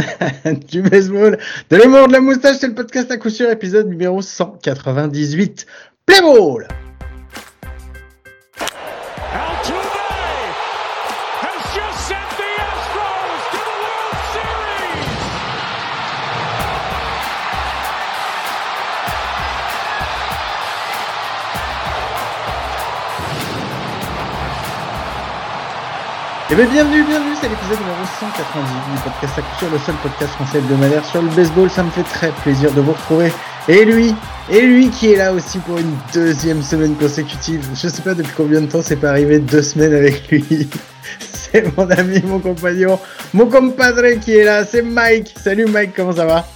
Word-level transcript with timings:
du 0.70 0.82
baseball, 0.82 1.38
de 1.70 1.76
l'humour, 1.76 2.08
de 2.08 2.12
la 2.12 2.20
moustache, 2.20 2.56
c'est 2.60 2.68
le 2.68 2.74
podcast 2.74 3.10
à 3.10 3.16
coup 3.16 3.30
sûr, 3.30 3.50
épisode 3.50 3.88
numéro 3.88 4.22
198. 4.22 5.66
Play 6.06 6.20
ball! 6.20 6.68
Et 26.52 26.54
bien 26.54 26.66
bienvenue, 26.66 27.02
bienvenue, 27.04 27.34
c'est 27.40 27.48
l'épisode 27.48 27.78
numéro 27.78 28.04
198 28.20 28.94
du 28.94 29.00
podcast 29.00 29.40
coup 29.58 29.64
le 29.72 29.78
seul 29.78 29.94
podcast 30.02 30.34
français 30.34 30.58
hebdomadaire 30.58 31.02
sur 31.02 31.22
le 31.22 31.28
baseball. 31.28 31.70
Ça 31.70 31.82
me 31.82 31.88
fait 31.88 32.02
très 32.02 32.28
plaisir 32.42 32.70
de 32.72 32.82
vous 32.82 32.92
retrouver. 32.92 33.32
Et 33.68 33.86
lui, 33.86 34.14
et 34.50 34.60
lui 34.60 34.90
qui 34.90 35.12
est 35.12 35.16
là 35.16 35.32
aussi 35.32 35.60
pour 35.60 35.78
une 35.78 35.96
deuxième 36.12 36.62
semaine 36.62 36.94
consécutive. 36.96 37.66
Je 37.74 37.88
sais 37.88 38.02
pas 38.02 38.12
depuis 38.12 38.34
combien 38.36 38.60
de 38.60 38.66
temps 38.66 38.82
c'est 38.82 38.96
pas 38.96 39.08
arrivé 39.08 39.38
deux 39.38 39.62
semaines 39.62 39.94
avec 39.94 40.28
lui. 40.30 40.68
C'est 41.18 41.74
mon 41.74 41.90
ami, 41.90 42.22
mon 42.26 42.38
compagnon, 42.38 42.98
mon 43.32 43.46
compadre 43.46 44.20
qui 44.20 44.36
est 44.36 44.44
là, 44.44 44.64
c'est 44.64 44.82
Mike. 44.82 45.34
Salut 45.42 45.66
Mike, 45.66 45.92
comment 45.94 46.12
ça 46.12 46.26
va? 46.26 46.46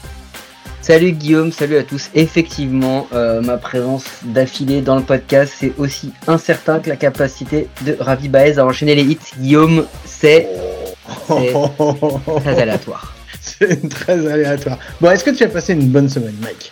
Salut 0.86 1.10
Guillaume, 1.10 1.50
salut 1.50 1.78
à 1.78 1.82
tous. 1.82 2.10
Effectivement, 2.14 3.08
euh, 3.12 3.42
ma 3.42 3.56
présence 3.56 4.04
d'affilée 4.22 4.82
dans 4.82 4.94
le 4.94 5.02
podcast, 5.02 5.52
c'est 5.58 5.72
aussi 5.78 6.12
incertain 6.28 6.78
que 6.78 6.88
la 6.88 6.94
capacité 6.94 7.66
de 7.84 7.96
Ravi 7.98 8.28
Baez 8.28 8.60
à 8.60 8.64
enchaîner 8.64 8.94
les 8.94 9.02
hits. 9.02 9.18
Guillaume, 9.36 9.84
c'est 10.04 10.48
très 11.26 12.60
aléatoire. 12.60 13.16
C'est 13.40 13.88
très 13.88 14.30
aléatoire. 14.30 14.78
Bon, 15.00 15.10
est-ce 15.10 15.24
que 15.24 15.30
tu 15.30 15.42
as 15.42 15.48
passé 15.48 15.72
une 15.72 15.88
bonne 15.88 16.08
semaine, 16.08 16.36
Mike? 16.40 16.70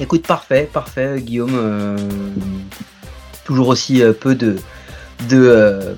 Écoute, 0.00 0.26
parfait, 0.26 0.66
parfait, 0.72 1.20
Guillaume. 1.20 1.54
Euh, 1.54 1.98
toujours 3.44 3.68
aussi 3.68 4.02
euh, 4.02 4.14
peu 4.14 4.34
de, 4.34 4.56
de, 5.28 5.94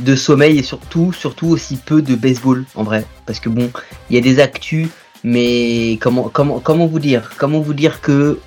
de 0.00 0.16
sommeil 0.16 0.58
et 0.58 0.64
surtout, 0.64 1.12
surtout 1.12 1.46
aussi 1.46 1.76
peu 1.76 2.02
de 2.02 2.16
baseball, 2.16 2.64
en 2.74 2.82
vrai. 2.82 3.04
Parce 3.26 3.38
que 3.38 3.48
bon, 3.48 3.70
il 4.10 4.16
y 4.16 4.18
a 4.18 4.22
des 4.22 4.40
actus 4.40 4.88
mais 5.24 5.98
comment, 6.00 6.30
comment, 6.32 6.60
comment 6.60 6.86
vous 6.86 6.98
dire 6.98 7.30
Comment 7.36 7.60
vous 7.60 7.74
dire 7.74 8.00
que 8.00 8.38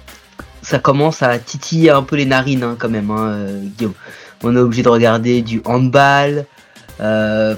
ça 0.61 0.79
commence 0.79 1.21
à 1.21 1.37
titiller 1.37 1.91
un 1.91 2.03
peu 2.03 2.15
les 2.15 2.25
narines 2.25 2.63
hein, 2.63 2.75
quand 2.79 2.89
même, 2.89 3.11
hein, 3.11 3.27
euh, 3.27 3.61
Guillaume. 3.77 3.93
On 4.43 4.55
est 4.55 4.59
obligé 4.59 4.83
de 4.83 4.89
regarder 4.89 5.41
du 5.41 5.61
handball, 5.65 6.45
euh, 6.99 7.55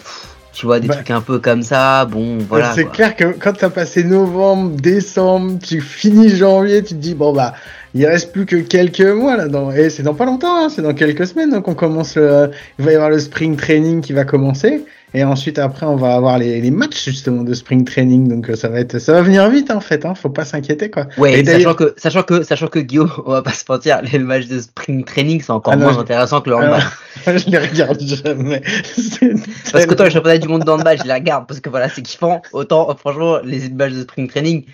tu 0.53 0.66
vois, 0.66 0.80
des 0.80 0.88
bah. 0.88 0.95
trucs 0.95 1.11
un 1.11 1.21
peu 1.21 1.39
comme 1.39 1.63
ça. 1.63 2.05
Bon, 2.05 2.38
voilà. 2.49 2.73
C'est 2.73 2.86
clair 2.86 3.16
que 3.16 3.25
quand 3.39 3.53
tu 3.53 3.66
as 3.66 3.69
passé 3.69 4.03
novembre, 4.03 4.75
décembre, 4.75 5.59
tu 5.63 5.81
finis 5.81 6.30
janvier, 6.30 6.83
tu 6.83 6.95
te 6.95 6.99
dis, 6.99 7.13
bon, 7.13 7.33
bah, 7.33 7.53
il 7.93 8.05
reste 8.05 8.31
plus 8.31 8.45
que 8.45 8.58
quelques 8.58 9.02
mois 9.02 9.38
là. 9.38 9.47
Dans... 9.47 9.71
Et 9.71 9.89
c'est 9.89 10.03
dans 10.03 10.13
pas 10.13 10.25
longtemps, 10.25 10.66
hein, 10.66 10.69
c'est 10.69 10.81
dans 10.81 10.93
quelques 10.93 11.25
semaines 11.27 11.61
qu'on 11.61 11.75
commence. 11.75 12.16
Le... 12.16 12.52
Il 12.77 12.86
va 12.86 12.91
y 12.91 12.95
avoir 12.95 13.09
le 13.09 13.19
spring 13.19 13.55
training 13.55 14.02
qui 14.02 14.13
va 14.13 14.25
commencer. 14.25 14.83
Et 15.16 15.23
ensuite, 15.23 15.59
après, 15.59 15.85
on 15.85 15.95
va 15.95 16.13
avoir 16.13 16.38
les, 16.38 16.59
les 16.59 16.71
matchs 16.71 17.05
justement 17.05 17.44
de 17.44 17.53
spring 17.53 17.85
training. 17.85 18.27
Donc, 18.27 18.49
euh, 18.49 18.55
ça 18.55 18.67
va 18.67 18.81
être, 18.81 18.99
ça 18.99 19.13
va 19.13 19.21
venir 19.21 19.49
vite 19.49 19.71
en 19.71 19.80
fait. 19.80 20.05
Hein. 20.05 20.13
Faut 20.13 20.30
pas 20.30 20.44
s'inquiéter 20.44 20.91
quoi. 20.91 21.08
Ouais. 21.17 21.41
sachant 21.45 21.73
que, 21.73 21.94
sachant 21.95 22.23
que, 22.23 22.44
sachant 22.44 22.67
que 22.67 22.80
Guillaume, 22.80 23.09
on 23.25 23.31
va 23.31 23.41
pas 23.41 23.53
se 23.53 23.63
mentir, 23.69 24.02
les 24.02 24.19
matchs 24.19 24.47
de 24.47 24.59
spring 24.59 25.05
training 25.05 25.41
c'est 25.41 25.53
encore 25.53 25.71
ah 25.73 25.77
moins 25.77 25.97
intéressant 25.97 26.41
que 26.41 26.49
le 26.49 26.58
handball. 26.58 26.81
je 27.25 27.49
les 27.49 27.58
regarde 27.58 28.02
jamais. 28.02 28.61
parce 29.71 29.86
que 29.86 29.93
toi, 29.93 30.05
le 30.05 30.11
championnat 30.11 30.38
du 30.38 30.49
monde 30.49 30.66
de 30.66 30.69
handball, 30.69 30.97
je 30.97 31.08
les 31.08 31.13
regarde 31.13 31.47
parce 31.47 31.61
que 31.61 31.69
voilà, 31.69 31.88
c'est 31.88 32.02
kiffant. 32.02 32.41
Autant, 32.52 32.93
franchement, 32.97 33.38
les 33.41 33.69
matchs 33.69 33.93
de 33.93 34.02
spring 34.02 34.27
training, 34.27 34.66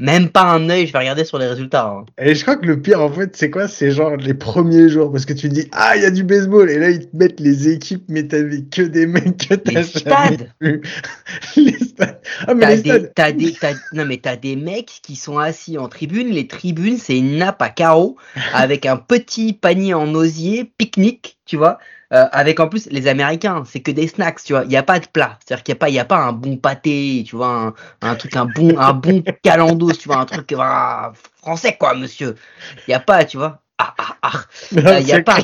même 0.00 0.30
pas 0.30 0.44
un 0.44 0.70
œil, 0.70 0.86
je 0.86 0.94
vais 0.94 0.98
regarder 0.98 1.24
sur 1.24 1.38
les 1.38 1.46
résultats. 1.46 1.86
Hein. 1.86 2.06
Et 2.18 2.34
je 2.34 2.42
crois 2.42 2.56
que 2.56 2.64
le 2.64 2.80
pire, 2.80 3.02
en 3.02 3.12
fait, 3.12 3.36
c'est 3.36 3.50
quoi? 3.50 3.68
C'est 3.68 3.90
genre 3.90 4.16
les 4.16 4.32
premiers 4.32 4.88
jours, 4.88 5.12
parce 5.12 5.26
que 5.26 5.34
tu 5.34 5.50
te 5.50 5.54
dis, 5.54 5.68
ah, 5.72 5.94
il 5.94 6.02
y 6.02 6.06
a 6.06 6.10
du 6.10 6.24
baseball, 6.24 6.70
et 6.70 6.78
là, 6.78 6.88
ils 6.88 7.06
te 7.06 7.14
mettent 7.14 7.38
les 7.38 7.68
équipes, 7.68 8.04
mais 8.08 8.26
t'avais 8.26 8.62
que 8.62 8.80
des 8.80 9.06
mecs 9.06 9.48
que 9.48 9.54
t'as 9.54 9.82
stades. 9.82 10.50
les 11.56 11.78
stades. 11.78 12.18
Ah, 12.46 12.54
mais 12.54 12.76
les 12.76 12.82
des, 12.82 13.08
stades. 13.08 13.36
des, 13.36 13.54
non, 13.92 14.06
mais 14.06 14.16
t'as 14.16 14.36
des 14.36 14.56
mecs 14.56 15.00
qui 15.02 15.16
sont 15.16 15.38
assis 15.38 15.76
en 15.76 15.88
tribune. 15.88 16.30
Les 16.30 16.46
tribunes, 16.46 16.96
c'est 16.96 17.18
une 17.18 17.36
nappe 17.36 17.60
à 17.60 17.68
carreaux, 17.68 18.16
avec 18.54 18.86
un 18.86 18.96
petit 18.96 19.52
panier 19.52 19.92
en 19.92 20.14
osier, 20.14 20.72
pique-nique, 20.78 21.36
tu 21.44 21.58
vois. 21.58 21.78
Euh, 22.12 22.26
avec 22.32 22.58
en 22.58 22.68
plus 22.68 22.88
les 22.90 23.06
Américains, 23.06 23.62
c'est 23.66 23.80
que 23.80 23.92
des 23.92 24.08
snacks, 24.08 24.42
tu 24.42 24.52
vois. 24.52 24.64
Il 24.64 24.68
n'y 24.68 24.76
a 24.76 24.82
pas 24.82 24.98
de 24.98 25.06
plat. 25.06 25.38
C'est-à-dire 25.44 25.62
qu'il 25.62 25.72
n'y 25.74 25.76
a 25.76 25.78
pas, 25.78 25.88
il 25.90 25.94
y 25.94 25.98
a 26.00 26.04
pas 26.04 26.18
un 26.18 26.32
bon 26.32 26.56
pâté, 26.56 27.22
tu 27.24 27.36
vois, 27.36 27.48
un, 27.48 27.74
un 28.02 28.14
truc, 28.16 28.36
un 28.36 28.46
bon, 28.46 28.76
un 28.78 28.92
bon 28.94 29.22
calandos, 29.42 29.92
tu 29.92 30.08
vois, 30.08 30.18
un 30.18 30.26
truc 30.26 30.52
voilà, 30.52 31.12
français 31.38 31.76
quoi, 31.78 31.94
monsieur. 31.94 32.34
Il 32.78 32.90
n'y 32.90 32.94
a 32.94 33.00
pas, 33.00 33.24
tu 33.24 33.36
vois. 33.36 33.62
Ah, 33.78 33.94
ah, 33.96 34.16
ah. 34.22 34.40
Euh, 34.76 35.00
y 35.06 35.12
a 35.12 35.22
pas, 35.22 35.38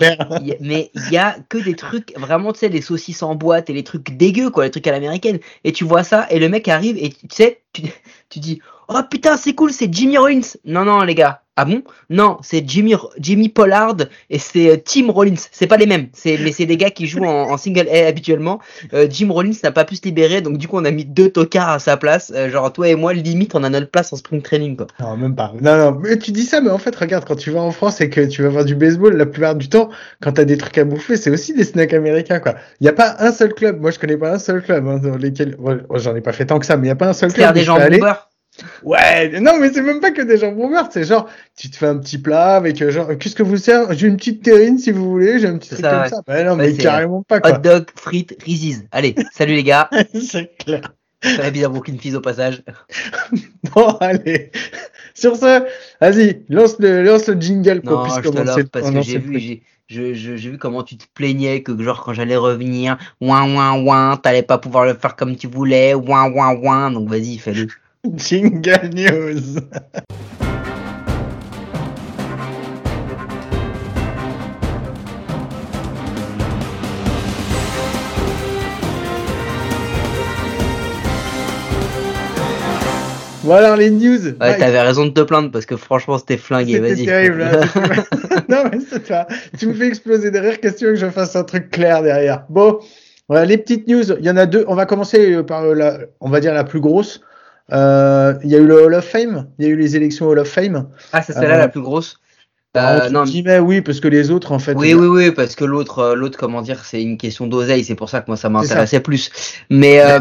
mais 0.61 0.91
il 0.95 1.11
y 1.13 1.17
a 1.17 1.37
que 1.49 1.59
des 1.59 1.75
trucs 1.75 2.13
vraiment, 2.19 2.53
tu 2.53 2.59
sais, 2.61 2.69
les 2.69 2.83
saucisses 2.83 3.23
en 3.23 3.35
boîte 3.37 3.71
et 3.71 3.73
les 3.73 3.85
trucs 3.85 4.17
dégueux, 4.17 4.51
quoi, 4.51 4.65
les 4.65 4.71
trucs 4.71 4.87
à 4.89 4.93
l'américaine. 4.93 5.39
Et 5.65 5.73
tu 5.73 5.85
vois 5.85 6.03
ça, 6.05 6.27
et 6.31 6.39
le 6.41 6.49
mec 6.49 6.69
arrive, 6.69 6.99
et 6.99 7.11
tu 7.11 7.27
sais, 7.31 7.63
tu, 7.73 7.83
tu 8.29 8.41
dis, 8.41 8.61
oh 8.89 9.01
putain, 9.11 9.37
c'est 9.37 9.55
cool, 9.55 9.73
c'est 9.73 9.93
Jimmy 9.93 10.19
Rollins. 10.19 10.41
Non, 10.65 10.85
non, 10.85 11.01
les 11.03 11.15
gars, 11.15 11.43
ah 11.59 11.65
bon? 11.65 11.83
Non, 12.11 12.37
c'est 12.43 12.69
Jimmy, 12.69 12.95
Jimmy 13.19 13.49
Pollard 13.49 13.97
et 14.29 14.39
c'est 14.39 14.69
euh, 14.69 14.77
Tim 14.77 15.11
Rollins. 15.11 15.35
C'est 15.51 15.67
pas 15.67 15.79
les 15.79 15.87
mêmes, 15.87 16.09
c'est, 16.13 16.37
mais 16.37 16.53
c'est 16.53 16.67
des 16.67 16.77
gars 16.77 16.91
qui 16.91 17.07
jouent 17.07 17.25
en, 17.25 17.57
single 17.57 17.89
A 17.89 18.07
habituellement. 18.07 18.61
Euh, 18.93 19.07
Jim 19.09 19.31
Rollins 19.31 19.57
n'a 19.65 19.73
pas 19.73 19.87
pu 19.87 19.97
se 19.97 20.03
libérer, 20.03 20.43
donc 20.43 20.59
du 20.59 20.69
coup 20.69 20.77
on 20.77 20.85
a 20.85 20.91
mis 20.91 21.07
deux 21.07 21.31
tocards 21.31 21.71
à 21.71 21.79
sa 21.79 21.97
place. 21.97 22.31
Euh, 22.37 22.51
genre 22.51 22.71
toi 22.75 22.89
et 22.89 22.95
moi, 22.95 23.15
limite, 23.15 23.55
on 23.55 23.65
a 23.65 23.71
notre 23.71 23.91
place 23.91 24.13
en 24.13 24.17
spring 24.17 24.43
training. 24.43 24.77
Quoi. 24.77 24.87
Non, 25.01 25.17
même 25.17 25.35
pas. 25.35 25.55
Non, 25.59 25.79
non, 25.79 25.99
mais 25.99 26.19
tu 26.19 26.31
dis 26.31 26.45
ça, 26.45 26.61
mais 26.61 26.71
en 26.71 26.79
fait, 26.79 26.95
regarde, 26.95 27.25
quand 27.25 27.37
tu 27.37 27.51
vas 27.51 27.63
en 27.63 27.71
France 27.71 28.03
et 28.03 28.11
que 28.11 28.21
tu 28.21 28.43
vas 28.43 28.51
voir 28.51 28.67
du 28.67 28.75
baseball, 28.75 29.17
la 29.17 29.25
plupart 29.25 29.55
du 29.55 29.71
temps, 29.71 29.89
quand 30.21 30.33
t'as 30.33 30.45
des 30.45 30.59
trucs 30.59 30.77
à 30.77 30.85
bouffer, 30.85 31.17
c'est 31.17 31.31
aussi 31.31 31.55
des 31.55 31.65
snacks 31.65 31.95
américains. 31.95 32.39
quoi. 32.39 32.57
Il 32.81 32.85
n'y 32.85 32.91
a 32.91 32.93
pas 32.93 33.17
un 33.19 33.33
seul 33.33 33.55
club, 33.55 33.81
moi 33.81 33.91
je 33.91 33.99
connais 33.99 34.19
pas 34.19 34.33
un 34.33 34.39
seul 34.39 34.63
club 34.63 34.87
hein, 34.87 34.99
dans 34.99 35.17
lesquels. 35.17 35.57
j'en 35.95 36.15
ai 36.15 36.21
pas 36.21 36.33
fait 36.33 36.45
tant 36.45 36.59
que 36.59 36.67
ça, 36.67 36.77
mais 36.77 36.83
il 36.83 36.89
n'y 36.89 36.91
a 36.91 36.97
pas 36.97 37.09
un 37.09 37.15
seul 37.15 37.33
club. 37.33 37.55
des 37.55 37.65
gens 37.65 37.79
Ouais, 38.83 39.41
non, 39.41 39.59
mais 39.59 39.73
c'est 39.73 39.83
même 39.83 40.01
pas 40.01 40.11
que 40.11 40.23
des 40.23 40.39
jambons 40.39 40.69
beurre, 40.69 40.89
c'est 40.91 41.05
genre, 41.05 41.29
tu 41.57 41.71
te 41.71 41.77
fais 41.77 41.87
un 41.87 41.99
petit 41.99 42.19
plat 42.19 42.57
avec, 42.57 42.81
euh, 42.83 42.91
genre, 42.91 43.17
qu'est-ce 43.19 43.35
que 43.35 43.43
vous 43.43 43.57
sert 43.57 43.93
J'ai 43.93 44.07
une 44.07 44.17
petite 44.17 44.43
terrine 44.43 44.79
si 44.79 44.91
vous 44.91 45.11
voulez, 45.11 45.39
j'ai 45.39 45.49
un 45.49 45.59
petit 45.59 45.71
truc 45.71 45.83
comme 45.83 46.09
ça. 46.09 46.23
Bah 46.27 46.43
non, 46.45 46.57
mais 46.57 46.75
carrément 46.75 47.23
pas 47.23 47.41
quoi. 47.41 47.57
Hot 47.57 47.59
dog, 47.59 47.87
frites, 47.97 48.37
riziz. 48.43 48.87
Allez, 48.93 49.15
salut 49.33 49.55
les 49.55 49.65
gars. 49.65 49.91
c'est 50.21 50.57
clair. 50.59 50.93
Ça 51.23 51.43
va 51.43 51.51
bien 51.51 51.73
une 51.87 51.99
fille 51.99 52.15
au 52.15 52.21
passage. 52.21 52.63
bon, 53.75 53.89
allez. 54.01 54.53
Sur 55.15 55.37
ce, 55.37 55.65
vas-y, 56.01 56.45
lance 56.49 56.79
le, 56.79 57.03
lance 57.03 57.27
le 57.27 57.41
jingle 57.41 57.81
pour 57.81 58.03
puisse 58.03 58.19
commencer. 58.19 58.65
parce 58.65 58.91
que 58.91 59.03
j'ai 59.03 59.19
vu, 59.19 59.63
j'ai, 59.89 60.15
j'ai 60.15 60.37
vu 60.37 60.59
comment 60.59 60.83
tu 60.83 60.97
te 60.97 61.05
plaignais 61.15 61.63
que 61.63 61.81
genre 61.83 62.05
quand 62.05 62.13
j'allais 62.13 62.37
revenir, 62.37 62.99
ouin 63.21 63.51
ouin 63.55 63.81
ouin, 63.81 64.17
t'allais 64.17 64.43
pas 64.43 64.59
pouvoir 64.59 64.85
le 64.85 64.95
faire 64.95 65.17
comme 65.17 65.37
tu 65.37 65.47
voulais, 65.47 65.95
ouin 65.95 66.31
ouin 66.31 66.55
ouin, 66.55 66.91
donc 66.91 67.09
vas-y, 67.09 67.39
fais-le. 67.39 67.69
Jingle 68.15 68.91
News. 68.95 69.61
Voilà 83.47 83.77
les 83.77 83.91
news. 83.91 84.27
Ouais, 84.41 84.59
t'avais 84.59 84.81
raison 84.81 85.07
de 85.07 85.11
te 85.11 85.21
plaindre 85.21 85.53
parce 85.53 85.67
que 85.67 85.77
franchement 85.77 86.19
c'était 86.19 86.37
flingué. 86.37 86.81
Vas-y. 86.81 87.07
terrible. 87.07 87.45
non 88.49 88.65
mais 88.73 88.79
c'est 88.91 89.05
toi. 89.05 89.27
Tu 89.57 89.69
me 89.69 89.75
fais 89.75 89.87
exploser 89.87 90.33
derrière. 90.33 90.61
Question 90.61 90.89
que 90.89 90.97
je 90.97 91.07
fasse 91.07 91.37
un 91.37 91.45
truc 91.45 91.71
clair 91.71 92.03
derrière? 92.03 92.45
Bon, 92.49 92.81
voilà 93.29 93.45
les 93.45 93.57
petites 93.57 93.87
news. 93.87 94.03
Il 94.19 94.25
y 94.25 94.31
en 94.31 94.37
a 94.37 94.47
deux. 94.47 94.65
On 94.67 94.75
va 94.75 94.85
commencer 94.85 95.45
par 95.45 95.65
la, 95.65 95.99
on 96.21 96.29
va 96.29 96.41
dire 96.41 96.55
la 96.55 96.65
plus 96.65 96.81
grosse. 96.81 97.21
Euh, 97.73 98.35
il 98.45 98.51
y 98.51 98.55
a 98.55 98.59
eu 98.59 98.67
le 98.67 98.85
Hall 98.85 98.95
of 98.95 99.05
Fame, 99.05 99.49
il 99.59 99.65
y 99.65 99.69
a 99.69 99.71
eu 99.73 99.77
les 99.77 99.97
élections 99.97 100.29
Hall 100.29 100.39
of 100.39 100.49
Fame. 100.49 100.89
Ah, 101.13 101.23
c'est 101.23 101.33
celle-là 101.33 101.59
la 101.59 101.65
euh, 101.65 101.69
plus 101.69 101.83
grosse 101.83 102.21
euh, 102.77 103.11
non, 103.11 103.25
mais 103.45 103.59
oui, 103.59 103.81
parce 103.81 104.01
que 104.01 104.09
les 104.09 104.31
autres, 104.31 104.53
en 104.53 104.59
fait. 104.59 104.75
Oui, 104.75 104.95
oui, 104.95 105.07
oui, 105.07 105.31
parce 105.31 105.55
que 105.55 105.65
l'autre, 105.65 105.99
euh, 106.01 106.15
l'autre, 106.15 106.39
comment 106.39 106.63
dire, 106.63 106.85
c'est 106.85 107.03
une 107.03 107.17
question 107.17 107.47
d'oseille, 107.47 107.85
c'est 107.85 107.95
pour 107.95 108.09
ça 108.09 108.21
que 108.21 108.27
moi 108.29 108.37
ça 108.37 108.49
m'intéressait 108.49 109.01
plus. 109.01 109.31
Mais. 109.71 109.97
Euh... 110.07 110.21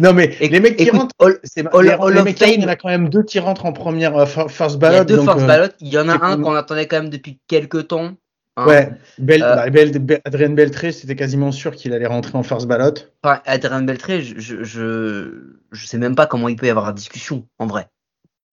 non, 0.00 0.12
mais 0.12 0.36
les 0.40 0.60
mecs 0.60 0.76
qui 0.76 0.90
rentrent, 0.90 1.14
c'est 1.44 1.64
Hall, 1.72 1.88
of 1.88 2.24
Fame. 2.36 2.50
Il 2.50 2.62
y 2.62 2.64
en 2.64 2.68
a 2.68 2.76
quand 2.76 2.88
même 2.88 3.08
deux 3.08 3.22
qui 3.22 3.38
rentrent 3.38 3.66
en 3.66 3.72
première 3.72 4.26
first 4.28 4.78
ballot. 4.78 4.94
Il 4.94 4.98
y 4.98 5.00
a 5.00 5.04
deux 5.04 5.22
first 5.22 5.46
ballot. 5.46 5.68
Il 5.80 5.88
y 5.88 5.98
en 5.98 6.08
a 6.08 6.24
un 6.24 6.40
qu'on 6.40 6.54
attendait 6.54 6.86
quand 6.86 7.02
même 7.02 7.10
depuis 7.10 7.38
quelques 7.46 7.88
temps. 7.88 8.12
Hein. 8.58 8.66
Ouais, 8.66 8.90
Bel, 9.18 9.40
euh, 9.44 9.98
bah, 10.00 10.16
Adrien 10.24 10.50
Beltré, 10.50 10.90
c'était 10.90 11.14
quasiment 11.14 11.52
sûr 11.52 11.76
qu'il 11.76 11.92
allait 11.92 12.08
rentrer 12.08 12.36
en 12.36 12.42
first 12.42 12.66
ballot. 12.66 12.94
Ouais, 13.24 13.36
Adrien 13.46 13.82
Beltré, 13.82 14.20
je, 14.20 14.64
je, 14.64 15.30
je, 15.70 15.86
sais 15.86 15.96
même 15.96 16.16
pas 16.16 16.26
comment 16.26 16.48
il 16.48 16.56
peut 16.56 16.66
y 16.66 16.70
avoir 16.70 16.92
discussion, 16.92 17.46
en 17.60 17.68
vrai. 17.68 17.86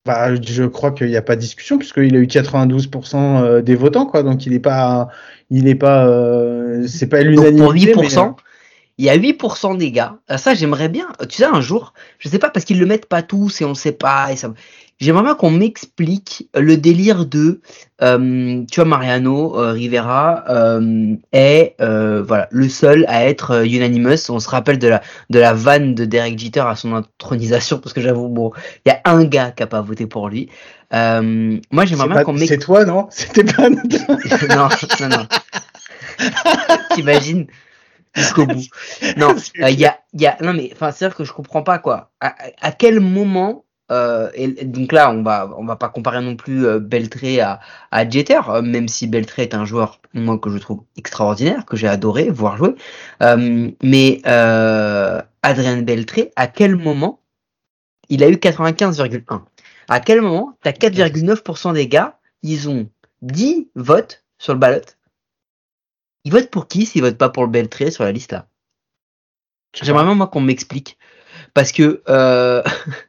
Bah, 0.06 0.36
je 0.40 0.64
crois 0.66 0.92
qu'il 0.92 1.08
n'y 1.08 1.18
a 1.18 1.24
pas 1.24 1.36
de 1.36 1.42
discussion 1.42 1.80
puisqu'il 1.80 2.16
a 2.16 2.20
eu 2.20 2.28
92% 2.28 3.16
euh, 3.16 3.62
des 3.64 3.74
votants, 3.74 4.06
quoi. 4.06 4.22
Donc 4.22 4.46
il 4.46 4.52
n'est 4.52 4.60
pas, 4.60 5.08
il 5.50 5.68
est 5.68 5.74
pas, 5.74 6.06
euh, 6.06 6.86
c'est 6.88 7.08
pas 7.08 7.24
l'unanimité. 7.24 7.92
pour 7.92 8.04
8%, 8.04 8.36
il 9.00 9.06
y 9.06 9.10
a 9.10 9.18
8% 9.18 9.76
des 9.78 9.92
gars, 9.92 10.20
euh, 10.30 10.38
ça 10.38 10.54
j'aimerais 10.54 10.90
bien, 10.90 11.08
tu 11.28 11.38
sais, 11.38 11.46
un 11.46 11.62
jour, 11.62 11.94
je 12.20 12.30
sais 12.30 12.38
pas, 12.38 12.52
parce 12.52 12.64
qu'ils 12.64 12.80
le 12.80 12.86
mettent 12.86 13.08
pas 13.08 13.24
tous 13.24 13.62
et 13.62 13.66
on 13.66 13.74
sait 13.74 13.92
pas, 13.92 14.32
et 14.32 14.36
ça, 14.36 14.54
j'aimerais 15.00 15.24
bien 15.24 15.36
qu'on 15.36 15.52
m'explique 15.52 16.50
le 16.56 16.78
délire 16.78 17.26
de, 17.26 17.62
euh, 18.02 18.64
tu 18.72 18.80
vois, 18.80 18.86
Mariano 18.86 19.60
euh, 19.60 19.72
Rivera 19.72 20.44
euh, 20.50 21.16
est 21.32 21.76
euh, 21.82 22.24
voilà 22.24 22.48
le 22.52 22.70
seul 22.70 23.06
à 23.08 23.26
être 23.26 23.66
unanimous. 23.66 24.30
On 24.30 24.40
se 24.40 24.50
rappelle 24.50 24.80
de 24.80 24.88
la 24.88 25.02
de 25.30 25.40
la 25.40 25.54
vanne 25.54 25.96
de 25.96 26.06
Derek 26.06 26.38
Jeter 26.38 26.62
à 26.62 26.76
son 26.76 26.94
intronisation, 26.94 27.80
parce 27.80 27.94
que 27.94 28.02
j'avoue, 28.02 28.30
bon, 28.30 28.52
il 28.86 28.90
y 28.90 28.92
a 28.92 29.02
un 29.06 29.26
gars 29.26 29.52
qui 29.52 29.64
a 29.64 29.68
pas 29.68 29.82
voté 29.82 30.08
pour 30.08 30.30
lui. 30.30 30.50
moi, 30.92 31.86
j'aimerais 31.86 32.08
bien 32.10 32.24
qu'on 32.24 32.34
m'explique. 32.34 32.62
C'est 32.62 32.66
toi, 32.66 32.86
non? 32.86 33.08
C'était 33.10 33.44
pas. 33.44 33.70
non, 33.70 34.70
non, 35.00 35.10
non. 35.10 35.28
T'imagines 36.96 37.48
jusqu'au 38.16 38.46
bout. 38.46 38.66
Non, 39.18 39.36
il 39.56 39.80
y 39.80 39.86
a, 39.86 40.00
y 40.14 40.26
a, 40.26 40.38
non 40.42 40.54
mais, 40.54 40.70
enfin, 40.74 40.92
c'est 40.92 41.06
dire 41.06 41.16
que 41.16 41.24
je 41.24 41.34
comprends 41.34 41.64
pas 41.64 41.80
quoi. 41.80 42.12
À, 42.22 42.36
à 42.62 42.72
quel 42.72 43.00
moment 43.00 43.65
euh, 43.92 44.32
et, 44.34 44.48
donc 44.66 44.92
là, 44.92 45.12
on 45.12 45.22
va, 45.22 45.52
on 45.58 45.66
va 45.66 45.76
pas 45.76 45.90
comparer 45.90 46.22
non 46.22 46.36
plus 46.36 46.66
euh, 46.66 46.80
Beltré 46.80 47.40
à, 47.40 47.60
à 47.92 48.10
Jeter, 48.10 48.42
euh, 48.50 48.62
même 48.62 48.88
si 48.88 49.08
Beltré 49.08 49.44
est 49.44 49.54
un 49.54 49.66
joueur 49.66 50.02
moi 50.14 50.40
que 50.40 50.50
je 50.50 50.58
trouve 50.58 50.84
extraordinaire, 50.98 51.66
que 51.66 51.78
j'ai 51.78 51.88
adoré 51.88 52.30
voir 52.30 52.58
jouer. 52.58 52.76
Euh, 53.22 53.72
mais 53.84 54.22
euh, 54.26 55.22
Adrien 55.44 55.82
Beltré, 55.82 56.32
à 56.36 56.48
quel 56.48 56.76
moment 56.76 57.22
il 58.10 58.24
a 58.24 58.30
eu 58.30 58.36
95,1 58.36 59.42
À 59.88 60.00
quel 60.00 60.22
moment 60.22 60.58
t'as 60.64 60.72
4,9% 60.72 61.74
des 61.74 61.88
gars, 61.88 62.20
ils 62.42 62.70
ont 62.70 62.90
10 63.22 63.70
votes 63.76 64.24
sur 64.38 64.54
le 64.54 64.60
ballot? 64.60 64.82
Ils 66.24 66.32
votent 66.32 66.50
pour 66.50 66.68
qui 66.68 66.88
s'ils 66.88 67.04
votent 67.04 67.18
pas 67.18 67.30
pour 67.30 67.44
le 67.44 67.50
Beltré 67.50 67.92
sur 67.92 68.04
la 68.04 68.12
liste 68.12 68.32
là? 68.32 68.48
J'aimerais 69.74 70.04
vraiment 70.04 70.16
moi 70.16 70.28
qu'on 70.28 70.42
m'explique. 70.42 70.98
Parce 71.54 71.72
que 71.72 72.02
euh, 72.10 72.64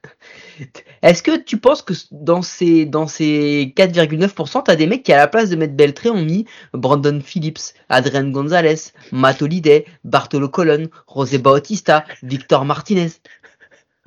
Est-ce 1.03 1.23
que 1.23 1.37
tu 1.37 1.59
penses 1.59 1.83
que 1.83 1.95
dans 2.11 2.43
ces, 2.43 2.87
dans 2.87 3.07
ces 3.07 3.73
4,9%, 3.77 4.65
tu 4.65 4.71
as 4.71 4.77
des 4.77 4.87
mecs 4.87 5.03
qui, 5.03 5.13
à 5.13 5.17
la 5.17 5.29
place 5.29 5.51
de 5.51 5.57
mettre 5.57 5.75
Beltré, 5.75 6.11
ont 6.11 6.23
mis 6.23 6.47
Brandon 6.73 7.21
Phillips, 7.21 7.75
Adrian 7.89 8.29
Gonzalez, 8.29 8.93
Matt 9.13 9.43
Holliday, 9.43 9.85
Bartolo 10.05 10.49
Colon, 10.49 10.89
José 11.15 11.39
Bautista, 11.39 12.05
Victor 12.23 12.65
Martinez 12.65 13.11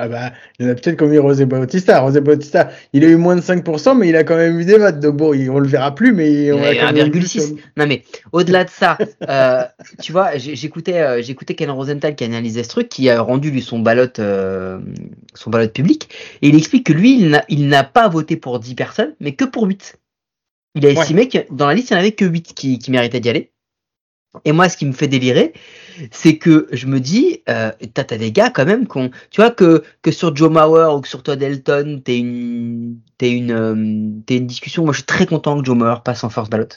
ah 0.01 0.07
bah, 0.07 0.31
il 0.57 0.65
y 0.65 0.69
en 0.69 0.71
a 0.71 0.75
peut-être 0.75 0.95
comme 0.95 1.13
Rosé 1.17 1.45
Bautista. 1.45 1.99
Rosé 1.99 2.21
Bautista, 2.21 2.69
il 2.93 3.03
a 3.03 3.07
eu 3.09 3.17
moins 3.17 3.35
de 3.35 3.41
5%, 3.41 3.97
mais 3.97 4.07
il 4.07 4.15
a 4.15 4.23
quand 4.23 4.37
même 4.37 4.57
eu 4.57 4.63
des 4.63 4.77
votes. 4.77 5.01
Donc 5.01 5.17
bon, 5.17 5.35
on 5.51 5.59
le 5.59 5.67
verra 5.67 5.93
plus, 5.93 6.13
mais 6.13 6.53
on 6.53 6.63
a 6.63 6.71
1,6. 6.71 7.57
Non 7.75 7.85
mais 7.85 8.03
au-delà 8.31 8.63
de 8.63 8.69
ça, 8.69 8.97
euh, 9.29 9.65
tu 10.01 10.13
vois, 10.13 10.37
j'écoutais 10.37 11.01
euh, 11.01 11.21
j'écoutais 11.21 11.53
Ken 11.53 11.69
Rosenthal 11.69 12.15
qui 12.15 12.23
analysait 12.23 12.63
ce 12.63 12.69
truc, 12.69 12.87
qui 12.87 13.09
a 13.09 13.21
rendu 13.21 13.51
lui 13.51 13.61
son 13.61 13.79
ballot 13.79 14.07
euh, 14.19 14.79
son 15.33 15.49
ballot 15.49 15.67
public, 15.67 16.07
et 16.41 16.47
il 16.47 16.55
explique 16.55 16.85
que 16.85 16.93
lui, 16.93 17.29
il 17.49 17.67
n'a 17.67 17.83
pas 17.83 18.07
voté 18.07 18.37
pour 18.37 18.61
10 18.61 18.75
personnes, 18.75 19.15
mais 19.19 19.33
que 19.33 19.43
pour 19.43 19.63
8. 19.63 19.97
Il 20.75 20.85
a 20.85 20.91
estimé 20.91 21.27
que 21.27 21.39
dans 21.51 21.67
la 21.67 21.73
liste, 21.73 21.89
il 21.89 21.93
n'y 21.93 21.97
en 21.97 22.01
avait 22.03 22.13
que 22.13 22.23
8 22.23 22.53
qui, 22.55 22.79
qui 22.79 22.89
méritaient 22.89 23.19
d'y 23.19 23.29
aller. 23.29 23.51
Et 24.45 24.51
moi, 24.51 24.69
ce 24.69 24.77
qui 24.77 24.85
me 24.85 24.91
fait 24.91 25.07
délirer, 25.07 25.53
c'est 26.11 26.37
que 26.37 26.67
je 26.71 26.85
me 26.85 26.99
dis, 26.99 27.41
euh, 27.49 27.71
t'as 27.93 28.03
as 28.11 28.17
des 28.17 28.31
gars 28.31 28.51
quand 28.51 28.65
même 28.65 28.85
qu'on, 28.85 29.09
tu 29.31 29.41
vois 29.41 29.49
que 29.49 29.83
que 30.03 30.11
sur 30.11 30.35
Joe 30.35 30.51
Mauer 30.51 30.95
ou 30.95 31.01
que 31.01 31.07
sur 31.07 31.23
Todd 31.23 31.41
Elton, 31.41 32.01
t'es 32.03 32.19
une 32.19 32.97
t'es 33.17 33.31
une 33.31 33.51
euh, 33.51 34.21
t'es 34.27 34.37
une 34.37 34.45
discussion. 34.45 34.83
Moi, 34.83 34.93
je 34.93 34.99
suis 34.99 35.05
très 35.05 35.25
content 35.25 35.59
que 35.59 35.65
Joe 35.65 35.75
Mauer 35.75 36.03
passe 36.03 36.23
en 36.23 36.29
first 36.29 36.51
ballot. 36.51 36.67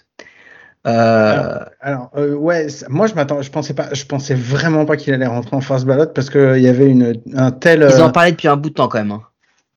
Euh... 0.87 1.59
Alors, 1.81 2.11
euh, 2.17 2.35
ouais, 2.35 2.67
moi 2.89 3.07
je 3.07 3.15
m'attends, 3.15 3.41
je 3.41 3.51
pensais 3.51 3.75
pas, 3.75 3.93
je 3.93 4.05
pensais 4.05 4.35
vraiment 4.35 4.85
pas 4.85 4.97
qu'il 4.97 5.13
allait 5.13 5.27
rentrer 5.27 5.55
en 5.55 5.61
first 5.61 5.85
ballot 5.85 6.07
parce 6.07 6.31
que 6.31 6.57
il 6.57 6.63
y 6.63 6.69
avait 6.69 6.89
une 6.89 7.21
un 7.35 7.53
tel. 7.53 7.87
Ils 7.89 8.03
en 8.03 8.11
parlaient 8.11 8.33
depuis 8.33 8.49
un 8.49 8.57
bout 8.57 8.71
de 8.71 8.75
temps 8.75 8.89
quand 8.89 8.99
même. 8.99 9.13
Hein. 9.13 9.23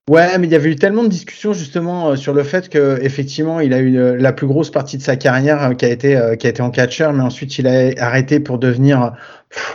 Ouais, 0.07 0.38
mais 0.38 0.46
il 0.46 0.52
y 0.52 0.56
avait 0.56 0.69
eu 0.69 0.75
tellement 0.75 1.04
de 1.04 1.10
discussions 1.10 1.54
justement 1.54 2.10
euh, 2.10 2.16
sur 2.16 2.34
le 2.34 2.44
fait 2.44 2.69
que 2.69 3.00
effectivement, 3.02 3.60
il 3.60 3.74
a 3.74 3.80
eu 3.80 3.98
euh, 3.98 4.16
la 4.16 4.34
plus 4.34 4.46
grosse 4.46 4.69
partie 4.69 4.98
de 4.98 5.02
sa 5.02 5.16
carrière 5.16 5.63
euh, 5.63 5.74
qui 5.74 5.86
a 5.86 5.90
été 5.90 6.19
qui 6.38 6.46
a 6.46 6.50
été 6.52 6.62
en 6.62 6.69
catcher, 6.69 7.10
mais 7.12 7.24
ensuite 7.24 7.57
il 7.57 7.68
a 7.68 7.92
arrêté 7.98 8.40
pour 8.40 8.60
devenir 8.60 9.13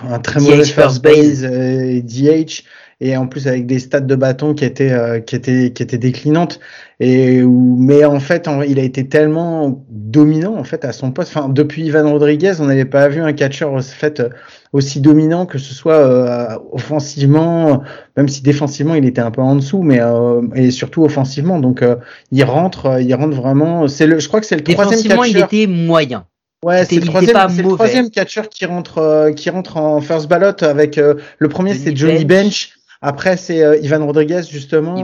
un 0.09 0.19
très 0.21 0.39
mauvais 0.39 0.65
first 0.65 1.03
base. 1.03 1.43
et 1.43 2.03
DH 2.03 2.63
et 3.01 3.17
en 3.17 3.27
plus 3.27 3.49
avec 3.49 3.67
des 3.67 3.79
stats 3.79 4.01
de 4.01 4.15
bâton 4.15 4.55
qui 4.55 4.65
étaient 4.65 4.93
euh, 4.93 5.21
qui 5.21 5.35
étaient 5.35 5.73
qui 5.73 5.83
étaient 5.83 5.99
déclinantes. 5.99 6.61
Et 7.01 7.43
où, 7.43 7.77
mais 7.79 8.05
en 8.05 8.21
fait 8.21 8.49
il 8.69 8.79
a 8.79 8.83
été 8.83 9.09
tellement 9.09 9.85
dominant 9.89 10.57
en 10.57 10.65
fait 10.65 10.85
à 10.85 10.93
son 10.93 11.11
poste. 11.11 11.35
Enfin 11.35 11.49
depuis 11.49 11.85
Ivan 11.85 12.11
Rodriguez 12.11 12.55
on 12.61 12.67
n'avait 12.67 12.85
pas 12.85 13.09
vu 13.09 13.21
un 13.21 13.33
catcher 13.33 13.67
fait 13.83 14.23
aussi 14.73 15.01
dominant 15.01 15.47
que 15.47 15.59
ce 15.59 15.75
soit 15.75 15.97
euh, 15.97 16.59
offensivement 16.73 17.83
même 18.17 18.29
si 18.29 18.43
défensivement 18.43 18.95
il 18.95 19.05
était 19.05 19.21
un 19.21 19.31
peu 19.31 19.43
en 19.43 19.57
dessous 19.57 19.83
mais 19.83 20.01
euh, 20.01 20.43
et 20.55 20.71
surtout 20.71 21.05
offensivement. 21.05 21.59
Donc 21.59 21.85
il 22.33 22.45
rentre 22.45 23.01
il 23.01 23.15
rentre 23.15 23.37
vraiment 23.37 23.89
c'est 23.89 24.07
le 24.07 24.19
je 24.19 24.29
crois 24.29 24.41
que 24.41 24.47
c'est 24.47 24.57
le 24.57 24.63
troisième 24.63 25.03
catcher 25.03 25.31
il 25.31 25.39
était 25.39 25.67
moyen. 25.67 26.25
Ouais, 26.63 26.85
c'est 26.85 26.97
le 26.97 27.07
le 27.07 27.75
troisième 27.75 28.11
catcher 28.11 28.43
qui 28.51 28.67
rentre, 28.67 29.31
qui 29.35 29.49
rentre 29.49 29.79
en 29.79 30.03
first 30.03 30.29
ballot 30.29 30.63
avec 30.63 30.97
le 30.97 31.49
premier, 31.49 31.73
c'est 31.73 31.97
Johnny 31.97 32.27
Bench. 32.27 32.80
Après, 33.03 33.39
c'est 33.39 33.63
euh, 33.63 33.79
Ivan 33.79 34.05
Rodriguez, 34.05 34.43
justement. 34.51 34.95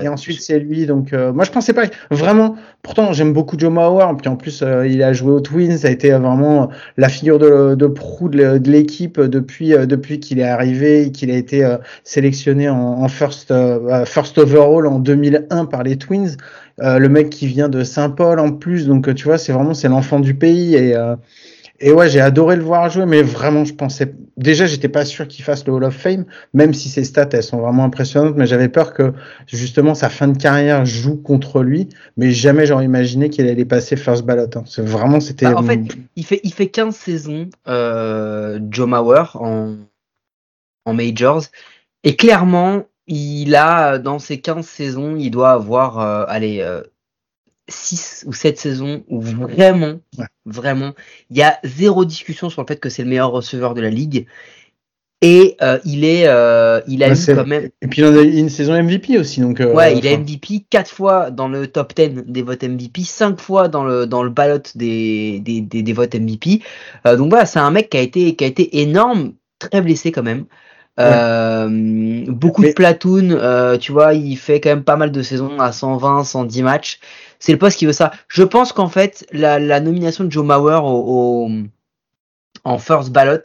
et, 0.00 0.08
ensuite, 0.08 0.40
c'est 0.40 0.60
lui. 0.60 0.86
Donc, 0.86 1.12
euh, 1.12 1.32
moi, 1.32 1.44
je 1.44 1.50
pensais 1.50 1.72
pas 1.72 1.82
vraiment. 2.12 2.54
Pourtant, 2.82 3.12
j'aime 3.12 3.32
beaucoup 3.32 3.58
Joe 3.58 3.72
Mauer. 3.72 4.06
Puis 4.16 4.28
en 4.28 4.36
plus, 4.36 4.62
euh, 4.62 4.86
il 4.86 5.02
a 5.02 5.12
joué 5.12 5.32
aux 5.32 5.40
Twins. 5.40 5.78
Ça 5.78 5.88
a 5.88 5.90
été 5.90 6.12
vraiment 6.12 6.68
la 6.96 7.08
figure 7.08 7.40
de, 7.40 7.74
de 7.74 7.86
proue 7.88 8.28
de, 8.28 8.70
l'équipe 8.70 9.20
depuis, 9.20 9.70
depuis 9.70 10.20
qu'il 10.20 10.38
est 10.38 10.44
arrivé 10.44 11.10
qu'il 11.10 11.32
a 11.32 11.36
été 11.36 11.76
sélectionné 12.04 12.68
en, 12.68 12.76
en 12.76 13.08
first, 13.08 13.52
first 14.04 14.38
overall 14.38 14.86
en 14.86 15.00
2001 15.00 15.64
par 15.66 15.82
les 15.82 15.96
Twins. 15.96 16.36
le 16.78 17.08
mec 17.08 17.30
qui 17.30 17.48
vient 17.48 17.68
de 17.68 17.82
Saint-Paul 17.82 18.38
en 18.38 18.52
plus. 18.52 18.86
Donc, 18.86 19.12
tu 19.16 19.24
vois, 19.24 19.38
c'est 19.38 19.52
vraiment 19.52 19.74
c'est 19.74 19.88
l'enfant 19.88 20.20
du 20.20 20.34
pays. 20.34 20.76
Et 20.76 20.94
et 21.80 21.92
ouais, 21.92 22.08
j'ai 22.08 22.20
adoré 22.20 22.56
le 22.56 22.62
voir 22.62 22.90
jouer, 22.90 23.06
mais 23.06 23.22
vraiment, 23.22 23.64
je 23.64 23.72
pensais. 23.72 24.12
Déjà, 24.36 24.66
j'étais 24.66 24.88
pas 24.88 25.04
sûr 25.04 25.28
qu'il 25.28 25.44
fasse 25.44 25.64
le 25.64 25.72
Hall 25.72 25.84
of 25.84 25.94
Fame, 25.94 26.24
même 26.52 26.74
si 26.74 26.88
ses 26.88 27.04
stats, 27.04 27.28
elles 27.32 27.42
sont 27.44 27.58
vraiment 27.58 27.84
impressionnantes, 27.84 28.34
mais 28.36 28.46
j'avais 28.46 28.68
peur 28.68 28.92
que, 28.92 29.12
justement, 29.46 29.94
sa 29.94 30.08
fin 30.08 30.26
de 30.26 30.36
carrière 30.36 30.84
joue 30.84 31.16
contre 31.16 31.62
lui, 31.62 31.88
mais 32.16 32.32
jamais 32.32 32.66
j'aurais 32.66 32.84
imaginé 32.84 33.30
qu'il 33.30 33.46
allait 33.46 33.64
passer 33.64 33.94
first 33.94 34.24
ballot. 34.24 34.48
Hein. 34.56 34.64
C'est 34.66 34.84
vraiment, 34.84 35.20
c'était. 35.20 35.46
Bah, 35.46 35.56
en 35.56 35.62
fait, 35.62 35.80
il 36.16 36.24
fait, 36.24 36.40
il 36.42 36.52
fait 36.52 36.68
15 36.68 36.96
saisons, 36.96 37.48
euh, 37.68 38.58
Joe 38.70 38.88
Mauer, 38.88 39.36
en, 39.36 39.76
en 40.84 40.94
Majors, 40.94 41.44
et 42.02 42.16
clairement, 42.16 42.86
il 43.06 43.54
a, 43.54 43.98
dans 43.98 44.18
ces 44.18 44.40
15 44.40 44.66
saisons, 44.66 45.16
il 45.16 45.30
doit 45.30 45.52
avoir, 45.52 46.00
euh, 46.00 46.24
allez, 46.28 46.60
euh, 46.60 46.82
6 47.68 48.24
ou 48.26 48.32
7 48.32 48.58
saisons 48.58 49.04
où 49.08 49.20
vraiment, 49.20 50.00
vraiment, 50.46 50.94
il 51.30 51.36
y 51.36 51.42
a 51.42 51.58
zéro 51.64 52.04
discussion 52.04 52.50
sur 52.50 52.62
le 52.62 52.66
fait 52.66 52.80
que 52.80 52.88
c'est 52.88 53.02
le 53.02 53.08
meilleur 53.08 53.30
receveur 53.30 53.74
de 53.74 53.80
la 53.80 53.90
ligue. 53.90 54.26
Et 55.20 55.56
euh, 55.62 55.78
il 55.84 56.04
est, 56.04 56.28
euh, 56.28 56.80
il 56.86 57.02
a 57.02 57.12
eu 57.12 57.16
quand 57.26 57.46
même. 57.46 57.70
Et 57.82 57.88
puis 57.88 58.02
il 58.02 58.04
a 58.04 58.22
une 58.22 58.48
saison 58.48 58.80
MVP 58.80 59.18
aussi, 59.18 59.40
donc. 59.40 59.60
Euh, 59.60 59.72
ouais, 59.72 59.98
il 59.98 60.06
a 60.06 60.16
MVP 60.16 60.66
4 60.70 60.88
fois 60.88 61.30
dans 61.30 61.48
le 61.48 61.66
top 61.66 61.92
10 61.94 62.24
des 62.26 62.42
votes 62.42 62.62
MVP, 62.62 63.02
5 63.02 63.40
fois 63.40 63.66
dans 63.66 63.82
le 63.82 64.06
dans 64.06 64.22
le 64.22 64.30
ballot 64.30 64.62
des 64.76 65.40
des, 65.40 65.60
des, 65.60 65.82
des 65.82 65.92
votes 65.92 66.14
MVP. 66.14 66.62
Donc 67.04 67.30
voilà, 67.30 67.46
c'est 67.46 67.58
un 67.58 67.70
mec 67.72 67.90
qui 67.90 67.96
a 67.96 68.00
été 68.00 68.36
qui 68.36 68.44
a 68.44 68.46
été 68.46 68.80
énorme, 68.80 69.32
très 69.58 69.80
blessé 69.82 70.12
quand 70.12 70.22
même. 70.22 70.44
Beaucoup 72.28 72.62
de 72.62 72.72
platoon, 72.72 73.78
tu 73.80 73.90
vois, 73.90 74.14
il 74.14 74.36
fait 74.36 74.60
quand 74.60 74.70
même 74.70 74.84
pas 74.84 74.96
mal 74.96 75.10
de 75.10 75.22
saisons 75.22 75.58
à 75.58 75.72
120, 75.72 76.22
110 76.22 76.62
matchs 76.62 77.00
c'est 77.38 77.52
le 77.52 77.58
poste 77.58 77.78
qui 77.78 77.86
veut 77.86 77.92
ça. 77.92 78.12
Je 78.28 78.42
pense 78.42 78.72
qu'en 78.72 78.88
fait, 78.88 79.26
la, 79.32 79.80
nomination 79.80 80.24
de 80.24 80.30
Joe 80.30 80.44
Mauer 80.44 80.80
au, 80.82 81.46
au 81.46 81.50
en 82.64 82.78
first 82.78 83.10
ballot, 83.10 83.42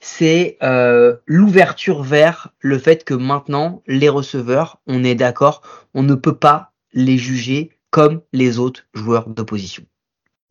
c'est 0.00 0.56
euh, 0.62 1.16
l'ouverture 1.26 2.02
vers 2.02 2.48
le 2.60 2.78
fait 2.78 3.04
que 3.04 3.14
maintenant, 3.14 3.82
les 3.86 4.08
receveurs, 4.08 4.80
on 4.86 5.04
est 5.04 5.14
d'accord, 5.14 5.62
on 5.94 6.02
ne 6.02 6.14
peut 6.14 6.36
pas 6.36 6.72
les 6.92 7.18
juger 7.18 7.70
comme 7.90 8.22
les 8.32 8.58
autres 8.58 8.86
joueurs 8.94 9.28
d'opposition. 9.28 9.84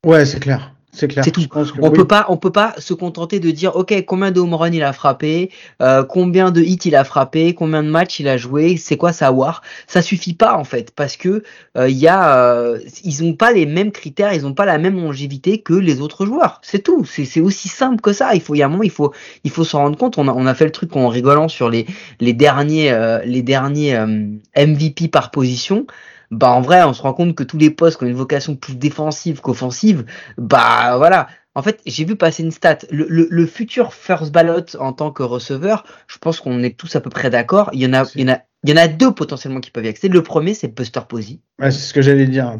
Ouais, 0.05 0.25
c'est 0.25 0.39
clair. 0.39 0.75
C'est 0.91 1.07
clair. 1.07 1.23
C'est 1.23 1.31
tout. 1.31 1.45
On 1.81 1.91
peut 1.91 2.07
pas, 2.07 2.25
on 2.29 2.37
peut 2.37 2.51
pas 2.51 2.73
se 2.79 2.93
contenter 2.93 3.39
de 3.39 3.51
dire, 3.51 3.75
ok, 3.75 3.93
combien 4.05 4.31
de 4.31 4.39
home 4.39 4.55
run 4.55 4.71
il 4.71 4.83
a 4.83 4.91
frappé, 4.91 5.51
euh, 5.81 6.03
combien 6.03 6.49
de 6.49 6.61
hits 6.61 6.79
il 6.85 6.95
a 6.95 7.03
frappé, 7.03 7.53
combien 7.53 7.83
de 7.83 7.89
matchs 7.89 8.19
il 8.19 8.27
a 8.27 8.37
joué, 8.37 8.75
c'est 8.77 8.97
quoi 8.97 9.13
sa 9.13 9.31
war. 9.31 9.61
Ça 9.87 10.01
suffit 10.01 10.33
pas 10.33 10.55
en 10.55 10.63
fait, 10.63 10.91
parce 10.95 11.15
que 11.15 11.43
euh, 11.77 11.89
il 11.89 11.97
y 11.97 12.07
a, 12.07 12.43
euh, 12.43 12.79
ils 13.03 13.23
ont 13.23 13.33
pas 13.33 13.51
les 13.51 13.67
mêmes 13.67 13.91
critères, 13.91 14.33
ils 14.33 14.47
ont 14.47 14.53
pas 14.53 14.65
la 14.65 14.79
même 14.79 14.99
longévité 14.99 15.59
que 15.59 15.73
les 15.73 16.01
autres 16.01 16.25
joueurs. 16.25 16.59
C'est 16.63 16.83
tout. 16.83 17.05
C'est 17.05 17.41
aussi 17.41 17.67
simple 17.67 18.01
que 18.01 18.11
ça. 18.11 18.33
Il 18.33 18.41
faut, 18.41 18.55
il 18.55 18.59
y 18.59 18.63
a 18.63 18.65
un 18.65 18.69
moment, 18.69 18.83
il 18.83 18.91
faut, 18.91 19.13
il 19.43 19.51
faut 19.51 19.63
s'en 19.63 19.79
rendre 19.79 19.97
compte. 19.97 20.17
On 20.17 20.27
a, 20.27 20.33
on 20.33 20.47
a 20.47 20.55
fait 20.55 20.65
le 20.65 20.71
truc 20.71 20.95
en 20.95 21.07
rigolant 21.07 21.49
sur 21.49 21.69
les, 21.69 21.85
les 22.19 22.33
derniers, 22.33 23.19
les 23.25 23.43
derniers 23.43 23.97
MVP 24.57 25.07
par 25.07 25.29
position 25.29 25.85
bah 26.31 26.51
en 26.51 26.61
vrai 26.61 26.83
on 26.83 26.93
se 26.93 27.01
rend 27.01 27.13
compte 27.13 27.35
que 27.35 27.43
tous 27.43 27.57
les 27.57 27.69
postes 27.69 27.97
qui 27.97 28.03
ont 28.05 28.07
une 28.07 28.15
vocation 28.15 28.55
plus 28.55 28.75
défensive 28.75 29.41
qu'offensive 29.41 30.05
bah 30.37 30.97
voilà 30.97 31.27
En 31.55 31.61
fait, 31.61 31.81
j'ai 31.85 32.05
vu 32.05 32.15
passer 32.15 32.43
une 32.43 32.51
stat. 32.51 32.79
Le, 32.91 33.45
futur 33.45 33.93
first 33.93 34.31
ballot 34.31 34.77
en 34.79 34.93
tant 34.93 35.11
que 35.11 35.23
receveur, 35.23 35.83
je 36.07 36.17
pense 36.17 36.39
qu'on 36.39 36.63
est 36.63 36.77
tous 36.77 36.95
à 36.95 37.01
peu 37.01 37.09
près 37.09 37.29
d'accord. 37.29 37.69
Il 37.73 37.81
y 37.81 37.85
en 37.85 37.93
a, 37.93 38.05
il 38.15 38.21
y 38.21 38.31
en 38.31 38.33
a 38.35 38.39
il 38.65 38.69
y 38.69 38.73
en 38.73 38.77
a 38.77 38.89
deux 38.89 39.13
potentiellement 39.13 39.61
qui 39.61 39.71
peuvent 39.71 39.85
y 39.85 39.87
accéder. 39.87 40.13
Le 40.13 40.21
premier, 40.21 40.53
c'est 40.53 40.67
Buster 40.67 40.99
Posey. 41.07 41.39
Ouais, 41.61 41.71
c'est 41.71 41.79
ce 41.79 41.93
que 41.93 42.01
j'allais 42.01 42.25
dire. 42.25 42.57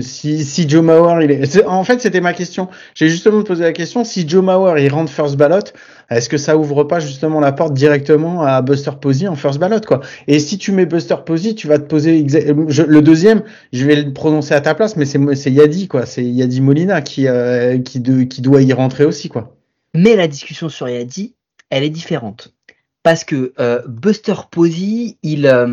Si, 0.00 0.44
si 0.44 0.68
Joe 0.68 0.84
Mauer, 0.84 1.24
il 1.24 1.32
est... 1.32 1.66
En 1.66 1.82
fait, 1.82 2.00
c'était 2.00 2.20
ma 2.20 2.32
question. 2.32 2.68
J'ai 2.94 3.08
justement 3.08 3.42
posé 3.42 3.64
la 3.64 3.72
question. 3.72 4.04
Si 4.04 4.28
Joe 4.28 4.44
Mauer, 4.44 4.80
il 4.80 4.88
rentre 4.92 5.10
first 5.10 5.36
ballot, 5.36 5.64
est-ce 6.10 6.28
que 6.28 6.36
ça 6.36 6.56
ouvre 6.56 6.84
pas 6.84 7.00
justement 7.00 7.40
la 7.40 7.50
porte 7.50 7.74
directement 7.74 8.42
à 8.42 8.62
Buster 8.62 8.92
Posey 9.00 9.26
en 9.26 9.34
first 9.34 9.58
ballot, 9.58 9.80
quoi? 9.80 10.00
Et 10.28 10.38
si 10.38 10.58
tu 10.58 10.70
mets 10.70 10.86
Buster 10.86 11.16
Posey, 11.26 11.54
tu 11.54 11.66
vas 11.66 11.80
te 11.80 11.86
poser 11.86 12.22
le 12.22 13.00
deuxième, 13.00 13.42
je 13.72 13.84
vais 13.84 13.96
le 13.96 14.12
prononcer 14.12 14.54
à 14.54 14.60
ta 14.60 14.76
place, 14.76 14.96
mais 14.96 15.06
c'est 15.06 15.50
Yadi, 15.50 15.88
quoi. 15.88 16.06
C'est 16.06 16.24
Yadi 16.24 16.60
Molina 16.60 17.02
qui, 17.02 17.26
euh, 17.26 17.78
qui, 17.78 17.98
de, 17.98 18.22
qui 18.22 18.42
doit 18.42 18.62
y 18.62 18.72
rentrer 18.72 19.04
aussi, 19.04 19.28
quoi. 19.28 19.56
Mais 19.92 20.14
la 20.14 20.28
discussion 20.28 20.68
sur 20.68 20.88
Yadi, 20.88 21.34
elle 21.70 21.82
est 21.82 21.90
différente 21.90 22.54
parce 23.02 23.24
que 23.24 23.52
euh, 23.58 23.82
Buster 23.86 24.34
Posey, 24.50 25.16
il, 25.22 25.46
euh, 25.46 25.66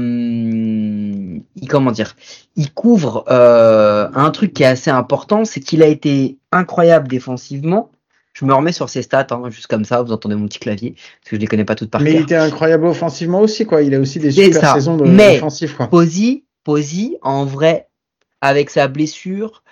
il, 1.55 1.67
comment 1.67 1.91
dire, 1.91 2.15
il 2.55 2.73
couvre 2.73 3.25
euh, 3.29 4.09
un 4.13 4.31
truc 4.31 4.53
qui 4.53 4.63
est 4.63 4.67
assez 4.67 4.89
important, 4.89 5.45
c'est 5.45 5.59
qu'il 5.59 5.83
a 5.83 5.87
été 5.87 6.37
incroyable 6.51 7.07
défensivement. 7.07 7.91
Je 8.33 8.45
me 8.45 8.53
remets 8.53 8.71
sur 8.71 8.89
ses 8.89 9.01
stats, 9.01 9.27
hein, 9.31 9.49
juste 9.49 9.67
comme 9.67 9.85
ça, 9.85 10.01
vous 10.01 10.11
entendez 10.11 10.35
mon 10.35 10.47
petit 10.47 10.59
clavier, 10.59 10.91
parce 10.91 11.31
que 11.31 11.35
je 11.35 11.41
les 11.41 11.47
connais 11.47 11.65
pas 11.65 11.75
toutes 11.75 11.91
par 11.91 12.01
Mais 12.01 12.13
il 12.13 12.21
était 12.21 12.35
incroyable 12.35 12.85
offensivement 12.85 13.41
aussi, 13.41 13.65
quoi. 13.65 13.81
Il 13.81 13.93
a 13.93 13.99
aussi 13.99 14.19
des 14.19 14.31
super 14.31 14.73
saisons 14.73 14.97
de, 14.97 15.05
Mais 15.05 15.39
quoi. 15.75 15.87
Posey, 15.87 16.43
Posey, 16.63 17.17
en 17.21 17.45
vrai, 17.45 17.89
avec 18.41 18.69
sa 18.69 18.87
blessure, 18.87 19.63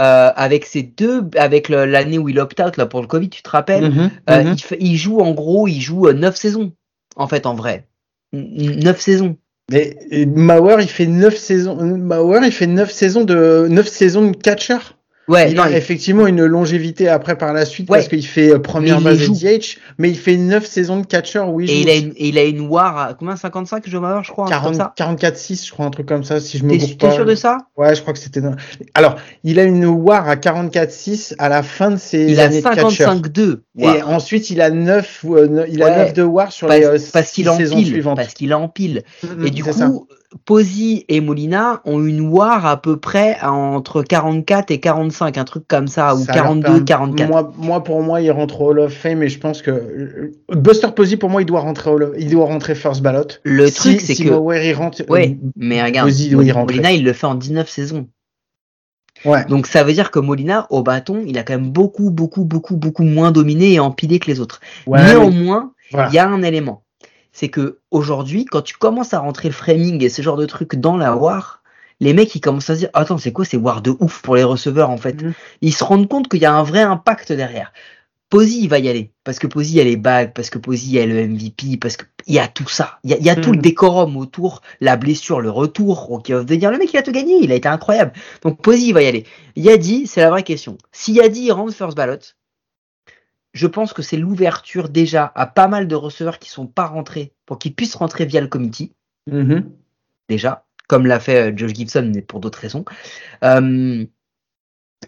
euh, 0.00 0.30
avec 0.34 0.66
ces 0.66 0.82
deux, 0.82 1.24
avec 1.36 1.68
l'année 1.68 2.18
où 2.18 2.28
il 2.28 2.38
opt 2.40 2.60
out 2.60 2.76
là 2.76 2.86
pour 2.86 3.00
le 3.00 3.06
Covid, 3.06 3.30
tu 3.30 3.42
te 3.42 3.48
rappelles, 3.48 3.90
mm-hmm, 3.90 4.10
euh, 4.30 4.42
mm-hmm. 4.42 4.76
il, 4.80 4.86
il, 4.88 4.96
joue 4.96 5.20
en 5.20 5.32
gros, 5.32 5.68
il 5.68 5.80
joue 5.80 6.10
neuf 6.12 6.36
saisons 6.36 6.72
en 7.16 7.26
fait, 7.26 7.46
en 7.46 7.54
vrai. 7.54 7.88
Neuf 8.32 9.00
saisons. 9.00 9.36
Mais 9.70 9.96
Mauer, 10.26 10.80
il 10.80 10.88
fait 10.88 11.06
neuf 11.06 11.36
saisons. 11.36 11.76
Mauer, 11.76 12.40
il 12.44 12.52
fait 12.52 12.66
neuf 12.66 12.92
saisons 12.92 13.24
de 13.24 13.66
neuf 13.68 13.88
saisons 13.88 14.30
de 14.30 14.36
catcher. 14.36 14.78
Ouais, 15.28 15.50
il 15.50 15.58
a 15.58 15.70
effectivement 15.76 16.26
une 16.26 16.44
longévité 16.44 17.08
après 17.08 17.36
par 17.36 17.52
la 17.52 17.64
suite 17.64 17.88
parce 17.88 18.06
qu'il 18.06 18.24
fait 18.24 18.52
euh, 18.52 18.58
première 18.58 19.00
base 19.00 19.28
DH, 19.28 19.78
mais 19.98 20.10
il 20.10 20.16
fait 20.16 20.36
9 20.36 20.64
saisons 20.64 21.00
de 21.00 21.06
catcher, 21.06 21.40
oui. 21.40 21.68
Et 21.68 21.80
il, 21.80 21.90
a 21.90 21.94
une, 21.96 22.12
il 22.16 22.38
a 22.38 22.44
une 22.44 22.60
war 22.60 22.98
à 22.98 23.14
combien 23.14 23.34
55 23.34 23.82
je 23.86 23.90
je 23.90 24.30
crois 24.30 24.46
44-6, 24.46 25.66
je 25.66 25.72
crois, 25.72 25.86
un 25.86 25.90
truc 25.90 26.06
comme 26.06 26.22
ça, 26.22 26.38
si 26.38 26.58
je 26.58 26.64
me 26.64 26.78
trompe 26.78 26.98
pas. 26.98 27.08
T'es 27.08 27.14
sûr 27.14 27.24
de 27.24 27.34
ça? 27.34 27.58
Ouais, 27.76 27.94
je 27.94 28.02
crois 28.02 28.12
que 28.12 28.20
c'était. 28.20 28.40
Alors, 28.94 29.16
il 29.42 29.58
a 29.58 29.64
une 29.64 29.86
war 29.86 30.28
à 30.28 30.36
44-6 30.36 31.34
à 31.38 31.48
la 31.48 31.62
fin 31.62 31.90
de 31.90 31.96
ses 31.96 32.30
il 32.30 32.40
années 32.40 32.62
a 32.64 32.74
55-2. 32.74 33.60
Et 33.78 34.02
ensuite, 34.02 34.50
il 34.50 34.60
a 34.60 34.70
9, 34.70 35.24
euh, 35.24 35.66
il 35.68 35.82
a 35.82 36.04
9 36.04 36.12
de 36.12 36.22
war 36.22 36.52
sur 36.52 36.68
les 36.68 36.84
euh, 36.84 36.98
parce 37.12 37.32
qu'il 37.32 37.50
saisons 37.50 37.82
suivantes. 37.82 38.16
Parce 38.16 38.34
qu'il 38.34 38.54
empile. 38.54 39.02
Mm, 39.22 39.46
et 39.46 39.50
du 39.50 39.64
coup, 39.64 40.06
Posey 40.44 41.04
et 41.08 41.20
Molina 41.20 41.80
ont 41.84 42.04
une 42.04 42.20
war 42.20 42.66
à 42.66 42.80
peu 42.80 42.96
près 42.96 43.36
entre 43.42 44.02
44 44.02 44.70
et 44.70 44.80
45, 44.80 45.38
un 45.38 45.44
truc 45.44 45.64
comme 45.68 45.88
ça, 45.88 46.14
ou 46.14 46.24
42, 46.24 46.84
44. 46.84 47.28
Moi, 47.28 47.52
moi, 47.56 47.84
pour 47.84 48.02
moi, 48.02 48.20
il 48.20 48.30
rentre 48.30 48.60
au 48.60 48.70
Hall 48.70 48.80
of 48.80 48.92
Fame 48.92 49.22
et 49.22 49.28
je 49.28 49.38
pense 49.38 49.62
que 49.62 49.70
euh, 49.70 50.32
Buster 50.50 50.88
Posey, 50.94 51.16
pour 51.16 51.30
moi, 51.30 51.42
il 51.42 51.46
doit 51.46 51.60
rentrer, 51.60 51.90
il 52.18 52.30
doit 52.30 52.46
rentrer 52.46 52.74
first 52.74 53.02
ballot. 53.02 53.26
Le 53.44 53.70
truc, 53.70 54.00
c'est 54.00 54.14
que. 54.14 54.64
il 54.64 54.74
rentre. 54.74 55.02
Ouais, 55.08 55.38
mais 55.56 55.82
regarde, 55.82 56.10
Molina, 56.32 56.92
il 56.92 57.04
le 57.04 57.12
fait 57.12 57.26
en 57.26 57.34
19 57.34 57.68
saisons. 57.68 58.08
Ouais. 59.24 59.44
Donc 59.46 59.66
ça 59.66 59.82
veut 59.82 59.92
dire 59.92 60.10
que 60.10 60.18
Molina, 60.18 60.66
au 60.70 60.82
bâton, 60.82 61.22
il 61.26 61.38
a 61.38 61.42
quand 61.42 61.54
même 61.54 61.70
beaucoup, 61.70 62.10
beaucoup, 62.10 62.44
beaucoup, 62.44 62.76
beaucoup 62.76 63.02
moins 63.02 63.32
dominé 63.32 63.72
et 63.72 63.80
empilé 63.80 64.18
que 64.18 64.30
les 64.30 64.40
autres. 64.40 64.60
Néanmoins, 64.86 65.72
il 65.92 66.12
y 66.12 66.18
a 66.18 66.28
un 66.28 66.42
élément 66.42 66.82
c'est 67.36 67.48
que 67.48 67.80
aujourd'hui, 67.90 68.46
quand 68.46 68.62
tu 68.62 68.78
commences 68.78 69.12
à 69.12 69.18
rentrer 69.18 69.48
le 69.48 69.54
framing 69.54 70.02
et 70.02 70.08
ce 70.08 70.22
genre 70.22 70.38
de 70.38 70.46
trucs 70.46 70.76
dans 70.76 70.96
la 70.96 71.14
war, 71.14 71.62
les 72.00 72.14
mecs 72.14 72.34
ils 72.34 72.40
commencent 72.40 72.70
à 72.70 72.74
se 72.74 72.78
dire 72.78 72.90
attends 72.94 73.18
c'est 73.18 73.30
quoi 73.30 73.44
ces 73.44 73.58
war 73.58 73.82
de 73.82 73.94
ouf 74.00 74.22
pour 74.22 74.36
les 74.36 74.42
receveurs 74.42 74.88
en 74.88 74.96
fait? 74.96 75.22
Mhm. 75.22 75.34
Ils 75.60 75.74
se 75.74 75.84
rendent 75.84 76.08
compte 76.08 76.28
qu'il 76.28 76.40
y 76.40 76.46
a 76.46 76.54
un 76.54 76.62
vrai 76.62 76.80
impact 76.80 77.32
derrière. 77.32 77.74
Posey 78.30 78.60
il 78.60 78.68
va 78.68 78.78
y 78.78 78.88
aller 78.88 79.10
parce 79.22 79.38
que 79.38 79.46
Posey 79.46 79.72
il 79.72 79.76
y 79.76 79.80
a 79.82 79.84
les 79.84 79.98
bagues, 79.98 80.32
parce 80.32 80.48
que 80.48 80.56
Posey 80.56 80.86
il 80.86 80.92
y 80.94 80.98
a 80.98 81.04
le 81.04 81.28
MVP, 81.28 81.76
parce 81.78 81.98
qu'il 81.98 82.34
y 82.34 82.38
a 82.38 82.48
tout 82.48 82.68
ça, 82.68 83.00
il 83.04 83.10
y 83.10 83.28
a, 83.28 83.36
tout 83.36 83.52
le 83.52 83.58
mhm. 83.58 83.62
décorum 83.62 84.16
autour, 84.16 84.62
la 84.80 84.96
blessure, 84.96 85.42
le 85.42 85.50
retour, 85.50 86.22
qui 86.24 86.32
va 86.32 86.40
venir 86.40 86.70
le 86.70 86.78
mec 86.78 86.90
il 86.90 86.96
a 86.96 87.02
tout 87.02 87.12
gagné, 87.12 87.36
il 87.42 87.52
a 87.52 87.54
été 87.54 87.68
incroyable. 87.68 88.14
Donc 88.40 88.62
Posey 88.62 88.86
il 88.86 88.92
va 88.94 89.02
y 89.02 89.08
aller. 89.08 89.26
Yadi 89.56 90.06
c'est 90.06 90.22
la 90.22 90.30
vraie 90.30 90.42
question. 90.42 90.78
Si 90.90 91.12
Yadi 91.12 91.42
il 91.42 91.52
rentre 91.52 91.74
first 91.74 91.98
ballot, 91.98 92.32
je 93.56 93.66
pense 93.66 93.94
que 93.94 94.02
c'est 94.02 94.18
l'ouverture 94.18 94.90
déjà 94.90 95.32
à 95.34 95.46
pas 95.46 95.66
mal 95.66 95.88
de 95.88 95.94
receveurs 95.94 96.38
qui 96.38 96.50
sont 96.50 96.66
pas 96.66 96.84
rentrés 96.84 97.32
pour 97.46 97.58
qu'ils 97.58 97.74
puissent 97.74 97.94
rentrer 97.94 98.26
via 98.26 98.42
le 98.42 98.48
committee. 98.48 98.92
Mm-hmm. 99.30 99.64
Déjà, 100.28 100.66
comme 100.88 101.06
l'a 101.06 101.18
fait 101.18 101.50
euh, 101.50 101.56
Josh 101.56 101.72
Gibson, 101.72 102.12
mais 102.14 102.20
pour 102.20 102.40
d'autres 102.40 102.58
raisons. 102.58 102.84
Euh, 103.42 104.04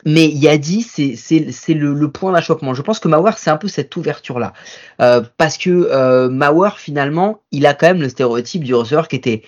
mais 0.07 0.28
Yadi, 0.28 0.81
c'est 0.83 1.14
c'est 1.17 1.75
le, 1.75 1.93
le, 1.93 2.11
point 2.11 2.33
d'achoppement. 2.33 2.73
Je 2.73 2.81
pense 2.81 3.00
que 3.00 3.09
Mauer, 3.09 3.33
c'est 3.37 3.50
un 3.50 3.59
peu 3.59 3.69
cette 3.69 3.95
ouverture-là. 3.95 4.55
Euh, 5.02 5.23
parce 5.37 5.59
que 5.59 5.69
euh, 5.71 6.31
Mauer, 6.31 6.78
finalement, 6.78 7.43
il 7.50 7.67
a 7.67 7.75
quand 7.75 7.88
même 7.88 8.00
le 8.00 8.09
stéréotype 8.09 8.64
du 8.64 8.75
receveur 8.75 9.09
qui 9.09 9.17
était 9.17 9.43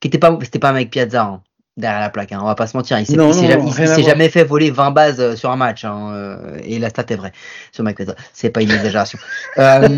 qui 0.00 0.08
était 0.08 0.18
pas 0.18 0.38
c'était 0.42 0.58
pas 0.58 0.70
un 0.70 0.74
mec 0.74 0.90
Piazza. 0.90 1.24
Hein 1.24 1.42
derrière 1.76 2.00
la 2.00 2.10
plaque. 2.10 2.32
Hein, 2.32 2.40
on 2.42 2.46
va 2.46 2.54
pas 2.54 2.66
se 2.66 2.76
mentir. 2.76 2.98
Il 2.98 3.06
s'est 3.06 4.02
jamais, 4.02 4.28
fait 4.28 4.44
voler 4.44 4.70
20 4.70 4.90
bases 4.90 5.20
euh, 5.20 5.36
sur 5.36 5.50
un 5.50 5.56
match. 5.56 5.84
Hein, 5.84 6.12
euh, 6.12 6.58
et 6.64 6.78
la 6.78 6.90
stat 6.90 7.06
est 7.08 7.16
vraie 7.16 7.32
sur 7.72 7.84
Mike 7.84 8.02
C'est 8.32 8.50
pas 8.50 8.62
une 8.62 8.70
exagération. 8.70 9.18
euh, 9.58 9.88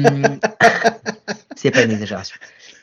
c'est 1.56 1.70
pas 1.70 1.82
une 1.82 1.90
exagération. 1.92 2.36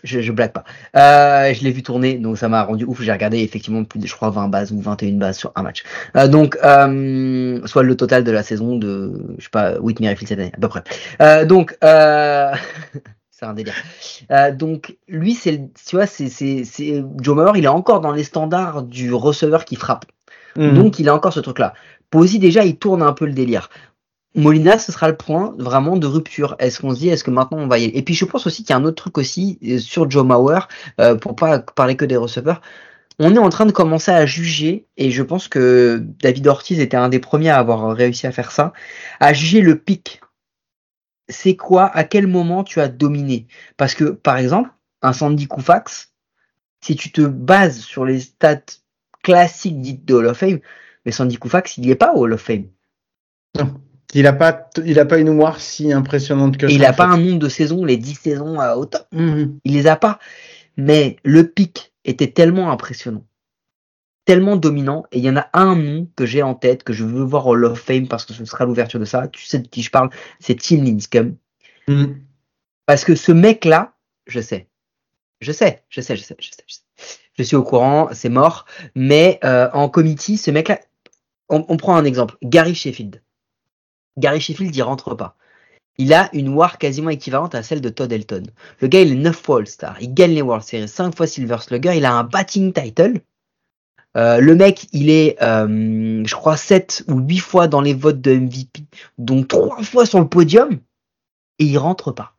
Je, 0.03 0.21
je 0.21 0.31
blague 0.31 0.51
pas. 0.51 0.63
Euh, 0.95 1.53
je 1.53 1.63
l'ai 1.63 1.71
vu 1.71 1.83
tourner, 1.83 2.15
donc 2.15 2.37
ça 2.37 2.49
m'a 2.49 2.63
rendu 2.63 2.85
ouf. 2.85 3.01
J'ai 3.01 3.11
regardé 3.11 3.39
effectivement 3.39 3.83
plus 3.83 3.99
de, 3.99 4.07
je 4.07 4.15
crois, 4.15 4.29
20 4.29 4.47
bases 4.47 4.71
ou 4.71 4.81
21 4.81 5.17
bases 5.17 5.37
sur 5.37 5.51
un 5.55 5.61
match. 5.61 5.83
Euh, 6.15 6.27
donc, 6.27 6.57
euh, 6.63 7.61
soit 7.67 7.83
le 7.83 7.95
total 7.95 8.23
de 8.23 8.31
la 8.31 8.43
saison 8.43 8.77
de, 8.77 9.35
je 9.37 9.43
sais 9.43 9.49
pas, 9.51 9.77
Whitney 9.79 10.09
Rifle 10.09 10.25
cette 10.25 10.39
année, 10.39 10.51
à 10.55 10.59
peu 10.59 10.67
près. 10.67 10.83
Euh, 11.21 11.45
donc, 11.45 11.77
euh, 11.83 12.51
c'est 13.41 13.47
un 13.47 13.53
délire. 13.53 13.73
Euh, 14.31 14.51
donc 14.51 14.97
lui, 15.07 15.33
c'est, 15.33 15.69
tu 15.87 15.95
vois, 15.95 16.05
c'est, 16.05 16.29
c'est, 16.29 16.63
c'est 16.63 17.03
Joe 17.19 17.35
Mauer, 17.35 17.53
il 17.55 17.65
est 17.65 17.69
encore 17.69 17.99
dans 17.99 18.11
les 18.11 18.23
standards 18.23 18.83
du 18.83 19.13
receveur 19.13 19.65
qui 19.65 19.75
frappe. 19.75 20.05
Mhm. 20.55 20.75
Donc 20.75 20.99
il 20.99 21.09
a 21.09 21.15
encore 21.15 21.33
ce 21.33 21.39
truc-là. 21.39 21.73
Posey 22.11 22.37
déjà, 22.37 22.63
il 22.65 22.77
tourne 22.77 23.01
un 23.01 23.13
peu 23.13 23.25
le 23.25 23.33
délire. 23.33 23.69
Molina, 24.35 24.77
ce 24.77 24.91
sera 24.91 25.09
le 25.09 25.17
point 25.17 25.55
vraiment 25.57 25.97
de 25.97 26.07
rupture. 26.07 26.55
Est-ce 26.59 26.79
qu'on 26.79 26.93
se 26.93 26.99
dit, 26.99 27.09
est-ce 27.09 27.23
que 27.23 27.31
maintenant 27.31 27.57
on 27.57 27.67
va 27.67 27.79
y 27.79 27.85
aller? 27.85 27.93
Et 27.95 28.01
puis 28.03 28.13
je 28.13 28.25
pense 28.25 28.45
aussi 28.47 28.63
qu'il 28.63 28.69
y 28.69 28.73
a 28.73 28.77
un 28.77 28.85
autre 28.85 29.01
truc 29.01 29.17
aussi 29.17 29.59
euh, 29.65 29.79
sur 29.79 30.09
Joe 30.09 30.23
Mauer, 30.23 30.59
euh, 30.99 31.15
pour 31.15 31.35
pas 31.35 31.59
parler 31.59 31.95
que 31.95 32.05
des 32.05 32.17
receveurs. 32.17 32.61
On 33.19 33.35
est 33.35 33.39
en 33.39 33.49
train 33.49 33.65
de 33.65 33.71
commencer 33.71 34.11
à 34.11 34.25
juger, 34.25 34.85
et 34.97 35.11
je 35.11 35.21
pense 35.21 35.47
que 35.47 36.01
David 36.21 36.47
Ortiz 36.47 36.79
était 36.79 36.97
un 36.97 37.09
des 37.09 37.19
premiers 37.19 37.49
à 37.49 37.57
avoir 37.57 37.95
réussi 37.95 38.25
à 38.25 38.31
faire 38.31 38.51
ça, 38.51 38.71
à 39.19 39.33
juger 39.33 39.61
le 39.61 39.77
pic 39.77 40.21
c'est 41.31 41.55
quoi, 41.55 41.85
à 41.85 42.03
quel 42.03 42.27
moment 42.27 42.63
tu 42.63 42.79
as 42.79 42.87
dominé? 42.87 43.47
Parce 43.77 43.93
que, 43.93 44.05
par 44.05 44.37
exemple, 44.37 44.69
un 45.01 45.13
Sandy 45.13 45.47
Koufax, 45.47 46.11
si 46.83 46.95
tu 46.95 47.11
te 47.11 47.21
bases 47.21 47.79
sur 47.79 48.05
les 48.05 48.19
stats 48.19 48.61
classiques 49.23 49.81
dites 49.81 50.05
de 50.05 50.13
Hall 50.13 50.27
of 50.27 50.37
Fame, 50.37 50.59
mais 51.05 51.11
Sandy 51.11 51.37
Koufax, 51.37 51.77
il 51.77 51.81
n'y 51.81 51.91
est 51.91 51.95
pas 51.95 52.13
au 52.13 52.21
Hall 52.21 52.33
of 52.33 52.41
Fame. 52.41 52.65
Non. 53.57 53.73
Il 54.13 54.23
n'a 54.23 54.33
pas, 54.33 54.69
il 54.85 54.99
a 54.99 55.05
pas 55.05 55.19
une 55.19 55.33
noire 55.33 55.61
si 55.61 55.91
impressionnante 55.93 56.57
que 56.57 56.67
ça. 56.67 56.73
Il 56.73 56.81
n'a 56.81 56.93
pas 56.93 57.05
un 57.05 57.17
nombre 57.17 57.39
de 57.39 57.49
saisons, 57.49 57.85
les 57.85 57.97
10 57.97 58.15
saisons 58.15 58.59
à 58.59 58.75
au 58.75 58.85
top. 58.85 59.07
Mm-hmm. 59.13 59.59
Il 59.63 59.73
les 59.73 59.87
a 59.87 59.95
pas. 59.95 60.19
Mais 60.75 61.15
le 61.23 61.47
pic 61.47 61.93
était 62.03 62.31
tellement 62.31 62.71
impressionnant 62.71 63.23
tellement 64.25 64.55
dominant 64.55 65.05
et 65.11 65.17
il 65.17 65.23
y 65.23 65.29
en 65.29 65.37
a 65.37 65.49
un 65.53 65.75
nom 65.75 66.07
que 66.15 66.25
j'ai 66.25 66.43
en 66.43 66.53
tête 66.53 66.83
que 66.83 66.93
je 66.93 67.03
veux 67.03 67.23
voir 67.23 67.47
au 67.47 67.55
Love 67.55 67.79
Fame 67.79 68.07
parce 68.07 68.25
que 68.25 68.33
ce 68.33 68.45
sera 68.45 68.65
l'ouverture 68.65 68.99
de 68.99 69.05
ça. 69.05 69.27
Tu 69.27 69.45
sais 69.45 69.59
de 69.59 69.67
qui 69.67 69.81
je 69.81 69.91
parle, 69.91 70.09
c'est 70.39 70.59
Tim 70.59 70.83
Lincecum. 70.83 71.35
Mm. 71.87 72.13
Parce 72.85 73.03
que 73.03 73.15
ce 73.15 73.31
mec-là, 73.31 73.93
je 74.27 74.39
sais, 74.39 74.67
je 75.39 75.51
sais, 75.51 75.83
je 75.89 76.01
sais, 76.01 76.15
je 76.15 76.23
sais, 76.23 76.35
je 76.39 76.49
sais, 76.49 76.81
je 77.37 77.43
suis 77.43 77.55
au 77.55 77.63
courant, 77.63 78.09
c'est 78.13 78.29
mort. 78.29 78.65
Mais 78.95 79.39
euh, 79.43 79.69
en 79.73 79.89
committee, 79.89 80.37
ce 80.37 80.51
mec-là, 80.51 80.79
on, 81.49 81.77
prend 81.77 81.95
un 81.95 82.05
exemple, 82.05 82.37
Gary 82.43 82.75
Sheffield. 82.75 83.21
Gary 84.17 84.39
Sheffield, 84.39 84.73
il 84.75 84.81
rentre 84.83 85.15
pas. 85.15 85.35
Il 85.97 86.13
a 86.13 86.29
une 86.33 86.49
war 86.49 86.77
quasiment 86.77 87.09
équivalente 87.09 87.55
à 87.55 87.63
celle 87.63 87.81
de 87.81 87.89
Todd 87.89 88.11
Elton. 88.11 88.43
Le 88.79 88.87
gars, 88.87 89.01
il 89.01 89.11
est 89.11 89.15
9 89.15 89.35
fois 89.35 89.59
All-Star. 89.59 89.97
Il 90.01 90.13
gagne 90.13 90.31
les 90.31 90.41
World 90.41 90.63
Series, 90.63 90.87
5 90.87 91.15
fois 91.15 91.27
Silver 91.27 91.57
Slugger. 91.59 91.93
Il 91.95 92.05
a 92.05 92.13
un 92.13 92.23
batting 92.23 92.71
title. 92.71 93.21
Euh, 94.17 94.39
le 94.39 94.55
mec, 94.55 94.87
il 94.91 95.09
est, 95.09 95.41
euh, 95.41 96.23
je 96.25 96.35
crois, 96.35 96.57
7 96.57 97.05
ou 97.07 97.19
8 97.19 97.37
fois 97.39 97.67
dans 97.67 97.81
les 97.81 97.93
votes 97.93 98.21
de 98.21 98.33
MVP, 98.33 98.83
donc 99.17 99.47
3 99.47 99.83
fois 99.83 100.05
sur 100.05 100.19
le 100.19 100.27
podium, 100.27 100.79
et 101.59 101.65
il 101.65 101.77
rentre 101.77 102.11
pas. 102.11 102.35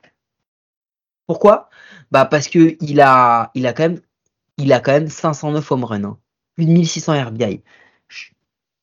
Pourquoi? 1.26 1.70
Bah 2.10 2.26
parce 2.26 2.48
que 2.48 2.76
il 2.80 3.00
a, 3.00 3.50
il 3.54 3.66
a 3.66 3.72
quand 3.72 3.84
même, 3.84 4.00
il 4.58 4.72
a 4.72 4.80
quand 4.80 4.92
même 4.92 5.08
509 5.08 5.72
home 5.72 5.84
runs, 5.84 6.04
hein. 6.04 6.18
plus 6.54 6.66
de 6.66 6.72
1600 6.72 7.24
RBI. 7.28 7.62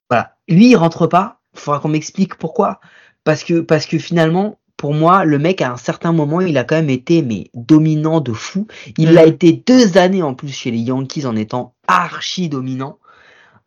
Voilà, 0.10 0.38
lui 0.48 0.72
il 0.72 0.76
rentre 0.76 1.08
pas. 1.08 1.42
Il 1.54 1.60
faudra 1.60 1.80
qu'on 1.80 1.90
m'explique 1.90 2.36
pourquoi. 2.36 2.80
Parce 3.24 3.44
que, 3.44 3.60
parce 3.62 3.86
que 3.86 4.00
finalement, 4.00 4.60
pour 4.80 4.94
moi, 4.94 5.26
le 5.26 5.38
mec, 5.40 5.62
à 5.62 5.74
un 5.74 5.78
certain 5.78 6.14
moment, 6.14 6.40
il 6.40 6.58
a 6.58 6.64
quand 6.64 6.78
même 6.78 6.90
été 6.90 7.22
mais 7.22 7.52
dominant 7.54 8.22
de 8.22 8.32
fou. 8.32 8.66
Il 8.98 9.18
a 9.18 9.26
été 9.26 9.52
deux 9.52 9.98
années 9.98 10.24
en 10.24 10.34
plus 10.34 10.54
chez 10.54 10.72
les 10.72 10.78
Yankees 10.78 11.26
en 11.26 11.36
étant 11.36 11.76
archi 11.88 12.48
dominant. 12.48 12.98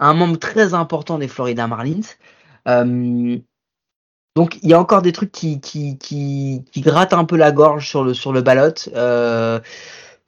Un 0.00 0.14
membre 0.14 0.38
très 0.38 0.72
important 0.72 1.18
des 1.18 1.28
Florida 1.28 1.66
Marlins. 1.66 2.00
Euh, 2.66 3.36
donc 4.36 4.58
il 4.62 4.70
y 4.70 4.72
a 4.72 4.80
encore 4.80 5.02
des 5.02 5.12
trucs 5.12 5.32
qui, 5.32 5.60
qui, 5.60 5.98
qui, 5.98 6.64
qui, 6.72 6.80
grattent 6.80 7.12
un 7.12 7.26
peu 7.26 7.36
la 7.36 7.52
gorge 7.52 7.86
sur 7.86 8.04
le, 8.04 8.14
sur 8.14 8.32
le 8.32 8.40
ballot. 8.40 8.72
Euh, 8.96 9.60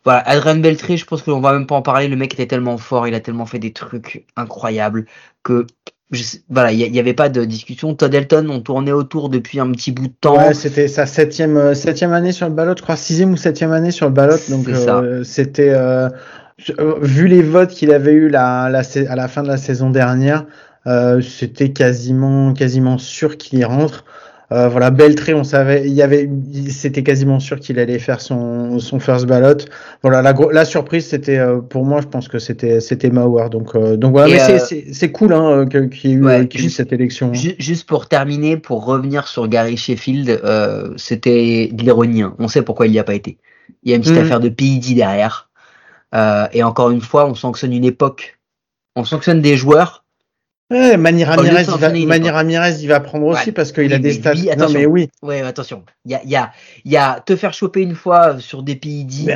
voilà, 0.05 0.21
Adrian 0.29 0.57
Beltré, 0.57 0.99
je 0.99 1.07
pense 1.07 1.23
qu'on 1.23 1.41
va 1.41 1.55
même 1.55 1.67
pas 1.67 1.77
en 1.77 1.83
parler. 1.83 2.09
Le 2.09 2.17
mec 2.17 2.35
était 2.35 2.47
tellement 2.47 2.77
fort, 2.77 3.09
il 3.09 3.15
a 3.15 3.21
tellement 3.21 3.47
fait 3.47 3.59
des 3.59 3.73
trucs 3.73 4.27
incroyables 4.37 5.07
que 5.43 5.67
voilà, 6.49 6.73
il 6.73 6.91
n'y 6.91 6.99
avait 6.99 7.15
pas 7.15 7.29
de 7.29 7.45
discussion. 7.45 7.95
Todd 7.95 8.15
Elton, 8.15 8.49
on 8.51 8.61
tournait 8.61 8.93
autour 8.93 9.29
depuis 9.29 9.61
un 9.61 9.71
petit 9.73 9.93
bout 9.93 10.09
de 10.09 10.13
temps. 10.21 10.37
Ouais, 10.37 10.55
c'était 10.55 10.89
sa 10.89 11.07
septième, 11.07 11.57
euh, 11.57 11.75
septième 11.75 12.13
année 12.13 12.33
sur 12.33 12.49
le 12.49 12.55
ballot, 12.55 12.75
je 12.77 12.83
crois, 12.83 12.97
sixième 12.97 13.33
ou 13.33 13.37
septième 13.37 13.73
année 13.73 13.91
sur 13.91 14.07
le 14.07 14.13
ballot. 14.13 14.37
Donc 14.49 14.69
euh, 14.69 15.25
c'était, 15.25 15.71
euh, 15.71 16.09
vu 17.01 17.29
les 17.29 17.43
votes 17.43 17.71
qu'il 17.71 17.93
avait 17.93 18.13
eu 18.13 18.29
la, 18.29 18.69
la, 18.71 18.83
à 19.09 19.17
la 19.17 19.29
fin 19.29 19.43
de 19.43 19.49
la 19.49 19.57
saison 19.57 19.91
dernière, 19.91 20.45
c'était 21.23 21.71
quasiment, 21.71 22.53
quasiment 22.53 22.99
sûr 22.99 23.37
qu'il 23.37 23.59
y 23.59 23.65
rentre. 23.65 24.05
Euh, 24.53 24.69
voilà, 24.69 24.91
Beltré, 24.91 25.33
on 25.33 25.45
savait, 25.45 25.87
il 25.87 25.95
y 25.95 26.03
avait, 26.03 26.29
c'était 26.69 27.03
quasiment 27.03 27.41
sûr 27.41 27.59
qu'il 27.59 27.79
allait 27.79 27.99
faire 27.99 28.21
son, 28.21 28.79
son 28.79 29.01
first 29.01 29.27
ballot. 29.27 29.65
Voilà, 30.03 30.21
la, 30.21 30.35
la 30.53 30.65
surprise, 30.65 31.07
c'était 31.07 31.39
euh, 31.39 31.61
pour 31.61 31.85
moi, 31.85 32.01
je 32.03 32.07
pense 32.07 32.29
que 32.29 32.39
c'était 32.39 32.81
c'était 32.81 33.11
Mauer. 33.11 33.49
Donc 33.49 33.75
euh, 33.75 33.97
donc 33.97 34.13
voilà, 34.13 34.29
mais 34.29 34.59
c'est 34.93 35.13
cool 35.13 35.33
hein, 35.33 35.67
qu'il 35.67 36.11
y 36.11 36.13
ait 36.13 36.49
eu, 36.55 36.71
cette 36.71 36.93
élection. 36.93 37.33
Hein. 37.35 37.53
Juste 37.59 37.89
pour 37.89 38.07
terminer, 38.07 38.57
pour 38.59 38.85
revenir 38.85 39.29
sur 39.29 39.49
Gary 39.49 39.77
Sheffield, 39.77 40.41
c'était 40.97 41.71
de 41.73 41.83
l'ironie. 41.83 42.23
Hein. 42.23 42.35
On 42.39 42.49
sait 42.49 42.63
pourquoi 42.63 42.87
il 42.87 42.93
n'y 42.93 42.99
a 42.99 43.05
pas 43.05 43.15
été. 43.15 43.39
Il 43.83 43.91
y 43.91 43.93
a 43.95 43.97
une 43.97 44.03
petite 44.03 44.17
mm. 44.17 44.21
affaire 44.21 44.41
de 44.41 44.51
PID 44.51 44.95
derrière. 44.95 45.49
et 46.53 46.63
encore 46.63 46.91
une 46.91 47.01
fois, 47.01 47.27
on 47.27 47.35
sanctionne 47.35 47.73
une 47.73 47.85
époque. 47.85 48.39
On 48.95 49.05
sanctionne 49.05 49.41
des 49.41 49.57
joueurs 49.57 50.04
Ouais, 50.71 50.97
Mani 50.97 51.25
Ramirez, 51.25 51.63
il 51.63 52.07
va, 52.07 52.33
Ramirez, 52.33 52.75
il 52.81 52.89
va 52.89 53.01
prendre 53.01 53.27
aussi 53.27 53.53
parce 53.53 53.71
qu'il 53.71 53.93
a 53.93 53.99
des 53.99 54.15
stats. 54.15 54.35
non, 54.57 54.71
mais 54.71 54.87
oui. 54.87 55.11
Ouais, 55.23 55.43
attention. 55.43 55.85
Il 56.05 56.13
y 56.13 56.15
a, 56.15 56.25
y, 56.25 56.37
a, 56.37 56.53
y 56.85 56.97
a 56.97 57.21
te 57.21 57.37
faire 57.37 57.53
choper 57.53 57.83
une 57.83 57.95
fois 57.95 58.39
sur 58.41 58.63
des 58.63 58.77
PID 58.77 59.31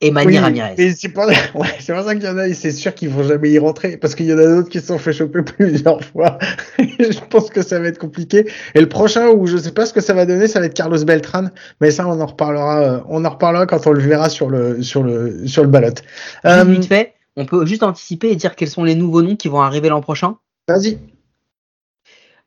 et 0.00 0.10
Mani 0.10 0.38
Ramirez. 0.38 0.74
C'est 0.94 1.08
pour... 1.08 1.24
Ouais, 1.54 1.68
pour 1.78 2.02
ça 2.02 2.14
qu'il 2.14 2.24
y 2.24 2.28
en 2.28 2.38
a, 2.38 2.52
c'est 2.52 2.70
sûr 2.70 2.94
qu'ils 2.94 3.08
vont 3.08 3.22
jamais 3.22 3.50
y 3.50 3.58
rentrer 3.58 3.96
parce 3.96 4.14
qu'il 4.14 4.26
y 4.26 4.32
en 4.32 4.38
a 4.38 4.44
d'autres 4.44 4.68
qui 4.68 4.80
se 4.80 4.86
sont 4.86 4.98
fait 4.98 5.12
choper 5.12 5.42
plusieurs 5.42 6.02
fois. 6.04 6.38
je 6.78 7.18
pense 7.30 7.50
que 7.50 7.62
ça 7.62 7.78
va 7.78 7.88
être 7.88 7.98
compliqué. 7.98 8.46
Et 8.74 8.80
le 8.80 8.88
prochain 8.88 9.28
où 9.28 9.46
je 9.46 9.56
sais 9.56 9.72
pas 9.72 9.86
ce 9.86 9.92
que 9.92 10.00
ça 10.00 10.12
va 10.12 10.26
donner, 10.26 10.48
ça 10.48 10.60
va 10.60 10.66
être 10.66 10.74
Carlos 10.74 11.02
Beltran. 11.04 11.46
Mais 11.80 11.90
ça, 11.90 12.06
on 12.06 12.20
en 12.20 12.26
reparlera, 12.26 12.82
euh, 12.82 13.00
on 13.08 13.24
en 13.24 13.30
reparlera 13.30 13.66
quand 13.66 13.86
on 13.86 13.92
le 13.92 14.00
verra 14.00 14.28
sur 14.28 14.50
le, 14.50 14.82
sur 14.82 15.02
le, 15.02 15.46
sur 15.46 15.62
le 15.62 15.68
ballot. 15.68 15.94
Euh... 16.44 16.82
fait, 16.82 17.14
on 17.36 17.46
peut 17.46 17.64
juste 17.66 17.82
anticiper 17.82 18.30
et 18.30 18.36
dire 18.36 18.54
quels 18.54 18.68
sont 18.68 18.84
les 18.84 18.94
nouveaux 18.94 19.22
noms 19.22 19.36
qui 19.36 19.48
vont 19.48 19.60
arriver 19.60 19.88
l'an 19.88 20.00
prochain. 20.00 20.36
Vas-y. 20.68 20.98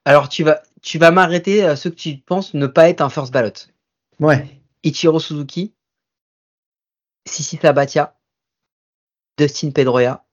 Alors, 0.05 0.29
tu 0.29 0.43
vas, 0.43 0.61
tu 0.81 0.97
vas 0.97 1.11
m'arrêter 1.11 1.63
à 1.63 1.75
ceux 1.75 1.89
que 1.89 1.95
tu 1.95 2.17
penses 2.17 2.53
ne 2.53 2.67
pas 2.67 2.89
être 2.89 3.01
un 3.01 3.09
first 3.09 3.31
ballot. 3.31 3.51
Ouais. 4.19 4.61
Ichiro 4.83 5.19
Suzuki, 5.19 5.73
Sissi 7.25 7.57
Sabatia, 7.61 8.15
Dustin 9.38 9.71
Pedroia. 9.71 10.25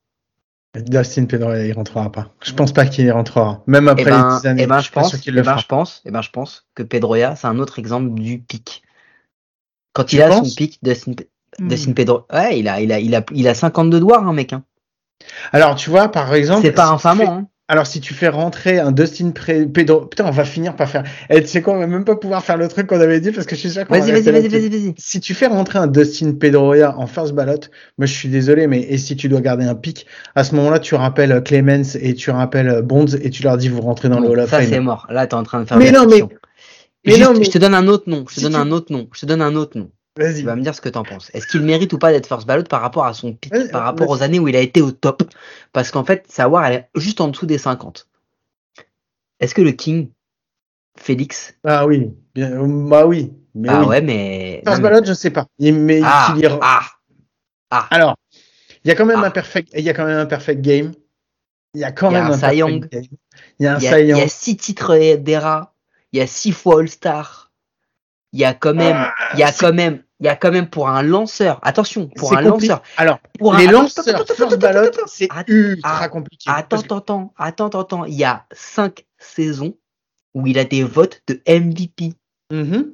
Dustin 0.74 1.26
Pedroia, 1.26 1.64
il 1.64 1.72
rentrera 1.72 2.10
pas. 2.10 2.32
Je 2.42 2.52
pense 2.52 2.72
pas 2.72 2.86
qu'il 2.86 3.06
y 3.06 3.10
rentrera. 3.10 3.62
Même 3.66 3.88
après 3.88 4.02
eh 4.02 4.06
ben, 4.06 4.28
les 4.28 4.40
10 4.40 4.46
années. 4.46 4.62
Eh 4.64 4.66
ben, 4.66 4.80
je 4.80 4.90
pense, 4.90 5.14
eh 5.14 5.32
ben, 5.32 5.56
je 5.56 5.66
pense, 5.66 6.02
eh 6.04 6.10
ben, 6.10 6.22
je 6.22 6.30
pense 6.30 6.66
que 6.74 6.82
Pedroia, 6.82 7.36
c'est 7.36 7.46
un 7.46 7.58
autre 7.58 7.78
exemple 7.78 8.14
du 8.14 8.38
pic. 8.38 8.82
Quand 9.92 10.12
il 10.12 10.22
a 10.22 10.30
son 10.32 10.54
pic, 10.54 10.78
Dustin, 10.82 11.12
Dustin 11.58 11.90
hmm. 11.90 11.94
Pedroia, 11.94 12.26
ouais, 12.32 12.58
il 12.58 12.68
a, 12.68 12.80
il 12.80 12.92
a, 12.92 12.98
il 13.00 13.14
a, 13.14 13.24
il 13.32 13.48
a 13.48 13.54
52 13.54 14.00
doigts, 14.00 14.20
un 14.20 14.28
hein, 14.28 14.32
mec, 14.32 14.52
hein. 14.52 14.64
Alors, 15.52 15.76
tu 15.76 15.88
vois, 15.90 16.08
par 16.08 16.34
exemple. 16.34 16.62
C'est 16.62 16.72
pas 16.72 16.88
infamant, 16.88 17.32
hein. 17.32 17.48
Alors, 17.68 17.86
si 17.88 18.00
tu 18.00 18.14
fais 18.14 18.28
rentrer 18.28 18.78
un 18.78 18.92
Dustin 18.92 19.32
Pedro, 19.32 20.06
putain, 20.06 20.24
on 20.26 20.30
va 20.30 20.44
finir 20.44 20.76
par 20.76 20.88
faire. 20.88 21.02
Et 21.30 21.40
tu 21.42 21.48
sais 21.48 21.62
quoi, 21.62 21.74
on 21.74 21.80
va 21.80 21.88
même 21.88 22.04
pas 22.04 22.14
pouvoir 22.14 22.44
faire 22.44 22.56
le 22.56 22.68
truc 22.68 22.86
qu'on 22.86 23.00
avait 23.00 23.18
dit 23.18 23.32
parce 23.32 23.44
que 23.44 23.56
je 23.56 23.60
suis 23.60 23.70
sûr 23.70 23.84
qu'on 23.84 23.98
Vas-y, 23.98 24.12
vas-y, 24.12 24.30
vas-y, 24.30 24.48
vas-y, 24.48 24.68
vas-y. 24.68 24.94
Si 24.98 25.18
tu 25.18 25.34
fais 25.34 25.48
rentrer 25.48 25.80
un 25.80 25.88
Dustin 25.88 26.32
Pedroia 26.34 26.96
en 26.96 27.08
first 27.08 27.32
ballot, 27.32 27.58
moi 27.98 28.06
je 28.06 28.12
suis 28.12 28.28
désolé, 28.28 28.68
mais 28.68 28.82
et 28.82 28.98
si 28.98 29.16
tu 29.16 29.28
dois 29.28 29.40
garder 29.40 29.64
un 29.64 29.74
pic, 29.74 30.06
à 30.36 30.44
ce 30.44 30.54
moment-là, 30.54 30.78
tu 30.78 30.94
rappelles 30.94 31.42
Clemens 31.42 31.96
et 32.00 32.14
tu 32.14 32.30
rappelles 32.30 32.82
Bonds 32.82 33.16
et 33.20 33.30
tu 33.30 33.42
leur 33.42 33.56
dis 33.56 33.68
vous 33.68 33.80
rentrez 33.80 34.08
dans 34.08 34.20
le 34.20 34.28
Hall 34.28 34.40
of 34.40 34.50
Ça, 34.50 34.62
c'est 34.62 34.78
mort. 34.78 35.08
Là, 35.10 35.26
t'es 35.26 35.34
en 35.34 35.42
train 35.42 35.60
de 35.60 35.66
faire. 35.66 35.76
Mais 35.76 35.90
non, 35.90 36.06
mais. 36.06 36.22
mais 37.04 37.18
non, 37.18 37.32
mais... 37.36 37.44
Je 37.44 37.50
te 37.50 37.58
donne 37.58 37.74
un 37.74 37.88
autre 37.88 38.08
nom. 38.08 38.24
Je 38.30 38.36
te 38.36 38.40
donne 38.42 38.54
un 38.54 38.70
autre 38.70 38.92
nom. 38.92 39.08
Je 39.12 39.20
te 39.22 39.26
donne 39.26 39.42
un 39.42 39.56
autre 39.56 39.76
nom. 39.76 39.90
Tu 40.16 40.42
vas 40.42 40.56
me 40.56 40.62
dire 40.62 40.74
ce 40.74 40.80
que 40.80 40.88
t'en 40.88 41.02
penses. 41.02 41.30
Est-ce 41.34 41.46
qu'il 41.46 41.62
mérite 41.62 41.92
ou 41.92 41.98
pas 41.98 42.10
d'être 42.10 42.26
first 42.26 42.46
ballot 42.46 42.64
par 42.64 42.80
rapport 42.80 43.04
à 43.04 43.12
son 43.12 43.34
pic, 43.34 43.52
par 43.70 43.84
rapport 43.84 44.08
aux 44.08 44.22
années 44.22 44.38
où 44.38 44.48
il 44.48 44.56
a 44.56 44.60
été 44.60 44.80
au 44.80 44.90
top? 44.90 45.22
Parce 45.72 45.90
qu'en 45.90 46.04
fait, 46.04 46.30
savoir, 46.30 46.64
elle 46.66 46.74
est 46.74 46.88
juste 46.94 47.20
en 47.20 47.28
dessous 47.28 47.46
des 47.46 47.58
50. 47.58 48.08
Est-ce 49.40 49.54
que 49.54 49.60
le 49.60 49.72
King, 49.72 50.08
Félix? 50.98 51.54
Ah 51.64 51.86
oui, 51.86 52.14
bien, 52.34 52.50
bah 52.66 53.06
oui. 53.06 53.32
Mais 53.54 53.68
ah 53.70 53.84
ouais, 53.84 54.00
mais. 54.00 54.62
First 54.66 54.82
ballot, 54.82 55.04
je 55.04 55.12
sais 55.12 55.30
pas. 55.30 55.46
Mais 55.58 56.00
ah, 56.02 56.34
ah, 56.62 56.80
ah, 57.70 57.86
Alors, 57.90 58.16
il 58.84 58.88
y 58.88 58.90
a 58.90 58.94
quand 58.94 59.06
même 59.06 59.22
ah. 59.22 59.26
un 59.26 59.30
perfect, 59.30 59.70
il 59.74 59.84
y 59.84 59.90
a 59.90 59.94
quand 59.94 60.06
même 60.06 60.18
un 60.18 60.26
perfect 60.26 60.62
game. 60.62 60.92
Il 61.74 61.80
y 61.80 61.84
a 61.84 61.92
quand 61.92 62.10
même 62.10 62.24
un, 62.24 62.42
un 62.42 62.52
Young. 62.52 62.88
Il 63.58 63.64
y 63.64 63.66
a 63.66 63.76
un 63.76 63.98
Il 63.98 64.08
y 64.08 64.12
a 64.12 64.28
six 64.28 64.56
titres 64.56 65.16
d'ERA. 65.16 65.74
Il 66.12 66.18
y 66.18 66.22
a 66.22 66.26
six 66.26 66.52
fois 66.52 66.80
All-Star 66.80 67.46
il 68.36 68.40
y 68.40 68.44
a 68.44 68.52
quand 68.52 68.74
même, 68.74 68.96
ah, 68.96 69.14
il 69.32 69.40
y 69.40 69.42
a 69.42 69.50
quand 69.50 69.72
même, 69.72 70.02
il 70.20 70.26
y 70.26 70.28
a 70.28 70.36
quand 70.36 70.50
même 70.50 70.68
pour 70.68 70.88
un 70.88 71.02
lanceur, 71.02 71.58
attention, 71.62 72.08
pour 72.08 72.36
un 72.36 72.40
lanceur. 72.40 72.82
Alors, 72.96 73.18
pour 73.38 73.54
les 73.54 73.66
lanceurs 73.66 74.26
first 74.26 74.58
ballot, 74.58 74.90
c'est 75.06 75.28
ultra 75.46 76.08
compliqué. 76.08 76.50
Attends, 76.50 76.80
attends, 76.80 77.32
attends, 77.36 77.66
attends, 77.68 77.80
attends, 77.80 78.04
il 78.06 78.14
y 78.14 78.24
a 78.24 78.46
cinq 78.52 79.04
saisons 79.18 79.76
où 80.34 80.46
il 80.46 80.58
a 80.58 80.64
des 80.64 80.82
votes 80.82 81.22
de 81.26 81.40
MVP. 81.48 82.14
Mm-hmm. 82.52 82.92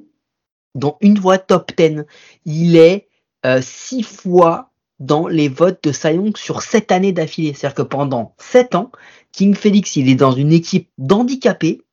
Dont 0.75 0.97
une 1.01 1.19
voix 1.19 1.37
top 1.37 1.71
10. 1.77 2.03
Il 2.45 2.75
est 2.77 3.07
euh, 3.45 3.61
six 3.61 4.01
fois 4.01 4.71
dans 4.99 5.27
les 5.27 5.49
votes 5.49 5.83
de 5.83 5.91
Sayong 5.91 6.35
sur 6.35 6.61
sept 6.61 6.91
années 6.91 7.11
d'affilée. 7.11 7.53
C'est-à-dire 7.53 7.75
que 7.75 7.81
pendant 7.83 8.35
sept 8.39 8.75
ans, 8.75 8.91
King 9.31 9.55
Felix, 9.55 9.95
il 9.95 10.09
est 10.09 10.15
dans 10.15 10.31
une 10.31 10.51
équipe 10.51 10.89
d'handicapés, 10.97 11.83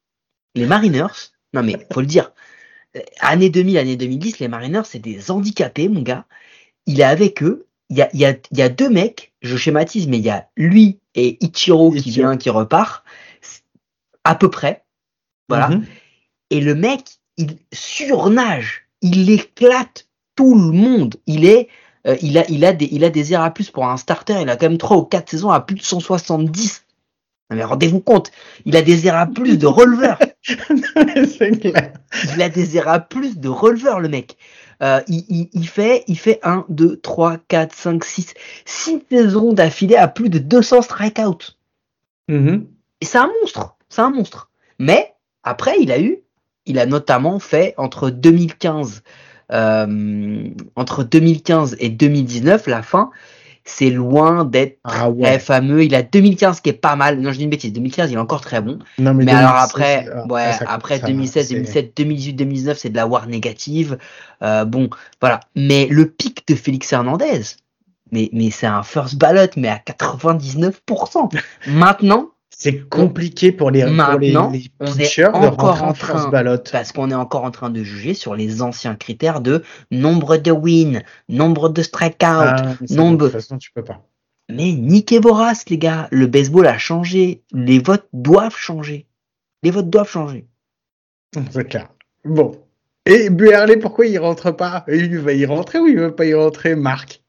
les 0.54 0.66
Mariners. 0.66 1.32
Non 1.52 1.62
mais, 1.62 1.86
faut 1.92 2.00
le 2.00 2.06
dire, 2.06 2.32
année 3.20 3.50
2000, 3.50 3.78
année 3.78 3.96
2010, 3.96 4.38
les 4.38 4.48
Mariners, 4.48 4.82
c'est 4.84 4.98
des 4.98 5.30
handicapés, 5.30 5.88
mon 5.88 6.02
gars. 6.02 6.24
Il 6.86 7.00
est 7.00 7.04
avec 7.04 7.42
eux. 7.42 7.66
Il 7.88 7.96
y 7.96 8.02
a, 8.02 8.08
y, 8.14 8.24
a, 8.24 8.34
y 8.52 8.62
a, 8.62 8.68
deux 8.68 8.88
mecs, 8.88 9.32
je 9.42 9.56
schématise, 9.56 10.06
mais 10.06 10.18
il 10.18 10.24
y 10.24 10.30
a 10.30 10.48
lui 10.56 11.00
et 11.14 11.38
Ichiro, 11.44 11.90
qui 11.90 12.10
vient, 12.10 12.36
qui 12.36 12.50
repart, 12.50 13.04
à 14.24 14.34
peu 14.34 14.48
près. 14.48 14.84
Voilà. 15.48 15.68
Mhm. 15.68 15.86
Et 16.50 16.60
le 16.60 16.74
mec, 16.74 17.18
il 17.36 17.56
surnage. 17.72 18.86
Il 19.02 19.30
éclate 19.30 20.06
tout 20.36 20.54
le 20.54 20.70
monde. 20.72 21.16
Il 21.26 21.44
est, 21.44 21.68
euh, 22.06 22.16
il 22.22 22.38
a, 22.38 22.48
il 22.48 22.64
a 22.64 22.72
des, 22.72 22.88
il 22.92 23.04
a 23.04 23.10
des 23.10 23.32
airs 23.32 23.42
à 23.42 23.50
plus 23.50 23.70
pour 23.70 23.86
un 23.86 23.96
starter. 23.96 24.40
Il 24.42 24.48
a 24.48 24.56
quand 24.56 24.68
même 24.68 24.78
trois 24.78 24.98
ou 24.98 25.04
quatre 25.04 25.30
saisons 25.30 25.50
à 25.50 25.60
plus 25.60 25.76
de 25.76 25.82
170 25.82 26.84
mais 27.50 27.64
rendez-vous 27.64 28.00
compte, 28.00 28.30
il 28.64 28.76
a 28.76 28.82
des 28.82 29.08
à 29.08 29.26
plus 29.26 29.58
de 29.58 29.66
releveurs. 29.66 30.18
il 30.48 32.42
a 32.42 32.48
des 32.48 32.78
à 32.78 33.00
plus 33.00 33.38
de 33.38 33.48
releveurs, 33.48 34.00
le 34.00 34.08
mec. 34.08 34.36
Euh, 34.82 35.00
il, 35.08 35.68
fait, 35.68 36.04
il 36.06 36.18
fait 36.18 36.40
1, 36.42 36.64
2, 36.70 36.96
3, 36.96 37.36
4, 37.48 37.74
5, 37.74 38.04
6, 38.04 38.34
6 38.64 39.02
saisons 39.10 39.52
d'affilée 39.52 39.96
à 39.96 40.08
plus 40.08 40.30
de 40.30 40.38
200 40.38 40.82
strikeouts. 40.82 41.52
Mm-hmm. 42.30 42.64
Et 43.02 43.04
c'est 43.04 43.18
un 43.18 43.30
monstre, 43.40 43.76
c'est 43.88 44.00
un 44.00 44.10
monstre. 44.10 44.50
Mais 44.78 45.12
après, 45.42 45.76
il 45.80 45.92
a 45.92 46.00
eu, 46.00 46.20
il 46.64 46.78
a 46.78 46.86
notamment 46.86 47.38
fait 47.40 47.74
entre 47.76 48.08
2015, 48.08 49.02
euh, 49.52 50.48
entre 50.76 51.04
2015 51.04 51.76
et 51.78 51.90
2019, 51.90 52.66
la 52.66 52.82
fin, 52.82 53.10
c'est 53.70 53.90
loin 53.90 54.44
d'être 54.44 54.78
ah 54.84 55.08
très 55.20 55.38
fameux. 55.38 55.84
Il 55.84 55.94
a 55.94 56.02
2015 56.02 56.60
qui 56.60 56.70
est 56.70 56.74
pas 56.74 56.96
mal. 56.96 57.20
Non, 57.20 57.32
je 57.32 57.38
dis 57.38 57.44
une 57.44 57.50
bêtise. 57.50 57.72
2015, 57.72 58.10
il 58.10 58.14
est 58.14 58.18
encore 58.18 58.40
très 58.40 58.60
bon. 58.60 58.78
mais, 58.98 59.30
alors 59.32 59.56
après, 59.56 60.06
ouais, 60.28 60.50
après 60.66 60.98
2016, 60.98 61.50
2017, 61.50 61.96
2018, 61.96 62.32
2019, 62.34 62.78
c'est 62.78 62.90
de 62.90 62.96
la 62.96 63.06
war 63.06 63.26
négative. 63.26 63.98
Euh, 64.42 64.64
bon, 64.64 64.90
voilà. 65.20 65.40
Mais 65.54 65.86
le 65.90 66.06
pic 66.06 66.46
de 66.48 66.54
Félix 66.54 66.92
Hernandez, 66.92 67.42
mais, 68.12 68.28
mais 68.32 68.50
c'est 68.50 68.66
un 68.66 68.82
first 68.82 69.16
ballot, 69.16 69.50
mais 69.56 69.68
à 69.68 69.78
99%. 69.78 71.32
Maintenant, 71.68 72.30
c'est 72.50 72.88
compliqué 72.88 73.52
pour 73.52 73.70
les, 73.70 73.84
pour 73.84 74.18
les 74.18 74.34
pitchers 74.84 75.30
de 75.32 75.46
rentrer 75.46 76.12
en 76.12 76.28
ballot. 76.28 76.58
Parce 76.70 76.92
qu'on 76.92 77.10
est 77.10 77.14
encore 77.14 77.44
en 77.44 77.50
train 77.50 77.70
de 77.70 77.82
juger 77.82 78.12
sur 78.12 78.34
les 78.34 78.60
anciens 78.60 78.96
critères 78.96 79.40
de 79.40 79.62
nombre 79.90 80.36
de 80.36 80.50
wins, 80.50 81.02
nombre 81.28 81.68
de 81.68 81.82
strikeouts, 81.82 82.26
ah, 82.26 82.74
nombre. 82.90 83.18
De 83.18 83.24
toute 83.24 83.32
façon, 83.32 83.56
tu 83.56 83.70
peux 83.72 83.84
pas. 83.84 84.02
Mais 84.50 84.72
niquez 84.72 85.20
vos 85.20 85.32
races, 85.32 85.68
les 85.68 85.78
gars. 85.78 86.08
Le 86.10 86.26
baseball 86.26 86.66
a 86.66 86.76
changé. 86.76 87.42
Les 87.52 87.78
votes 87.78 88.08
doivent 88.12 88.56
changer. 88.56 89.06
Les 89.62 89.70
votes 89.70 89.88
doivent 89.88 90.10
changer. 90.10 90.46
C'est 91.50 91.68
clair. 91.68 91.88
Bon. 92.24 92.58
Et 93.06 93.30
Buerlé, 93.30 93.76
pourquoi 93.76 94.06
il 94.06 94.18
rentre 94.18 94.50
pas? 94.50 94.84
Il 94.88 95.18
va 95.18 95.32
y 95.32 95.46
rentrer 95.46 95.78
ou 95.78 95.86
il 95.86 95.98
veut 95.98 96.14
pas 96.14 96.26
y 96.26 96.34
rentrer, 96.34 96.74
Marc? 96.74 97.22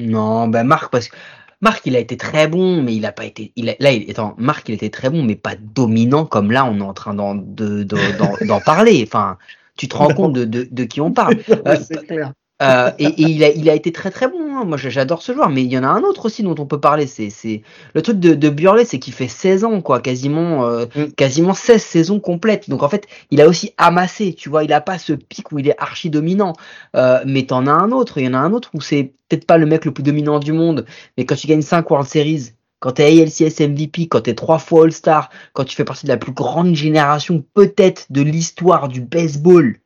Non, 0.00 0.48
ben 0.48 0.64
Marc, 0.64 0.90
parce 0.90 1.08
que 1.08 1.16
Marc, 1.60 1.82
il 1.84 1.94
a 1.94 1.98
été 1.98 2.16
très 2.16 2.48
bon, 2.48 2.82
mais 2.82 2.94
il 2.94 3.04
a 3.04 3.12
pas 3.12 3.24
été. 3.24 3.52
Il 3.56 3.76
là, 3.78 3.92
il, 3.92 4.10
attends, 4.10 4.34
Marc, 4.38 4.68
il 4.68 4.74
était 4.74 4.90
très 4.90 5.10
bon, 5.10 5.22
mais 5.22 5.36
pas 5.36 5.56
dominant 5.56 6.24
comme 6.24 6.50
là, 6.50 6.64
on 6.64 6.78
est 6.78 6.82
en 6.82 6.94
train 6.94 7.14
d'en 7.14 8.60
parler. 8.64 9.04
Enfin, 9.06 9.36
tu 9.76 9.86
te 9.88 9.96
rends 9.96 10.14
compte 10.14 10.32
de, 10.32 10.44
de, 10.44 10.66
de, 10.70 10.84
qui 10.84 11.00
on 11.00 11.12
parle. 11.12 11.36
Euh, 11.66 11.76
clair. 12.06 12.32
Euh, 12.62 12.90
et, 12.98 13.06
et 13.06 13.22
il, 13.22 13.44
a, 13.44 13.50
il 13.50 13.70
a 13.70 13.74
été 13.74 13.92
très 13.92 14.10
très 14.10 14.28
bon. 14.28 14.56
Hein. 14.56 14.64
Moi, 14.64 14.76
j'adore 14.76 15.22
ce 15.22 15.32
joueur. 15.32 15.48
Mais 15.48 15.62
il 15.62 15.72
y 15.72 15.78
en 15.78 15.84
a 15.84 15.88
un 15.88 16.02
autre 16.02 16.26
aussi 16.26 16.42
dont 16.42 16.54
on 16.58 16.66
peut 16.66 16.80
parler. 16.80 17.06
C'est, 17.06 17.62
le 17.94 18.02
truc 18.02 18.18
de, 18.20 18.34
de 18.34 18.48
Burley, 18.48 18.84
c'est 18.84 18.98
qu'il 18.98 19.14
fait 19.14 19.28
16 19.28 19.64
ans, 19.64 19.80
quoi, 19.80 20.00
quasiment, 20.00 20.66
euh, 20.66 20.86
mm. 20.94 21.12
quasiment 21.12 21.54
16 21.54 21.82
saisons 21.82 22.20
complètes. 22.20 22.68
Donc 22.68 22.82
en 22.82 22.88
fait, 22.88 23.06
il 23.30 23.40
a 23.40 23.48
aussi 23.48 23.72
amassé. 23.78 24.34
Tu 24.34 24.48
vois, 24.48 24.64
il 24.64 24.72
a 24.72 24.80
pas 24.80 24.98
ce 24.98 25.12
pic 25.12 25.52
où 25.52 25.58
il 25.58 25.68
est 25.68 25.80
archi 25.80 26.10
dominant. 26.10 26.52
Euh, 26.96 27.20
mais 27.26 27.44
t'en 27.44 27.66
as 27.66 27.72
un 27.72 27.92
autre. 27.92 28.18
Il 28.18 28.24
y 28.24 28.28
en 28.28 28.34
a 28.34 28.38
un 28.38 28.52
autre 28.52 28.70
où 28.74 28.80
c'est 28.80 29.12
peut-être 29.28 29.46
pas 29.46 29.58
le 29.58 29.66
mec 29.66 29.84
le 29.84 29.92
plus 29.92 30.02
dominant 30.02 30.38
du 30.38 30.52
monde, 30.52 30.84
mais 31.16 31.24
quand 31.24 31.36
tu 31.36 31.46
gagnes 31.46 31.62
5 31.62 31.88
World 31.88 32.08
Series, 32.08 32.52
quand 32.80 32.92
tu 32.92 33.02
es 33.02 33.22
ALCS 33.22 33.60
MVP, 33.60 34.08
quand 34.08 34.22
tu 34.22 34.30
es 34.30 34.34
trois 34.34 34.58
fois 34.58 34.84
All-Star, 34.84 35.30
quand 35.52 35.64
tu 35.64 35.76
fais 35.76 35.84
partie 35.84 36.06
de 36.06 36.10
la 36.10 36.16
plus 36.16 36.32
grande 36.32 36.74
génération 36.74 37.44
peut-être 37.54 38.06
de 38.10 38.22
l'histoire 38.22 38.88
du 38.88 39.02
baseball, 39.02 39.78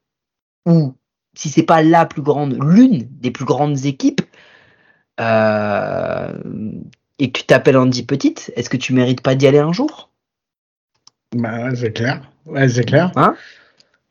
ou 0.66 0.94
si 1.34 1.48
c'est 1.48 1.62
pas 1.62 1.82
la 1.82 2.06
plus 2.06 2.22
grande, 2.22 2.58
l'une 2.62 3.06
des 3.20 3.30
plus 3.30 3.44
grandes 3.44 3.84
équipes, 3.84 4.22
euh, 5.20 6.32
et 7.18 7.30
que 7.30 7.40
tu 7.40 7.46
t'appelles 7.46 7.76
Andy 7.76 8.04
Petite, 8.04 8.52
est-ce 8.56 8.70
que 8.70 8.76
tu 8.76 8.92
mérites 8.92 9.20
pas 9.20 9.34
d'y 9.34 9.46
aller 9.46 9.58
un 9.58 9.72
jour? 9.72 10.10
Bah 11.36 11.74
c'est 11.74 11.92
clair, 11.92 12.22
ouais, 12.46 12.68
c'est 12.68 12.84
clair. 12.84 13.12
Hein? 13.16 13.34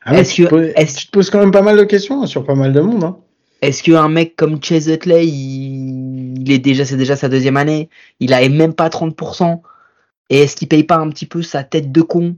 Ah 0.05 0.15
est-ce 0.17 0.35
que 0.35 0.47
poses, 0.47 0.71
est 0.75 0.97
tu 0.97 1.05
te 1.07 1.11
poses 1.11 1.29
quand 1.29 1.39
même 1.39 1.51
pas 1.51 1.61
mal 1.61 1.77
de 1.77 1.83
questions 1.83 2.23
hein, 2.23 2.27
sur 2.27 2.45
pas 2.45 2.55
mal 2.55 2.73
de 2.73 2.81
monde. 2.81 3.03
Hein. 3.03 3.17
Est-ce 3.61 3.81
qu'un 3.81 4.09
mec 4.09 4.35
comme 4.35 4.61
Chase 4.61 4.89
Utley, 4.89 5.25
il, 5.27 6.41
il 6.41 6.51
est 6.51 6.59
déjà, 6.59 6.83
c'est 6.83 6.97
déjà 6.97 7.15
sa 7.15 7.29
deuxième 7.29 7.55
année, 7.55 7.89
il 8.19 8.33
a 8.33 8.47
même 8.49 8.73
pas 8.73 8.89
30%, 8.89 9.61
et 10.29 10.39
est-ce 10.39 10.57
qu'il 10.57 10.67
paye 10.67 10.83
pas 10.83 10.97
un 10.97 11.09
petit 11.09 11.25
peu 11.25 11.41
sa 11.41 11.63
tête 11.63 11.91
de 11.91 12.01
con? 12.01 12.35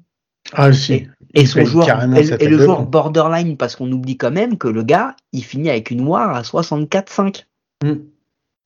Ah, 0.54 0.71
si. 0.71 1.08
Et, 1.36 1.45
son 1.45 1.65
joueur, 1.65 1.88
et, 2.39 2.48
le 2.48 2.58
joueur 2.58 2.84
borderline, 2.84 3.58
parce 3.58 3.76
qu'on 3.76 3.91
oublie 3.91 4.17
quand 4.17 4.32
même 4.32 4.58
que 4.58 4.69
le 4.69 4.84
gars, 4.84 5.15
il 5.34 5.43
finit 5.43 5.69
avec 5.69 5.91
une 5.91 6.04
noire 6.04 6.36
à 6.36 6.41
64,5. 6.41 7.43
Mm. 7.84 7.93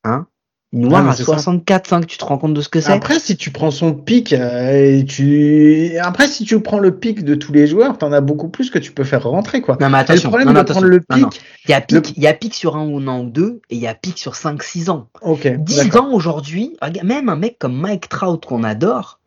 Hein? 0.04 0.28
Une 0.72 0.88
noire 0.88 1.10
à 1.10 1.14
64,5, 1.14 2.06
tu 2.06 2.20
te 2.20 2.26
rends 2.26 2.38
compte 2.38 2.54
de 2.54 2.62
ce 2.62 2.70
que 2.70 2.80
c'est? 2.80 2.92
Après, 2.92 3.18
si 3.18 3.36
tu 3.36 3.50
prends 3.50 3.72
son 3.72 3.96
pic, 3.96 4.34
euh, 4.34 5.00
et 5.00 5.04
tu... 5.04 5.98
après, 5.98 6.28
si 6.28 6.46
tu 6.46 6.60
prends 6.60 6.78
le 6.78 6.96
pic 6.96 7.24
de 7.24 7.34
tous 7.34 7.52
les 7.52 7.66
joueurs, 7.66 7.98
t'en 7.98 8.12
as 8.12 8.22
beaucoup 8.22 8.50
plus 8.50 8.70
que 8.70 8.78
tu 8.78 8.92
peux 8.92 9.04
faire 9.04 9.24
rentrer, 9.24 9.62
quoi. 9.62 9.78
Non, 9.82 9.90
mais 9.90 9.98
attention, 9.98 10.30
le 10.30 10.38
problème 10.38 10.54
de 10.54 10.72
prendre 10.72 10.86
le 10.86 11.00
pic. 11.00 11.42
Il 11.66 11.72
y 11.72 11.74
a 11.74 11.82
pic, 11.82 12.14
il 12.16 12.22
y 12.22 12.28
a 12.28 12.34
pic 12.36 12.54
sur 12.54 12.78
un 12.78 12.86
ou 12.86 13.00
an 13.08 13.22
ou 13.22 13.30
deux, 13.32 13.62
et 13.72 13.78
il 13.78 13.82
y 13.82 13.88
a 13.88 13.96
pic 13.96 14.20
sur 14.20 14.36
5, 14.36 14.62
6 14.62 14.92
ans. 14.92 15.10
Ok. 15.24 15.48
10 15.48 15.98
ans 15.98 16.14
aujourd'hui, 16.14 16.78
même 17.04 17.30
un 17.30 17.36
mec 17.36 17.58
comme 17.58 17.76
Mike 17.76 18.08
Trout 18.08 18.46
qu'on 18.46 18.64
adore, 18.64 19.19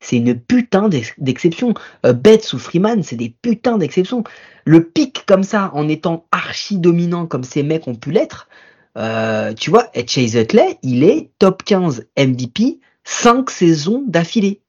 c'est 0.00 0.16
une 0.16 0.38
putain 0.38 0.88
d'exception. 1.18 1.74
Euh, 2.06 2.12
Betts 2.12 2.52
ou 2.52 2.58
Freeman, 2.58 3.02
c'est 3.02 3.16
des 3.16 3.30
putains 3.30 3.78
d'exceptions. 3.78 4.24
Le 4.64 4.84
pic 4.84 5.24
comme 5.26 5.42
ça, 5.42 5.70
en 5.74 5.88
étant 5.88 6.26
archi 6.30 6.78
dominant 6.78 7.26
comme 7.26 7.44
ces 7.44 7.62
mecs 7.62 7.88
ont 7.88 7.94
pu 7.94 8.10
l'être, 8.10 8.48
euh, 8.96 9.54
tu 9.54 9.70
vois, 9.70 9.90
Chase 10.06 10.34
Utley, 10.34 10.78
il 10.82 11.04
est 11.04 11.30
top 11.38 11.62
15 11.64 12.06
MVP 12.16 12.80
5 13.04 13.48
saisons 13.50 14.04
d'affilée. 14.06 14.60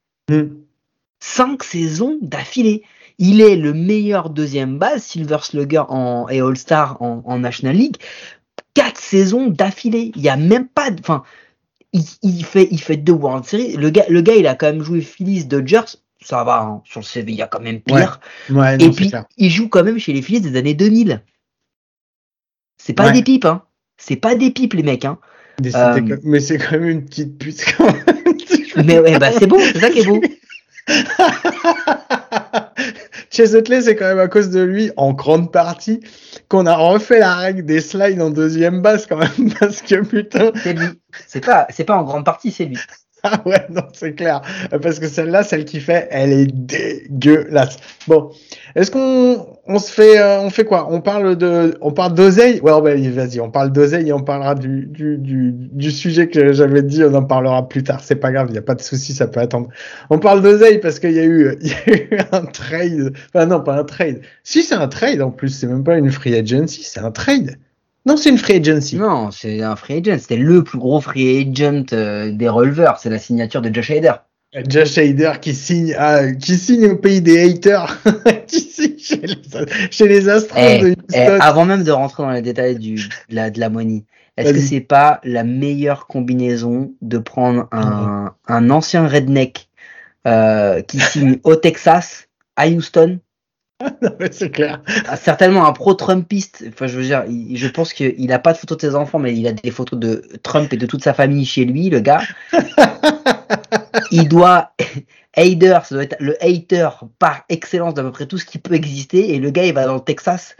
5 1.20 1.52
hmm. 1.52 1.56
saisons 1.62 2.18
d'affilée. 2.22 2.82
Il 3.18 3.42
est 3.42 3.56
le 3.56 3.74
meilleur 3.74 4.30
deuxième 4.30 4.78
base, 4.78 5.02
Silver 5.02 5.38
Slugger 5.42 5.82
en, 5.88 6.26
et 6.30 6.40
All-Star 6.40 7.02
en, 7.02 7.22
en, 7.26 7.38
National 7.38 7.76
League. 7.76 7.96
4 8.74 8.98
saisons 8.98 9.48
d'affilée. 9.48 10.12
Il 10.16 10.22
n'y 10.22 10.30
a 10.30 10.36
même 10.36 10.68
pas 10.68 10.90
de. 10.90 11.00
Enfin, 11.00 11.22
il, 11.92 12.44
fait, 12.44 12.68
il 12.70 12.80
fait 12.80 12.96
deux 12.96 13.12
World 13.12 13.44
Series. 13.44 13.76
Le 13.76 13.90
gars, 13.90 14.04
le 14.08 14.20
gars, 14.20 14.36
il 14.36 14.46
a 14.46 14.54
quand 14.54 14.66
même 14.66 14.82
joué 14.82 15.00
Phillies, 15.00 15.44
Dodgers. 15.44 15.96
Ça 16.22 16.44
va, 16.44 16.60
hein. 16.60 16.82
sur 16.84 17.00
le 17.00 17.04
CV, 17.04 17.32
il 17.32 17.38
y 17.38 17.42
a 17.42 17.46
quand 17.46 17.60
même 17.60 17.80
pire. 17.80 18.20
Et 18.78 18.90
puis, 18.90 19.10
il 19.38 19.50
joue 19.50 19.68
quand 19.68 19.82
même 19.82 19.98
chez 19.98 20.12
les 20.12 20.20
Phillies 20.20 20.42
des 20.42 20.58
années 20.58 20.74
2000. 20.74 21.22
C'est 22.76 22.92
pas 22.92 23.10
des 23.10 23.22
pipes, 23.22 23.46
hein. 23.46 23.62
C'est 23.96 24.16
pas 24.16 24.34
des 24.34 24.50
pipes, 24.50 24.74
les 24.74 24.82
mecs, 24.82 25.04
hein. 25.04 25.18
Mais 26.22 26.40
c'est 26.40 26.58
quand 26.58 26.72
même 26.72 26.88
une 26.88 27.04
petite 27.04 27.38
pute, 27.38 27.62
mais 28.84 28.98
ouais, 28.98 29.18
bah 29.18 29.30
c'est 29.38 29.46
beau, 29.46 29.58
c'est 29.60 29.78
ça 29.78 29.90
qui 29.90 30.00
est 30.00 30.06
beau. 30.06 30.20
Chez 33.40 33.56
Utley, 33.56 33.80
c'est 33.80 33.96
quand 33.96 34.04
même 34.04 34.18
à 34.18 34.28
cause 34.28 34.50
de 34.50 34.60
lui, 34.60 34.90
en 34.98 35.14
grande 35.14 35.50
partie, 35.50 36.00
qu'on 36.50 36.66
a 36.66 36.76
refait 36.76 37.20
la 37.20 37.36
règle 37.36 37.64
des 37.64 37.80
slides 37.80 38.20
en 38.20 38.28
deuxième 38.28 38.82
base 38.82 39.06
quand 39.06 39.16
même, 39.16 39.54
parce 39.60 39.80
que 39.80 40.02
putain. 40.04 40.52
C'est 40.62 40.74
lui. 40.74 40.88
C'est 41.26 41.42
pas, 41.42 41.66
c'est 41.70 41.84
pas 41.84 41.96
en 41.96 42.02
grande 42.02 42.26
partie, 42.26 42.50
c'est 42.50 42.66
lui. 42.66 42.76
Ah 43.22 43.42
ouais, 43.44 43.66
non, 43.68 43.82
c'est 43.92 44.14
clair. 44.14 44.40
Parce 44.82 44.98
que 44.98 45.06
celle-là, 45.06 45.42
celle 45.42 45.64
qui 45.66 45.80
fait, 45.80 46.08
elle 46.10 46.32
est 46.32 46.46
dégueulasse. 46.46 47.76
Bon. 48.08 48.30
Est-ce 48.74 48.90
qu'on, 48.90 49.46
on 49.66 49.78
se 49.78 49.92
fait, 49.92 50.18
euh, 50.18 50.40
on 50.40 50.48
fait 50.48 50.64
quoi? 50.64 50.88
On 50.90 51.00
parle 51.02 51.36
de, 51.36 51.76
on 51.82 51.92
parle 51.92 52.14
d'oseille? 52.14 52.60
Ouais, 52.60 52.72
ben, 52.80 53.10
vas-y, 53.12 53.40
on 53.40 53.50
parle 53.50 53.72
d'oseille 53.72 54.08
et 54.08 54.12
on 54.12 54.22
parlera 54.22 54.54
du, 54.54 54.86
du, 54.86 55.18
du, 55.18 55.52
du 55.52 55.90
sujet 55.90 56.28
que 56.28 56.52
j'avais 56.52 56.82
dit, 56.82 57.04
on 57.04 57.14
en 57.14 57.24
parlera 57.24 57.68
plus 57.68 57.82
tard. 57.82 58.00
C'est 58.02 58.16
pas 58.16 58.32
grave, 58.32 58.46
il 58.48 58.52
n'y 58.52 58.58
a 58.58 58.62
pas 58.62 58.74
de 58.74 58.82
souci, 58.82 59.12
ça 59.12 59.26
peut 59.26 59.40
attendre. 59.40 59.68
On 60.08 60.18
parle 60.18 60.40
d'oseille 60.42 60.78
parce 60.78 60.98
qu'il 60.98 61.12
y 61.12 61.20
a 61.20 61.24
eu, 61.24 61.56
il 61.60 61.68
y 61.68 61.72
a 61.72 61.94
eu 61.94 62.18
un 62.32 62.46
trade. 62.46 63.12
Enfin, 63.34 63.46
non, 63.46 63.60
pas 63.60 63.76
un 63.76 63.84
trade. 63.84 64.22
Si, 64.44 64.62
c'est 64.62 64.74
un 64.74 64.88
trade 64.88 65.20
en 65.20 65.30
plus, 65.30 65.48
c'est 65.50 65.66
même 65.66 65.84
pas 65.84 65.98
une 65.98 66.10
free 66.10 66.34
agency, 66.34 66.82
c'est 66.84 67.00
un 67.00 67.10
trade. 67.10 67.56
Non, 68.06 68.16
c'est 68.16 68.30
une 68.30 68.38
free 68.38 68.56
agency. 68.56 68.96
Non, 68.96 69.30
c'est 69.30 69.62
un 69.62 69.76
free 69.76 69.98
agent. 69.98 70.18
C'était 70.20 70.36
le 70.36 70.64
plus 70.64 70.78
gros 70.78 71.00
free 71.00 71.42
agent 71.42 71.84
euh, 71.92 72.32
des 72.32 72.48
releveurs. 72.48 72.98
C'est 72.98 73.10
la 73.10 73.18
signature 73.18 73.60
de 73.60 73.72
Josh 73.74 73.90
Hader. 73.90 74.14
Josh 74.68 74.98
Hader 74.98 75.32
qui 75.40 75.54
signe, 75.54 75.94
ah, 75.98 76.32
qui 76.32 76.56
signe 76.56 76.86
au 76.86 76.96
pays 76.96 77.20
des 77.20 77.50
haters, 77.50 77.98
qui 78.48 78.60
signe 78.60 78.98
chez 78.98 79.20
les, 79.20 79.36
chez 79.90 80.08
les 80.08 80.28
Astros 80.28 80.58
eh, 80.58 80.80
de 80.80 80.88
Houston. 80.88 81.02
Eh, 81.14 81.38
avant 81.40 81.64
même 81.64 81.84
de 81.84 81.92
rentrer 81.92 82.22
dans 82.24 82.30
les 82.30 82.42
détails 82.42 82.76
du, 82.76 82.96
de 82.96 83.34
la, 83.34 83.50
de 83.50 83.60
la 83.60 83.68
money, 83.68 84.04
est-ce 84.36 84.52
que 84.52 84.60
c'est 84.60 84.80
pas 84.80 85.20
la 85.22 85.44
meilleure 85.44 86.06
combinaison 86.06 86.92
de 87.02 87.18
prendre 87.18 87.68
un, 87.72 88.34
un 88.48 88.70
ancien 88.70 89.06
redneck 89.06 89.68
euh, 90.26 90.82
qui 90.82 90.98
signe 90.98 91.38
au 91.44 91.56
Texas, 91.56 92.28
à 92.56 92.68
Houston, 92.68 93.20
non, 94.02 94.10
mais 94.18 94.30
c'est 94.32 94.50
clair. 94.50 94.82
Ah, 95.08 95.16
certainement 95.16 95.66
un 95.66 95.72
pro-Trumpiste. 95.72 96.64
Enfin, 96.68 96.86
je 96.86 96.98
veux 96.98 97.04
dire, 97.04 97.24
je 97.26 97.68
pense 97.68 97.92
qu'il 97.92 98.26
n'a 98.26 98.38
pas 98.38 98.52
de 98.52 98.58
photos 98.58 98.78
de 98.78 98.88
ses 98.88 98.94
enfants, 98.94 99.18
mais 99.18 99.34
il 99.34 99.46
a 99.46 99.52
des 99.52 99.70
photos 99.70 99.98
de 99.98 100.22
Trump 100.42 100.72
et 100.72 100.76
de 100.76 100.86
toute 100.86 101.02
sa 101.02 101.14
famille 101.14 101.44
chez 101.44 101.64
lui, 101.64 101.88
le 101.90 102.00
gars. 102.00 102.22
il 104.10 104.28
doit. 104.28 104.72
Hater, 105.36 105.78
ça 105.84 105.94
doit 105.94 106.02
être 106.02 106.16
le 106.18 106.36
hater 106.44 106.88
par 107.20 107.44
excellence 107.48 107.94
d'à 107.94 108.02
peu 108.02 108.10
près 108.10 108.26
tout 108.26 108.36
ce 108.36 108.44
qui 108.44 108.58
peut 108.58 108.74
exister. 108.74 109.32
Et 109.32 109.38
le 109.38 109.50
gars, 109.50 109.64
il 109.64 109.72
va 109.72 109.86
dans 109.86 109.94
le 109.94 110.00
Texas. 110.00 110.56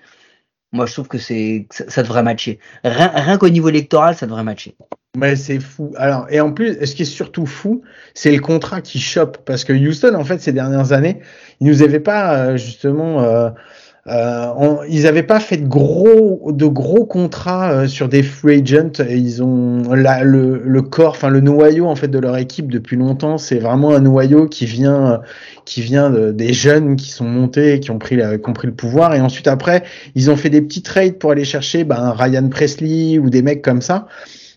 Moi, 0.71 0.87
je 0.87 0.93
trouve 0.93 1.09
que 1.09 1.19
c'est 1.19 1.67
ça 1.71 2.05
devrait 2.05 2.23
matcher. 2.23 2.61
Rien, 2.85 3.11
rien 3.13 3.37
qu'au 3.37 3.49
niveau 3.49 3.69
électoral, 3.69 4.15
ça 4.15 4.27
devrait 4.27 4.45
matcher. 4.45 4.77
Mais 5.19 5.35
c'est 5.35 5.59
fou. 5.59 5.93
Alors, 5.97 6.27
et 6.31 6.41
en 6.41 6.53
plus, 6.53 6.85
ce 6.85 6.95
qui 6.95 7.03
est 7.03 7.05
surtout 7.05 7.45
fou, 7.45 7.83
c'est 8.15 8.31
le 8.31 8.39
contrat 8.41 8.81
qui 8.81 9.01
chope. 9.01 9.39
Parce 9.45 9.65
que 9.65 9.73
Houston, 9.73 10.15
en 10.15 10.25
fait, 10.25 10.41
ces 10.41 10.53
dernières 10.53 10.93
années, 10.93 11.19
ils 11.61 11.67
nous 11.67 11.83
avaient 11.83 11.99
pas, 11.99 12.37
euh, 12.37 12.57
justement, 12.57 13.21
euh, 13.25 13.51
euh, 14.07 14.77
ils 14.89 15.03
n'avaient 15.03 15.25
pas 15.25 15.41
fait 15.41 15.57
de 15.57 15.67
gros, 15.67 16.53
de 16.53 16.65
gros 16.67 17.07
contrats 17.07 17.73
euh, 17.73 17.87
sur 17.89 18.09
des 18.09 18.23
free 18.23 18.63
agents. 18.63 19.05
Ils 19.11 19.43
ont 19.43 19.83
la, 19.95 20.23
le, 20.23 20.63
le 20.65 20.83
corps, 20.83 21.11
enfin 21.11 21.29
le 21.29 21.41
noyau 21.41 21.87
en 21.87 21.97
fait 21.97 22.09
de 22.09 22.19
leur 22.21 22.37
équipe 22.37 22.71
depuis 22.71 22.97
longtemps. 22.97 23.37
C'est 23.37 23.59
vraiment 23.59 23.91
un 23.91 24.01
noyau 24.01 24.47
qui 24.47 24.65
vient, 24.65 25.23
qui 25.65 25.83
vient 25.83 26.11
de, 26.11 26.31
des 26.31 26.53
jeunes 26.53 26.95
qui 26.95 27.11
sont 27.11 27.25
montés, 27.27 27.81
qui 27.81 27.91
ont 27.91 27.99
pris, 27.99 28.17
qui 28.17 28.49
ont 28.49 28.53
pris 28.53 28.69
le 28.69 28.75
pouvoir. 28.75 29.13
Et 29.17 29.21
ensuite 29.21 29.49
après, 29.49 29.83
ils 30.15 30.31
ont 30.31 30.37
fait 30.37 30.51
des 30.51 30.63
petits 30.63 30.83
trades 30.83 31.19
pour 31.19 31.33
aller 31.33 31.45
chercher 31.45 31.83
ben, 31.83 32.13
Ryan 32.17 32.49
Presley 32.49 33.19
ou 33.19 33.29
des 33.29 33.43
mecs 33.43 33.61
comme 33.63 33.83
ça. 33.83 34.07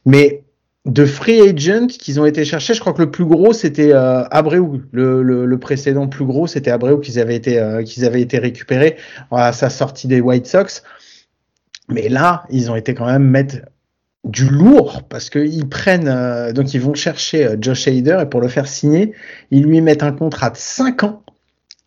Mais 0.06 0.43
de 0.86 1.06
free 1.06 1.40
agent 1.42 1.88
qu'ils 1.88 2.20
ont 2.20 2.26
été 2.26 2.44
cherchés, 2.44 2.74
je 2.74 2.82
crois 2.82 2.94
que 2.94 3.02
le 3.02 3.10
plus 3.10 3.26
gros 3.26 3.54
c'était 3.54 3.94
euh, 3.94 4.26
Abreu, 4.30 4.82
le, 4.92 5.24
le, 5.24 5.46
le, 5.46 5.58
précédent 5.58 6.08
plus 6.08 6.26
gros 6.26 6.46
c'était 6.46 6.72
Abreu 6.72 7.00
qu'ils 7.00 7.20
avaient 7.20 7.36
été 7.36 7.58
euh, 7.58 7.84
qu'ils 7.84 8.04
avaient 8.04 8.22
été 8.22 8.38
récupérés 8.38 8.98
à 9.32 9.54
sa 9.54 9.70
sortie 9.70 10.08
des 10.08 10.20
White 10.20 10.46
Sox. 10.46 10.84
Mais 11.90 12.10
là, 12.10 12.46
ils 12.50 12.72
ont 12.72 12.76
été 12.76 12.94
quand 12.94 13.06
même 13.06 13.24
mettre 13.24 13.58
du 14.24 14.48
lourd 14.48 15.04
parce 15.04 15.30
qu'ils 15.30 15.68
prennent 15.68 16.08
euh, 16.08 16.54
donc 16.54 16.74
ils 16.74 16.82
vont 16.82 16.94
chercher 16.94 17.46
euh, 17.46 17.58
Josh 17.60 17.88
Hader 17.88 18.20
et 18.22 18.26
pour 18.26 18.42
le 18.42 18.48
faire 18.48 18.68
signer, 18.68 19.14
ils 19.52 19.64
lui 19.64 19.82
mettent 19.82 20.04
un 20.04 20.14
contrat 20.14 20.50
de 20.50 20.58
5 20.58 21.04
ans, 21.04 21.24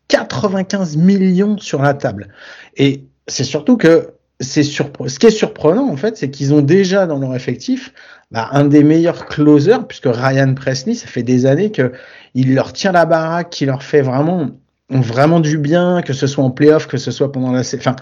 95 0.07 0.97
millions 0.97 1.57
sur 1.57 1.81
la 1.81 1.93
table. 1.93 2.29
Et 2.75 3.05
c'est 3.27 3.43
surtout 3.43 3.77
que 3.77 4.13
c'est 4.39 4.63
surprenant. 4.63 5.09
Ce 5.09 5.19
qui 5.19 5.27
est 5.27 5.31
surprenant 5.31 5.89
en 5.89 5.97
fait, 5.97 6.17
c'est 6.17 6.29
qu'ils 6.29 6.53
ont 6.53 6.61
déjà 6.61 7.07
dans 7.07 7.19
leur 7.19 7.35
effectif 7.35 7.93
bah, 8.31 8.49
un 8.51 8.65
des 8.65 8.83
meilleurs 8.83 9.25
closers, 9.25 9.87
puisque 9.87 10.07
Ryan 10.07 10.53
Presley, 10.53 10.93
ça 10.93 11.07
fait 11.07 11.23
des 11.23 11.45
années 11.45 11.71
que 11.71 11.93
il 12.33 12.53
leur 12.53 12.73
tient 12.73 12.91
la 12.91 13.05
baraque, 13.05 13.49
qu'il 13.49 13.67
leur 13.67 13.83
fait 13.83 14.01
vraiment 14.01 14.49
vraiment 14.89 15.39
du 15.39 15.57
bien, 15.57 16.01
que 16.01 16.13
ce 16.13 16.27
soit 16.27 16.43
en 16.43 16.51
playoff, 16.51 16.87
que 16.87 16.97
ce 16.97 17.11
soit 17.11 17.31
pendant 17.31 17.51
la, 17.51 17.61
enfin, 17.61 17.95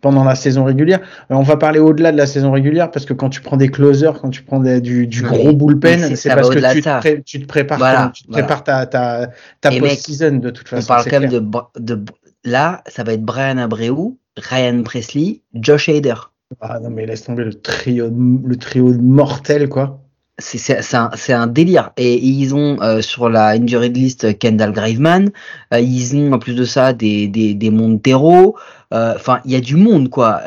pendant 0.00 0.24
la 0.24 0.34
saison 0.34 0.64
régulière. 0.64 1.00
Euh, 1.30 1.34
on 1.34 1.42
va 1.42 1.56
parler 1.56 1.78
au-delà 1.78 2.12
de 2.12 2.16
la 2.16 2.26
saison 2.26 2.52
régulière 2.52 2.90
parce 2.90 3.04
que 3.04 3.12
quand 3.12 3.28
tu 3.28 3.40
prends 3.40 3.56
des 3.56 3.68
closers, 3.68 4.20
quand 4.20 4.30
tu 4.30 4.42
prends 4.42 4.60
du, 4.60 5.06
du 5.06 5.22
gros 5.22 5.52
bullpen, 5.52 6.16
c'est 6.16 6.34
parce 6.34 6.48
que 6.48 6.72
tu 6.72 6.82
te, 6.82 7.20
tu 7.20 7.40
te, 7.40 7.46
prépares, 7.46 8.12
tu 8.12 8.24
te 8.24 8.32
prépares 8.32 8.64
ta, 8.64 8.86
ta, 8.86 9.30
ta 9.60 9.70
post-season 9.70 10.36
de 10.36 10.50
toute 10.50 10.68
façon. 10.68 10.84
On 10.84 10.88
parle 10.88 11.04
quand 11.10 11.20
même 11.20 11.30
de, 11.30 11.42
de, 11.78 12.04
là, 12.44 12.82
ça 12.86 13.04
va 13.04 13.12
être 13.12 13.24
Brian 13.24 13.58
Abreu, 13.58 14.16
Ryan 14.36 14.82
Presley, 14.82 15.42
Josh 15.54 15.88
Hader. 15.88 16.14
Ah 16.60 16.80
non 16.80 16.90
mais 16.90 17.06
laisse 17.06 17.22
tomber 17.22 17.44
le 17.44 17.54
trio, 17.54 18.10
le 18.10 18.56
trio 18.56 18.92
mortel 18.94 19.68
quoi 19.68 20.00
c'est 20.40 20.94
un, 20.94 21.10
un, 21.28 21.46
délire. 21.46 21.90
Et, 21.96 22.18
ils 22.18 22.54
ont 22.54 22.80
euh, 22.80 23.02
sur 23.02 23.28
la 23.28 23.48
injured 23.50 23.96
list 23.96 24.38
Kendall 24.38 24.72
Graveman, 24.72 25.30
euh, 25.72 25.80
ils 25.80 26.16
ont 26.16 26.32
en 26.32 26.38
plus 26.38 26.54
de 26.54 26.64
ça 26.64 26.92
des, 26.92 27.28
des, 27.28 27.54
des 27.54 27.70
Montero. 27.70 28.56
Euh, 28.92 29.14
enfin, 29.14 29.40
il 29.44 29.52
y 29.52 29.56
a 29.56 29.60
du 29.60 29.76
monde 29.76 30.08
quoi. 30.08 30.40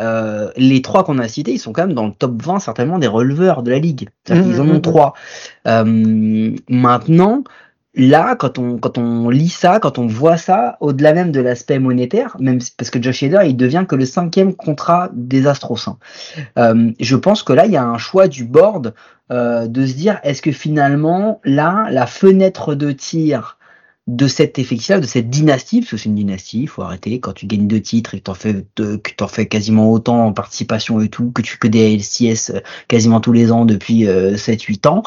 les 0.58 0.82
trois 0.82 1.04
qu'on 1.04 1.18
a 1.20 1.28
cités, 1.28 1.54
ils 1.54 1.60
sont 1.60 1.72
quand 1.72 1.88
même 1.88 1.96
dans 1.96 2.08
le 2.08 2.14
top 2.14 2.42
20 2.42 2.60
certainement 2.60 3.00
des 3.00 3.08
releveurs 3.08 3.64
de 3.64 3.72
la 3.72 3.80
ligue. 3.80 4.10
Mmh, 4.30 4.36
ils 4.36 4.60
en 4.60 4.64
ont 4.64 4.74
mmh, 4.74 4.78
mmh. 4.78 4.82
trois. 4.82 5.14
maintenant, 6.70 7.44
là, 7.96 8.36
quand 8.36 8.58
on, 8.58 8.78
quand 8.78 8.98
on 8.98 9.30
lit 9.30 9.50
ça, 9.50 9.80
quand 9.80 10.00
on 10.00 10.08
voit 10.08 10.38
ça, 10.38 10.78
au-delà 10.80 11.14
même 11.14 11.32
de 11.32 11.40
l'aspect 11.40 11.80
monétaire, 11.80 12.36
même 12.40 12.60
parce 12.78 12.90
que 12.90 13.02
Josh 13.02 13.24
Hader, 13.24 13.42
il 13.46 13.58
devient 13.58 13.86
que 13.88 13.96
le 13.96 14.06
cinquième 14.06 14.56
contrat 14.56 15.10
des 15.14 15.48
Astros. 15.48 15.88
Hein. 15.88 15.98
Euh, 16.58 16.92
je 17.00 17.16
pense 17.16 17.44
que 17.44 17.54
là, 17.54 17.66
il 17.66 17.72
y 17.72 17.78
a 17.78 17.84
un 17.84 17.98
choix 17.98 18.28
du 18.28 18.46
board 18.46 18.94
euh, 19.32 19.68
de 19.68 19.86
se 19.86 19.94
dire, 19.94 20.20
est-ce 20.24 20.42
que 20.42 20.52
finalement, 20.52 21.40
là, 21.44 21.88
la 21.92 22.08
fenêtre 22.08 22.76
de 22.76 22.92
tir 22.92 23.58
de 24.08 24.28
cette 24.28 24.60
effectif 24.60 25.00
de 25.00 25.06
cette 25.06 25.30
dynastie, 25.30 25.80
parce 25.80 25.92
que 25.92 25.98
c'est 25.98 26.10
une 26.10 26.16
dynastie, 26.16 26.64
il 26.64 26.68
faut 26.68 26.82
arrêter, 26.82 27.20
quand 27.22 27.32
tu 27.32 27.46
gagnes 27.46 27.68
deux 27.68 27.80
titres 27.80 28.16
et 28.16 28.20
que 28.20 28.32
tu 28.32 28.38
fais, 28.38 28.66
que 28.76 29.12
t'en 29.16 29.30
fais 29.30 29.48
quasiment 29.48 29.92
autant 29.92 30.26
en 30.26 30.34
participation 30.34 31.00
et 31.00 31.08
tout, 31.08 31.32
que 31.32 31.42
tu 31.42 31.58
que 31.58 31.70
des 31.70 31.96
LCS 31.96 32.50
euh, 32.50 32.60
quasiment 32.90 33.22
tous 33.22 33.32
les 33.32 33.52
ans 33.52 33.64
depuis 33.64 34.04
7-8 34.04 34.88
ans, 34.88 35.04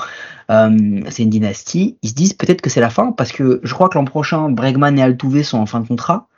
euh, 0.51 1.01
c'est 1.11 1.25
une 1.25 1.31
dynastie. 1.31 1.99
Ils 2.03 2.11
se 2.11 2.15
disent 2.15 2.33
peut-être 2.33 2.61
que 2.61 2.71
c'est 2.71 2.81
la 2.81 2.91
fin 2.91 3.13
parce 3.13 3.33
que 3.33 3.61
je 3.63 3.75
crois 3.75 3.89
que 3.89 3.99
l'an 3.99 4.05
prochain, 4.05 4.49
Bregman 4.49 4.99
et 4.99 5.03
Altuve 5.03 5.43
sont 5.43 5.59
en 5.59 5.67
fin 5.67 5.81
de 5.81 5.89
contrat. 5.89 6.29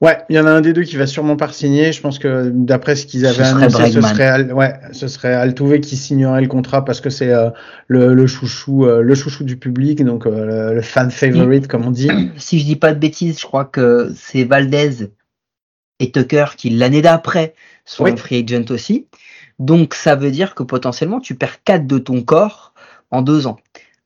Ouais, 0.00 0.16
il 0.30 0.36
y 0.36 0.40
en 0.40 0.46
a 0.46 0.50
un 0.50 0.62
des 0.62 0.72
deux 0.72 0.84
qui 0.84 0.96
va 0.96 1.06
sûrement 1.06 1.36
pas 1.36 1.52
signer. 1.52 1.92
Je 1.92 2.00
pense 2.00 2.18
que 2.18 2.50
d'après 2.54 2.96
ce 2.96 3.04
qu'ils 3.04 3.26
avaient 3.26 3.42
annoncé, 3.42 3.92
ce 3.92 4.00
serait, 4.00 4.50
ouais, 4.50 4.72
ce 4.92 5.08
serait 5.08 5.34
Altuve 5.34 5.80
qui 5.80 5.96
signerait 5.96 6.40
le 6.40 6.48
contrat 6.48 6.86
parce 6.86 7.02
que 7.02 7.10
c'est 7.10 7.32
euh, 7.34 7.50
le, 7.86 8.14
le, 8.14 8.26
chouchou, 8.26 8.86
euh, 8.86 9.02
le 9.02 9.14
chouchou 9.14 9.44
du 9.44 9.58
public, 9.58 10.02
donc 10.02 10.24
le 10.24 10.80
fan 10.80 11.10
favorite 11.10 11.68
comme 11.68 11.86
on 11.86 11.90
dit. 11.90 12.10
Si 12.38 12.58
je 12.58 12.64
dis 12.64 12.76
pas 12.76 12.94
de 12.94 12.98
bêtises, 12.98 13.40
je 13.40 13.44
crois 13.44 13.66
que 13.66 14.10
c'est 14.16 14.44
Valdez 14.44 15.10
et 15.98 16.10
Tucker 16.10 16.46
qui 16.56 16.70
l'année 16.70 17.02
d'après 17.02 17.54
sont 17.84 18.16
free 18.16 18.42
agent 18.42 18.70
aussi. 18.70 19.06
Donc 19.58 19.94
ça 19.94 20.16
veut 20.16 20.30
dire 20.30 20.54
que 20.54 20.62
potentiellement 20.62 21.20
tu 21.20 21.34
perds 21.34 21.62
4 21.62 21.86
de 21.86 21.98
ton 21.98 22.22
corps 22.22 22.72
en 23.10 23.20
deux 23.20 23.46
ans. 23.46 23.58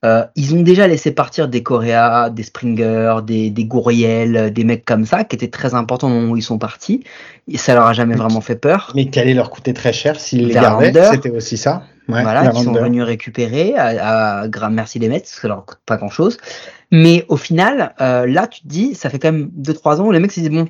Euh, 0.05 0.25
ils 0.37 0.55
ont 0.55 0.61
déjà 0.61 0.87
laissé 0.87 1.13
partir 1.13 1.49
des 1.49 1.63
Coréas, 1.63 2.29
des 2.29 2.43
Springer, 2.43 3.17
des, 3.25 3.51
des 3.51 3.65
Gouriel, 3.65 4.53
des 4.53 4.65
mecs 4.65 4.85
comme 4.85 5.07
ça, 5.07 5.25
qui 5.25 5.35
étaient 5.35 5.49
très 5.49 5.75
importants 5.75 6.09
au 6.09 6.11
moment 6.11 6.33
où 6.33 6.37
ils 6.37 6.43
sont 6.43 6.59
partis. 6.59 7.05
Et 7.49 7.57
ça 7.57 7.75
leur 7.75 7.87
a 7.87 7.95
jamais 7.95 8.15
vraiment 8.15 8.43
fait 8.43 8.57
peur. 8.57 8.93
Mais 8.95 9.07
qui 9.07 9.19
allait 9.19 9.35
leur 9.35 9.51
coûter 9.51 9.73
très 9.73 9.93
cher 9.93 10.21
s'ils 10.21 10.49
les 10.49 10.55
gardaient. 10.55 10.93
C'était 11.11 11.31
aussi 11.31 11.57
ça. 11.57 11.85
voilà, 12.07 12.53
ils 12.55 12.63
sont 12.63 12.73
venus 12.73 13.03
récupérer 13.03 13.75
à, 13.77 14.43
à, 14.43 14.69
merci 14.69 14.99
les 14.99 15.09
Mets, 15.09 15.21
parce 15.21 15.35
que 15.35 15.41
ça 15.41 15.49
leur 15.49 15.65
coûte 15.65 15.81
pas 15.87 15.97
grand 15.97 16.11
chose. 16.11 16.37
Mais 16.91 17.25
au 17.29 17.39
final, 17.39 17.95
euh, 18.01 18.27
là, 18.27 18.47
tu 18.47 18.61
te 18.61 18.69
dis, 18.69 18.95
ça 18.95 19.09
fait 19.09 19.19
quand 19.19 19.33
même 19.33 19.51
2-3 19.59 20.01
ans 20.01 20.07
où 20.07 20.13
les 20.13 20.21
mecs 20.21 20.33
se 20.33 20.41
disent, 20.41 20.51
bon, 20.51 20.69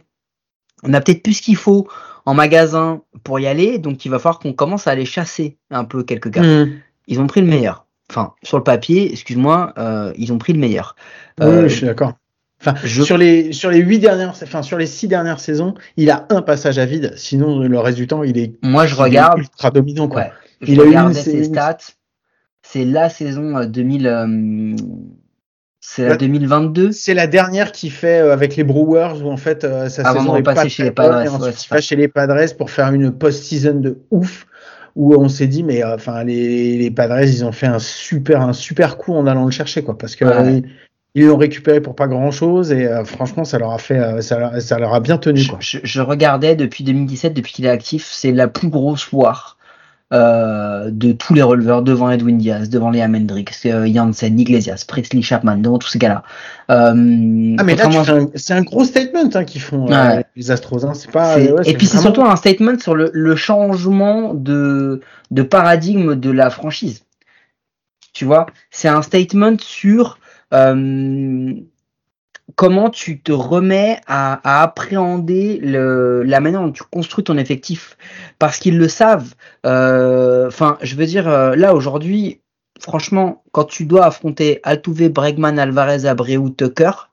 on 0.84 0.94
a 0.94 1.00
peut-être 1.00 1.22
plus 1.22 1.34
ce 1.34 1.42
qu'il 1.42 1.56
faut 1.56 1.88
en 2.24 2.34
magasin 2.34 3.02
pour 3.24 3.40
y 3.40 3.46
aller, 3.46 3.78
donc 3.78 4.04
il 4.04 4.10
va 4.10 4.18
falloir 4.18 4.38
qu'on 4.38 4.52
commence 4.52 4.86
à 4.86 4.92
aller 4.92 5.04
chasser 5.04 5.58
un 5.70 5.84
peu 5.84 6.04
quelques 6.04 6.30
gars. 6.30 6.42
Hmm. 6.42 6.70
Ils 7.08 7.20
ont 7.20 7.26
pris 7.26 7.40
le 7.40 7.46
meilleur 7.46 7.83
enfin 8.10 8.34
sur 8.42 8.58
le 8.58 8.64
papier, 8.64 9.12
excuse-moi, 9.12 9.72
euh, 9.78 10.12
ils 10.16 10.32
ont 10.32 10.38
pris 10.38 10.52
le 10.52 10.58
meilleur. 10.58 10.96
oui, 11.40 11.46
euh, 11.46 11.68
je 11.68 11.74
suis 11.74 11.86
d'accord. 11.86 12.14
Enfin, 12.60 12.74
sur 12.86 13.18
les 13.18 13.52
sur 13.52 13.70
les 13.70 13.80
huit 13.80 13.98
dernières, 13.98 14.30
enfin 14.30 14.62
sur 14.62 14.78
les 14.78 14.86
six 14.86 15.06
dernières 15.08 15.40
saisons, 15.40 15.74
il 15.96 16.10
a 16.10 16.26
un 16.30 16.40
passage 16.40 16.78
à 16.78 16.86
vide. 16.86 17.12
Sinon, 17.16 17.58
le 17.58 17.78
reste 17.78 17.98
du 17.98 18.06
temps, 18.06 18.22
il 18.22 18.38
est. 18.38 18.54
Moi, 18.62 18.86
je 18.86 18.94
regarde. 18.94 19.38
ultra 19.38 19.70
dominant 19.70 20.08
quoi. 20.08 20.28
il 20.62 20.80
a 20.80 21.10
eu 21.10 21.14
ses 21.14 21.44
stats. 21.44 21.78
C'est 22.62 22.84
la 22.84 23.10
saison 23.10 23.64
2000. 23.64 24.06
Euh, 24.06 24.76
c'est 25.80 26.08
la 26.08 26.16
2022. 26.16 26.92
C'est 26.92 27.12
la 27.12 27.26
dernière 27.26 27.70
qui 27.72 27.90
fait 27.90 28.20
avec 28.20 28.56
les 28.56 28.64
Brewers 28.64 29.22
où 29.22 29.30
en 29.30 29.36
fait 29.36 29.62
sa 29.62 29.90
saison 29.90 30.36
est 30.36 30.42
pas 30.42 30.66
chez 30.66 30.84
les 30.84 30.90
Padres. 30.90 31.46
Et 31.76 31.80
chez 31.82 31.96
les 31.96 32.08
Padres 32.08 32.56
pour 32.56 32.70
faire 32.70 32.90
une 32.94 33.12
post-season 33.12 33.80
de 33.80 33.98
ouf 34.10 34.46
où 34.96 35.14
on 35.14 35.28
s'est 35.28 35.46
dit 35.46 35.62
mais 35.62 35.84
euh, 35.84 35.94
enfin 35.94 36.24
les, 36.24 36.78
les 36.78 36.90
Padres 36.90 37.22
ils 37.22 37.44
ont 37.44 37.52
fait 37.52 37.66
un 37.66 37.78
super 37.78 38.40
un 38.40 38.52
super 38.52 38.96
coup 38.96 39.12
en 39.12 39.26
allant 39.26 39.44
le 39.44 39.50
chercher 39.50 39.82
quoi. 39.82 39.96
Parce 39.98 40.16
que 40.16 40.24
ils 41.16 41.26
l'ont 41.26 41.36
récupéré 41.36 41.80
pour 41.80 41.94
pas 41.94 42.08
grand 42.08 42.32
chose 42.32 42.72
et 42.72 42.86
euh, 42.86 43.04
franchement 43.04 43.44
ça 43.44 43.58
leur 43.58 43.70
a 43.70 43.78
fait 43.78 43.98
euh, 43.98 44.20
ça, 44.20 44.38
leur, 44.38 44.60
ça, 44.60 44.78
leur 44.78 44.94
a 44.94 45.00
bien 45.00 45.16
tenu 45.16 45.46
quoi. 45.46 45.58
Je, 45.60 45.78
je, 45.82 46.00
regardais 46.00 46.56
depuis 46.56 46.82
2017 46.82 47.32
depuis 47.32 47.52
qu'il 47.52 47.66
est 47.66 47.70
actif 47.70 48.10
c'est 48.10 48.32
la 48.32 48.48
plus 48.48 48.68
grosse 48.68 49.04
foire 49.04 49.53
euh, 50.12 50.90
de 50.90 51.12
tous 51.12 51.32
les 51.32 51.42
releveurs 51.42 51.82
devant 51.82 52.10
Edwin 52.10 52.36
Diaz, 52.36 52.68
devant 52.68 52.90
Liam 52.90 53.14
Hendricks, 53.14 53.54
euh, 53.64 53.90
Janssen, 53.92 54.38
Iglesias, 54.38 54.84
Presley 54.86 55.22
Chapman, 55.22 55.56
devant 55.56 55.78
tous 55.78 55.88
ces 55.88 55.98
gars-là. 55.98 56.22
Euh, 56.70 57.56
ah 57.58 57.64
mais 57.64 57.74
là, 57.74 57.88
c'est 58.34 58.52
un 58.52 58.62
gros 58.62 58.84
statement 58.84 59.30
hein, 59.34 59.44
qu'ils 59.44 59.62
font 59.62 59.86
les 60.36 60.50
Astros. 60.50 60.84
Hein. 60.84 60.92
C'est 60.94 61.10
pas. 61.10 61.38
et 61.40 61.74
puis 61.74 61.86
c'est 61.86 61.98
surtout 61.98 62.22
un 62.22 62.36
statement 62.36 62.78
sur 62.78 62.94
le, 62.94 63.10
le 63.14 63.34
changement 63.34 64.34
de, 64.34 65.00
de 65.30 65.42
paradigme 65.42 66.14
de 66.16 66.30
la 66.30 66.50
franchise. 66.50 67.04
Tu 68.12 68.24
vois, 68.24 68.46
c'est 68.70 68.88
un 68.88 69.02
statement 69.02 69.56
sur 69.58 70.18
comment 72.56 72.90
tu 72.90 73.20
te 73.20 73.32
remets 73.32 74.00
à, 74.06 74.62
appréhender 74.62 75.58
le, 75.58 76.22
la 76.22 76.40
manière 76.40 76.62
dont 76.62 76.72
tu 76.72 76.82
construis 76.84 77.24
ton 77.24 77.36
effectif? 77.36 77.96
Parce 78.38 78.58
qu'ils 78.58 78.78
le 78.78 78.88
savent. 78.88 79.34
Euh, 79.66 80.48
enfin, 80.48 80.78
je 80.82 80.94
veux 80.96 81.06
dire, 81.06 81.28
euh, 81.28 81.56
là 81.56 81.74
aujourd'hui, 81.74 82.40
franchement, 82.80 83.42
quand 83.52 83.64
tu 83.64 83.86
dois 83.86 84.06
affronter 84.06 84.60
Altuve, 84.62 85.08
Bregman, 85.08 85.58
Alvarez, 85.58 86.06
Abreu, 86.06 86.50
Tucker, 86.50 87.10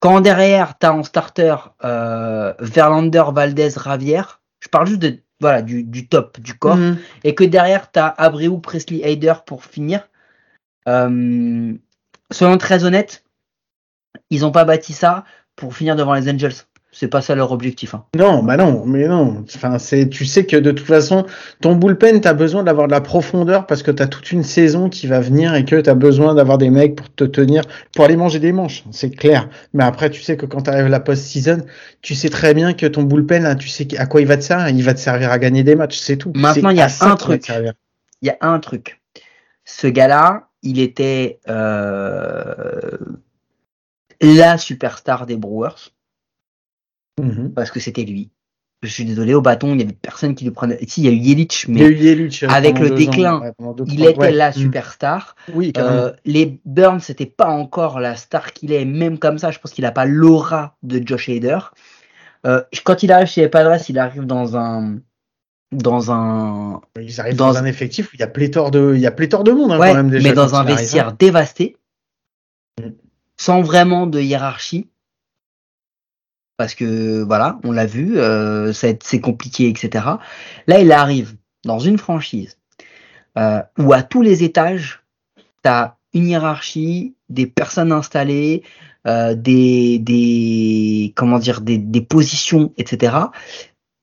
quand 0.00 0.20
derrière 0.20 0.78
tu 0.78 0.86
as 0.86 0.94
en 0.94 1.02
starter 1.02 1.56
euh, 1.84 2.52
Verlander, 2.58 3.24
Valdez, 3.32 3.70
Ravière, 3.76 4.42
je 4.60 4.68
parle 4.68 4.86
juste 4.86 5.00
de 5.00 5.20
voilà 5.40 5.62
du, 5.62 5.82
du 5.82 6.08
top 6.08 6.40
du 6.40 6.54
corps, 6.54 6.76
mhm. 6.76 6.98
et 7.24 7.34
que 7.34 7.44
derrière 7.44 7.90
tu 7.90 7.98
as 7.98 8.08
Abreu, 8.08 8.60
Presley, 8.60 9.00
Hayder 9.02 9.34
pour 9.46 9.64
finir. 9.64 10.08
soyons 10.86 12.58
très 12.58 12.84
honnêtes, 12.84 13.23
ils 14.30 14.40
n'ont 14.40 14.52
pas 14.52 14.64
bâti 14.64 14.92
ça 14.92 15.24
pour 15.56 15.74
finir 15.74 15.96
devant 15.96 16.14
les 16.14 16.28
Angels. 16.30 16.54
C'est 16.96 17.08
pas 17.08 17.22
ça 17.22 17.34
leur 17.34 17.50
objectif. 17.50 17.92
Hein. 17.96 18.04
Non, 18.16 18.44
bah 18.44 18.56
non, 18.56 18.84
mais 18.86 19.08
non. 19.08 19.44
Enfin, 19.52 19.80
c'est, 19.80 20.08
tu 20.08 20.24
sais 20.24 20.46
que 20.46 20.56
de 20.56 20.70
toute 20.70 20.86
façon, 20.86 21.26
ton 21.60 21.74
bullpen, 21.74 22.20
tu 22.20 22.28
as 22.28 22.34
besoin 22.34 22.62
d'avoir 22.62 22.86
de 22.86 22.92
la 22.92 23.00
profondeur 23.00 23.66
parce 23.66 23.82
que 23.82 23.90
tu 23.90 24.00
as 24.00 24.06
toute 24.06 24.30
une 24.30 24.44
saison 24.44 24.88
qui 24.88 25.08
va 25.08 25.18
venir 25.18 25.56
et 25.56 25.64
que 25.64 25.80
tu 25.80 25.90
as 25.90 25.94
besoin 25.96 26.36
d'avoir 26.36 26.56
des 26.56 26.70
mecs 26.70 26.94
pour 26.94 27.12
te 27.12 27.24
tenir, 27.24 27.64
pour 27.96 28.04
aller 28.04 28.14
manger 28.14 28.38
des 28.38 28.52
manches. 28.52 28.84
C'est 28.92 29.10
clair. 29.10 29.48
Mais 29.72 29.82
après, 29.82 30.08
tu 30.08 30.22
sais 30.22 30.36
que 30.36 30.46
quand 30.46 30.62
tu 30.62 30.70
arrives 30.70 30.86
la 30.86 31.00
post-season, 31.00 31.64
tu 32.00 32.14
sais 32.14 32.28
très 32.28 32.54
bien 32.54 32.74
que 32.74 32.86
ton 32.86 33.02
bullpen, 33.02 33.56
tu 33.58 33.66
sais 33.66 33.88
à 33.98 34.06
quoi 34.06 34.20
il 34.20 34.28
va 34.28 34.36
te 34.36 34.42
servir. 34.44 34.68
Il 34.68 34.84
va 34.84 34.94
te 34.94 35.00
servir 35.00 35.32
à 35.32 35.40
gagner 35.40 35.64
des 35.64 35.74
matchs, 35.74 35.98
c'est 35.98 36.16
tout. 36.16 36.30
Maintenant, 36.36 36.70
il 36.70 36.76
y 36.76 36.80
a 36.80 36.88
un 37.00 37.16
truc. 37.16 37.50
Il 38.22 38.28
y 38.28 38.30
a 38.30 38.36
un 38.40 38.60
truc. 38.60 39.00
Ce 39.64 39.88
gars-là, 39.88 40.46
il 40.62 40.78
était 40.78 41.40
euh, 41.48 42.96
la 44.20 44.58
superstar 44.58 45.26
des 45.26 45.36
Brewers. 45.36 45.92
Mhm. 47.20 47.52
Parce 47.54 47.70
que 47.70 47.80
c'était 47.80 48.04
lui. 48.04 48.30
Je 48.82 48.90
suis 48.90 49.04
désolé, 49.04 49.32
au 49.32 49.40
bâton, 49.40 49.68
il 49.68 49.76
n'y 49.76 49.82
avait 49.84 49.92
personne 49.92 50.34
qui 50.34 50.44
lui 50.44 50.50
prenait. 50.50 50.78
Si, 50.86 51.00
il 51.00 51.04
y 51.06 51.08
a 51.08 51.12
eu 51.12 51.16
Yelich, 51.16 51.66
mais 51.68 51.82
euh, 51.82 52.48
avec 52.48 52.78
le 52.78 52.90
déclin, 52.90 53.52
il 53.86 54.04
était 54.04 54.30
la 54.30 54.48
mhm. 54.48 54.54
superstar. 54.54 55.36
Oui, 55.54 55.72
euh, 55.78 56.12
les 56.26 56.60
Burns, 56.66 57.00
c'était 57.00 57.24
pas 57.24 57.48
encore 57.48 57.98
la 57.98 58.14
star 58.14 58.52
qu'il 58.52 58.72
est, 58.72 58.84
même 58.84 59.18
comme 59.18 59.38
ça, 59.38 59.50
je 59.50 59.58
pense 59.58 59.72
qu'il 59.72 59.84
n'a 59.84 59.92
pas 59.92 60.04
l'aura 60.04 60.76
de 60.82 61.02
Josh 61.04 61.30
Hader. 61.30 61.58
Euh, 62.46 62.62
quand 62.84 63.02
il 63.02 63.10
arrive 63.10 63.26
chez 63.26 63.40
les 63.40 63.48
Padres, 63.48 63.82
il 63.88 63.98
arrive 63.98 64.26
dans 64.26 64.56
un 64.56 64.98
dans 65.72 66.12
un 66.12 66.80
ils 67.00 67.20
arrivent 67.20 67.36
dans, 67.36 67.56
un 67.56 67.64
effectif 67.64 68.06
où 68.06 68.10
il 68.14 68.20
y 68.20 68.22
a 68.22 68.28
pléthore 68.28 68.70
de 68.70 68.92
il 68.94 69.00
y 69.00 69.06
a 69.06 69.10
pléthore 69.10 69.42
de 69.42 69.50
monde 69.50 69.72
hein, 69.72 69.78
quand 69.78 69.94
même 69.94 70.10
déjà 70.10 70.28
mais 70.28 70.34
dans 70.34 70.54
un 70.54 70.62
vestiaire 70.62 71.08
hein. 71.08 71.16
dévasté 71.18 71.76
sans 73.36 73.62
vraiment 73.62 74.06
de 74.06 74.20
hiérarchie. 74.20 74.88
Parce 76.56 76.74
que 76.74 77.22
voilà, 77.22 77.58
on 77.64 77.72
l'a 77.72 77.86
vu, 77.86 78.18
euh, 78.18 78.72
c'est 78.72 79.20
compliqué, 79.20 79.68
etc. 79.68 80.04
Là, 80.66 80.80
il 80.80 80.92
arrive 80.92 81.36
dans 81.64 81.80
une 81.80 81.98
franchise 81.98 82.58
euh, 83.36 83.62
où 83.78 83.92
à 83.92 84.02
tous 84.02 84.22
les 84.22 84.44
étages, 84.44 85.02
tu 85.64 85.70
une 86.12 86.28
hiérarchie, 86.28 87.16
des 87.28 87.46
personnes 87.46 87.90
installées, 87.90 88.62
euh, 89.06 89.34
des, 89.34 89.98
des, 89.98 91.12
comment 91.16 91.40
dire, 91.40 91.60
des, 91.60 91.76
des 91.76 92.00
positions, 92.00 92.72
etc. 92.78 93.16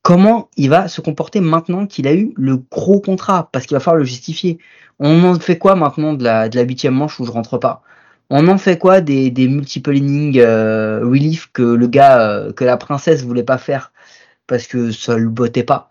Comment 0.02 0.50
il 0.56 0.68
va 0.68 0.88
se 0.88 1.00
comporter 1.00 1.40
maintenant 1.40 1.86
qu'il 1.86 2.06
a 2.06 2.14
eu 2.14 2.34
le 2.36 2.58
gros 2.58 3.00
contrat? 3.00 3.48
Parce 3.52 3.66
qu'il 3.66 3.74
va 3.76 3.80
falloir 3.80 3.98
le 3.98 4.04
justifier. 4.04 4.58
On 4.98 5.24
en 5.24 5.38
fait 5.38 5.58
quoi 5.58 5.74
maintenant 5.74 6.12
de 6.12 6.22
la 6.22 6.48
de 6.48 6.56
la 6.56 6.62
huitième 6.62 6.94
manche 6.94 7.18
où 7.18 7.24
je 7.24 7.30
rentre 7.30 7.56
pas? 7.58 7.82
On 8.34 8.48
en 8.48 8.56
fait 8.56 8.78
quoi 8.78 9.02
des, 9.02 9.30
des 9.30 9.46
multiple 9.46 9.94
innings 9.94 10.38
euh, 10.40 11.00
relief 11.04 11.50
que 11.52 11.62
le 11.62 11.86
gars, 11.86 12.18
euh, 12.20 12.52
que 12.52 12.64
la 12.64 12.78
princesse 12.78 13.22
voulait 13.24 13.42
pas 13.44 13.58
faire 13.58 13.92
parce 14.46 14.66
que 14.66 14.90
ça 14.90 15.18
le 15.18 15.28
bottait 15.28 15.64
pas? 15.64 15.90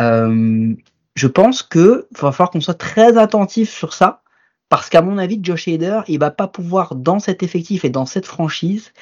Euh, 0.00 0.74
Je 1.14 1.26
pense 1.26 1.62
que 1.62 2.08
va 2.18 2.32
falloir 2.32 2.50
qu'on 2.50 2.62
soit 2.62 2.74
très 2.74 3.18
attentif 3.18 3.70
sur 3.70 3.92
ça 3.92 4.22
parce 4.70 4.88
qu'à 4.88 5.02
mon 5.02 5.18
avis, 5.18 5.38
Josh 5.42 5.68
Hader, 5.68 6.00
il 6.08 6.18
va 6.18 6.30
pas 6.30 6.48
pouvoir 6.48 6.94
dans 6.94 7.18
cet 7.18 7.42
effectif 7.42 7.84
et 7.84 7.90
dans 7.90 8.06
cette 8.06 8.26
franchise 8.26 8.92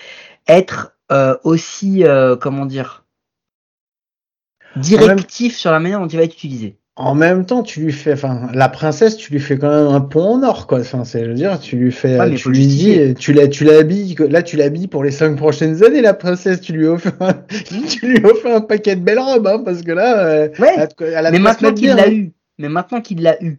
être 0.49 0.97
euh, 1.13 1.37
aussi 1.45 2.05
euh, 2.05 2.37
comment 2.37 2.67
dire 2.67 3.05
directif 4.77 5.57
sur 5.57 5.71
la 5.71 5.79
manière 5.79 6.01
dont 6.01 6.09
il 6.09 6.17
va 6.17 6.25
être 6.25 6.35
utilisé 6.35 6.77
en 6.97 7.17
même 7.17 7.45
temps, 7.45 7.65
tu 7.65 7.81
lui 7.81 7.93
fais, 7.93 8.13
enfin, 8.13 8.49
la 8.55 8.69
princesse, 8.69 9.17
tu 9.17 9.33
lui 9.33 9.41
fais 9.41 9.59
quand 9.59 9.69
même 9.69 9.93
un 9.93 10.01
pont 10.01 10.37
en 10.37 10.43
or, 10.45 10.69
quoi. 10.69 10.81
Enfin, 10.81 11.05
c'est, 11.05 11.25
je 11.25 11.31
veux 11.31 11.35
dire, 11.35 11.59
tu 11.59 11.77
lui 11.77 11.91
fais, 11.91 12.35
tu 12.37 12.51
lui 12.51 12.67
dis, 12.69 13.15
tu 13.15 13.33
la, 13.33 13.49
tu 13.49 13.65
l'habilles, 13.65 14.15
là, 14.31 14.43
tu 14.45 14.57
l'habilles 14.57 14.87
pour 14.87 15.03
les 15.03 15.11
cinq 15.11 15.37
prochaines 15.37 15.83
années, 15.83 16.01
la 16.01 16.15
princesse, 16.15 16.61
tu 16.61 16.73
lui 16.73 16.87
offres, 16.87 17.11
un, 17.19 17.33
tu 17.89 18.07
lui 18.07 18.25
offres 18.25 18.47
un 18.47 18.61
paquet 18.61 18.95
de 18.95 19.01
belles 19.01 19.19
robes, 19.19 19.47
hein, 19.49 19.63
parce 19.65 19.83
que 19.83 19.91
là, 19.91 20.25
euh, 20.25 20.49
ouais. 20.61 20.89
Elle, 21.01 21.33
mais 21.33 21.39
maintenant 21.41 21.75
qu'il 21.75 21.95
l'a 21.95 22.11
eu, 22.11 22.33
mais 22.59 22.69
maintenant 22.69 23.01
qu'il 23.01 23.23
l'a 23.23 23.43
eu, 23.43 23.59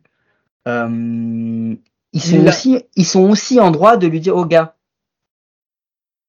euh, 0.70 1.76
ils 2.14 2.22
sont 2.22 2.48
aussi, 2.48 2.86
ils 2.96 3.06
sont 3.06 3.30
aussi 3.30 3.60
en 3.60 3.72
droit 3.72 3.98
de 3.98 4.08
lui 4.08 4.22
dire, 4.22 4.38
oh 4.38 4.46
gars, 4.46 4.76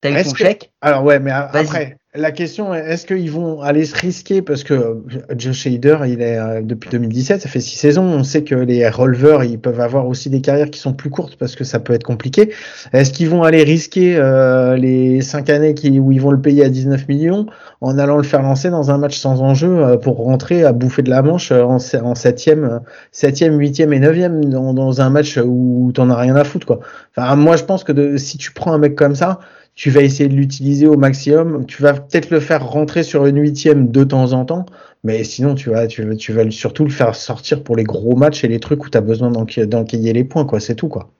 t'as 0.00 0.10
eu 0.10 0.24
ton 0.24 0.34
chèque? 0.34 0.72
Alors 0.80 1.04
ouais, 1.04 1.20
mais 1.20 1.30
après, 1.30 1.98
la 2.16 2.32
question 2.32 2.74
est, 2.74 2.80
est-ce 2.80 3.06
qu'ils 3.06 3.30
vont 3.30 3.60
aller 3.60 3.84
se 3.84 3.96
risquer? 3.96 4.42
Parce 4.42 4.64
que 4.64 5.02
Josh 5.36 5.66
Hader, 5.66 5.98
il 6.06 6.22
est 6.22 6.38
euh, 6.38 6.60
depuis 6.62 6.90
2017, 6.90 7.42
ça 7.42 7.48
fait 7.48 7.60
six 7.60 7.76
saisons. 7.76 8.04
On 8.04 8.24
sait 8.24 8.42
que 8.42 8.54
les 8.54 8.88
releveurs, 8.88 9.44
ils 9.44 9.58
peuvent 9.58 9.80
avoir 9.80 10.06
aussi 10.06 10.30
des 10.30 10.40
carrières 10.40 10.70
qui 10.70 10.80
sont 10.80 10.92
plus 10.92 11.10
courtes 11.10 11.36
parce 11.36 11.54
que 11.56 11.64
ça 11.64 11.78
peut 11.78 11.92
être 11.92 12.04
compliqué. 12.04 12.52
Est-ce 12.92 13.12
qu'ils 13.12 13.28
vont 13.28 13.42
aller 13.42 13.62
risquer 13.62 14.16
euh, 14.16 14.76
les 14.76 15.20
cinq 15.20 15.50
années 15.50 15.74
qui, 15.74 16.00
où 16.00 16.12
ils 16.12 16.20
vont 16.20 16.30
le 16.30 16.40
payer 16.40 16.64
à 16.64 16.68
19 16.68 17.08
millions 17.08 17.46
en 17.80 17.98
allant 17.98 18.16
le 18.16 18.22
faire 18.22 18.42
lancer 18.42 18.70
dans 18.70 18.90
un 18.90 18.98
match 18.98 19.18
sans 19.18 19.42
enjeu 19.42 19.68
euh, 19.68 19.96
pour 19.96 20.16
rentrer 20.16 20.64
à 20.64 20.72
bouffer 20.72 21.02
de 21.02 21.10
la 21.10 21.22
manche 21.22 21.52
en, 21.52 21.76
en 21.76 22.14
septième, 22.14 22.80
septième, 23.12 23.58
huitième 23.58 23.92
et 23.92 24.00
neuvième 24.00 24.44
dans, 24.44 24.72
dans 24.72 25.00
un 25.00 25.10
match 25.10 25.38
où 25.38 25.90
t'en 25.94 26.10
as 26.10 26.16
rien 26.16 26.36
à 26.36 26.44
foutre 26.44 26.66
quoi. 26.66 26.80
Enfin, 27.16 27.36
moi 27.36 27.56
je 27.56 27.64
pense 27.64 27.84
que 27.84 27.92
de, 27.92 28.16
si 28.16 28.38
tu 28.38 28.52
prends 28.52 28.72
un 28.72 28.78
mec 28.78 28.94
comme 28.94 29.14
ça 29.14 29.40
tu 29.76 29.90
vas 29.90 30.00
essayer 30.00 30.28
de 30.28 30.34
l'utiliser 30.34 30.88
au 30.88 30.96
maximum. 30.96 31.66
Tu 31.66 31.82
vas 31.82 31.92
peut-être 31.92 32.30
le 32.30 32.40
faire 32.40 32.66
rentrer 32.66 33.04
sur 33.04 33.26
une 33.26 33.38
huitième 33.40 33.92
de 33.92 34.02
temps 34.02 34.32
en 34.32 34.44
temps, 34.44 34.66
mais 35.04 35.22
sinon 35.22 35.54
tu 35.54 35.70
vas, 35.70 35.86
tu, 35.86 36.02
vas, 36.02 36.16
tu 36.16 36.32
vas 36.32 36.50
surtout 36.50 36.84
le 36.84 36.90
faire 36.90 37.14
sortir 37.14 37.62
pour 37.62 37.76
les 37.76 37.84
gros 37.84 38.16
matchs 38.16 38.42
et 38.42 38.48
les 38.48 38.58
trucs 38.58 38.84
où 38.84 38.90
tu 38.90 38.98
as 38.98 39.02
besoin 39.02 39.30
d'enquiller 39.30 40.12
les 40.12 40.24
points, 40.24 40.46
quoi. 40.46 40.60
C'est 40.60 40.74
tout, 40.74 40.88
quoi. 40.88 41.10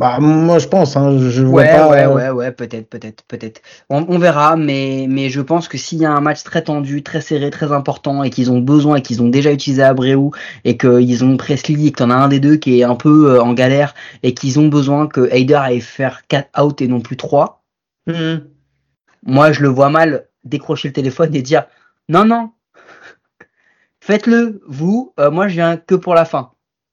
Bah, 0.00 0.18
moi, 0.20 0.58
je 0.58 0.66
pense, 0.66 0.96
hein, 0.96 1.16
je 1.18 1.42
vois 1.42 1.62
ouais, 1.62 1.70
pas. 1.70 1.88
Ouais, 1.88 2.06
ouais, 2.06 2.30
ouais, 2.30 2.50
peut-être, 2.50 2.88
peut-être, 2.88 3.22
peut-être. 3.28 3.60
On, 3.90 4.04
on, 4.08 4.18
verra, 4.18 4.56
mais, 4.56 5.06
mais 5.08 5.28
je 5.28 5.40
pense 5.40 5.68
que 5.68 5.76
s'il 5.78 5.98
y 5.98 6.06
a 6.06 6.10
un 6.10 6.20
match 6.20 6.42
très 6.42 6.62
tendu, 6.62 7.02
très 7.02 7.20
serré, 7.20 7.50
très 7.50 7.70
important, 7.72 8.24
et 8.24 8.30
qu'ils 8.30 8.50
ont 8.50 8.58
besoin, 8.58 8.96
et 8.96 9.02
qu'ils 9.02 9.22
ont 9.22 9.28
déjà 9.28 9.52
utilisé 9.52 9.82
Abreu, 9.82 10.30
et 10.64 10.76
qu'ils 10.78 11.24
ont 11.24 11.36
Presley, 11.36 11.86
et 11.86 11.92
que 11.92 11.98
t'en 11.98 12.10
as 12.10 12.14
un 12.14 12.28
des 12.28 12.40
deux 12.40 12.56
qui 12.56 12.80
est 12.80 12.84
un 12.84 12.96
peu 12.96 13.34
euh, 13.34 13.42
en 13.42 13.52
galère, 13.52 13.94
et 14.22 14.32
qu'ils 14.34 14.58
ont 14.58 14.68
besoin 14.68 15.06
que 15.06 15.28
Heider 15.30 15.54
aille 15.54 15.80
faire 15.80 16.22
4 16.26 16.48
out 16.60 16.80
et 16.80 16.88
non 16.88 17.00
plus 17.00 17.18
3, 17.18 17.61
Mmh. 18.06 18.36
Moi, 19.24 19.52
je 19.52 19.62
le 19.62 19.68
vois 19.68 19.90
mal 19.90 20.26
décrocher 20.44 20.88
le 20.88 20.94
téléphone 20.94 21.34
et 21.34 21.42
dire 21.42 21.66
non, 22.08 22.24
non, 22.24 22.50
faites-le, 24.00 24.60
vous, 24.66 25.12
euh, 25.20 25.30
moi 25.30 25.48
je 25.48 25.54
viens 25.54 25.76
que 25.76 25.94
pour 25.94 26.14
la 26.14 26.24
fin. 26.24 26.52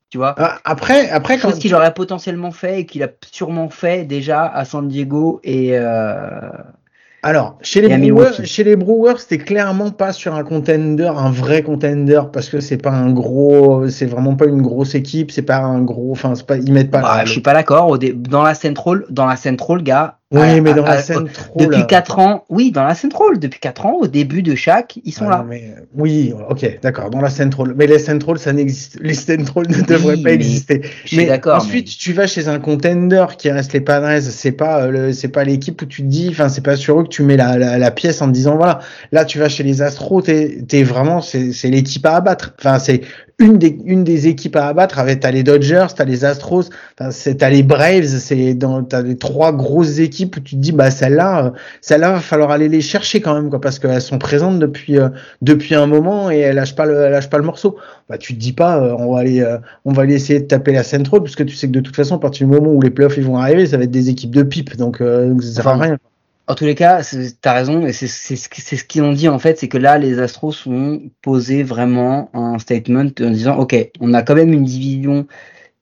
Tu 0.09 0.17
vois? 0.17 0.33
Ah, 0.37 0.59
Après, 0.63 1.09
après 1.09 1.37
quand. 1.37 1.49
Chose 1.49 1.59
qu'il 1.59 1.75
aurait 1.75 1.93
potentiellement 1.93 2.51
fait 2.51 2.79
et 2.79 2.85
qu'il 2.85 3.03
a 3.03 3.09
sûrement 3.31 3.69
fait 3.69 4.05
déjà 4.05 4.45
à 4.45 4.65
San 4.65 4.87
Diego 4.87 5.39
et. 5.43 5.77
Euh, 5.77 6.49
alors, 7.21 7.57
chez 7.61 7.81
les, 7.81 7.89
Brewers, 7.89 8.45
chez 8.45 8.63
les 8.63 8.77
Brewers, 8.77 9.17
c'était 9.17 9.39
clairement 9.39 9.91
pas 9.91 10.13
sur 10.13 10.35
un 10.35 10.43
contender, 10.45 11.11
un 11.13 11.29
vrai 11.29 11.63
contender, 11.63 12.21
parce 12.31 12.47
que 12.47 12.61
c'est 12.61 12.77
pas 12.77 12.91
un 12.91 13.11
gros, 13.11 13.89
c'est 13.89 14.05
vraiment 14.05 14.35
pas 14.37 14.45
une 14.45 14.61
grosse 14.61 14.95
équipe, 14.95 15.29
c'est 15.29 15.41
pas 15.41 15.57
un 15.57 15.81
gros, 15.81 16.11
enfin, 16.13 16.33
c'est 16.35 16.45
pas, 16.45 16.55
ils 16.55 16.71
mettent 16.71 16.91
pas. 16.91 17.01
Bah, 17.01 17.25
je 17.25 17.31
suis 17.31 17.41
pas 17.41 17.53
d'accord. 17.53 17.99
Dans 17.99 18.41
la 18.41 18.55
Central, 18.55 19.03
dans 19.09 19.25
la 19.25 19.35
Central, 19.35 19.83
gars, 19.83 20.18
oui, 20.31 20.61
mais 20.61 20.75
dans 20.75 20.85
la 20.85 21.01
Central. 21.01 21.49
Depuis 21.55 21.87
4 21.87 22.19
ans, 22.19 22.45
oui, 22.49 22.71
dans 22.71 22.83
la 22.83 22.93
Central, 22.93 23.39
depuis 23.39 23.59
4 23.59 23.85
ans, 23.87 23.93
au 23.99 24.05
début 24.05 24.43
de 24.43 24.53
chaque, 24.53 24.99
ils 25.03 25.11
sont 25.11 25.25
ah, 25.25 25.37
là. 25.37 25.45
Mais, 25.47 25.73
oui, 25.95 26.33
ok, 26.49 26.79
d'accord, 26.83 27.09
dans 27.09 27.21
la 27.21 27.31
Central. 27.31 27.73
Mais 27.75 27.87
les 27.87 27.97
Central, 27.97 28.37
ça 28.37 28.53
n'existe, 28.53 28.99
les 29.01 29.15
Central 29.15 29.65
ne 29.67 29.81
devraient 29.81 30.21
pas 30.21 30.31
exister. 30.31 30.81
Je 31.05 31.17
mais 31.17 31.25
d'accord. 31.25 31.55
Ensuite, 31.55 31.87
tu 31.87 32.13
vas 32.13 32.27
chez 32.27 32.47
un 32.47 32.59
contender 32.59 33.25
qui 33.39 33.49
reste 33.49 33.73
les 33.73 33.81
Padres, 33.81 34.21
c'est 34.21 34.51
pas, 34.51 34.83
euh, 34.83 35.13
c'est 35.13 35.29
pas 35.29 35.43
l'équipe 35.43 35.81
où 35.81 35.85
tu 35.85 36.03
te 36.03 36.07
dis, 36.07 36.27
enfin, 36.29 36.47
c'est 36.47 36.63
pas 36.63 36.75
sur 36.75 36.99
eux 36.99 37.03
que 37.03 37.09
tu 37.09 37.23
mets 37.23 37.37
la, 37.37 37.57
la, 37.57 37.79
la, 37.79 37.91
pièce 37.91 38.21
en 38.21 38.27
te 38.27 38.31
disant, 38.31 38.55
voilà, 38.55 38.81
là, 39.11 39.25
tu 39.25 39.39
vas 39.39 39.49
chez 39.49 39.63
les 39.63 39.81
Astros, 39.81 40.21
t'es, 40.21 40.83
vraiment, 40.83 41.21
c'est, 41.21 41.53
c'est 41.53 41.69
l'équipe 41.69 42.05
à 42.05 42.17
abattre. 42.17 42.53
Enfin, 42.59 42.77
c'est 42.77 43.01
une 43.39 43.57
des, 43.57 43.79
une 43.85 44.03
des 44.03 44.27
équipes 44.27 44.55
à 44.57 44.67
abattre. 44.67 44.99
Avec, 44.99 45.21
t'as 45.21 45.31
les 45.31 45.43
Dodgers, 45.43 45.87
t'as 45.95 46.05
les 46.05 46.25
Astros, 46.25 46.65
t'as, 46.97 47.11
t'as 47.37 47.49
les 47.49 47.63
Braves, 47.63 48.05
c'est 48.05 48.53
dans, 48.53 48.83
t'as 48.83 49.01
les 49.01 49.17
trois 49.17 49.51
grosses 49.53 49.99
équipes 49.99 50.37
où 50.37 50.39
tu 50.41 50.55
te 50.55 50.61
dis, 50.61 50.71
bah, 50.71 50.91
celle-là, 50.91 51.45
euh, 51.45 51.49
celle-là, 51.81 52.11
va 52.11 52.19
falloir 52.19 52.51
aller 52.51 52.69
les 52.69 52.81
chercher 52.81 53.21
quand 53.21 53.33
même, 53.33 53.49
quoi, 53.49 53.61
parce 53.61 53.79
qu'elles 53.79 54.01
sont 54.01 54.19
présentes 54.19 54.59
depuis, 54.59 54.99
euh, 54.99 55.09
depuis 55.41 55.75
un 55.75 55.87
moment 55.87 56.29
et 56.29 56.39
elles 56.39 56.55
lâchent 56.55 56.75
pas 56.75 56.85
le, 56.85 57.01
elles 57.01 57.11
lâchent 57.11 57.29
pas 57.29 57.37
le 57.37 57.45
morceau. 57.45 57.77
Bah, 58.09 58.17
tu 58.17 58.33
te 58.33 58.39
dis 58.39 58.53
pas, 58.53 58.77
euh, 58.77 58.95
on 58.97 59.13
va 59.13 59.19
aller, 59.21 59.57
on 59.85 59.93
va 59.93 60.03
aller 60.03 60.15
essayer 60.15 60.39
de 60.39 60.45
taper 60.45 60.73
la 60.73 60.83
Central, 60.83 61.23
puisque 61.23 61.45
tu 61.45 61.55
sais 61.55 61.67
que 61.67 61.73
de 61.73 61.79
toute 61.79 61.95
façon, 61.95 62.15
à 62.15 62.19
partir 62.19 62.47
du 62.47 62.53
moment 62.53 62.71
où 62.71 62.81
les 62.81 62.89
playoffs 62.89 63.17
ils 63.17 63.23
vont 63.23 63.37
arriver, 63.37 63.65
ça 63.65 63.77
va 63.77 63.83
être 63.83 63.91
des 63.91 64.09
équipes 64.09 64.35
de 64.35 64.43
pipe, 64.43 64.75
donc, 64.77 64.97
ça 64.97 65.51
sert 65.51 65.67
à 65.67 65.77
rien. 65.77 65.97
En 66.49 66.55
tous 66.55 66.65
les 66.65 66.73
cas, 66.73 67.03
t'as 67.41 67.53
raison, 67.53 67.85
et 67.85 67.93
c'est 67.93 68.07
ce 68.07 68.83
qu'ils 68.83 69.03
ont 69.03 69.13
dit 69.13 69.29
en 69.29 69.37
fait, 69.37 69.59
c'est 69.59 69.67
que 69.67 69.77
là, 69.77 69.99
les 69.99 70.17
Astros 70.17 70.65
ont 70.65 70.99
posé 71.21 71.61
vraiment 71.61 72.31
un 72.33 72.57
statement 72.57 73.11
en 73.21 73.29
disant, 73.29 73.55
ok, 73.57 73.75
on 73.99 74.15
a 74.15 74.23
quand 74.23 74.33
même 74.33 74.51
une 74.51 74.63
division 74.63 75.27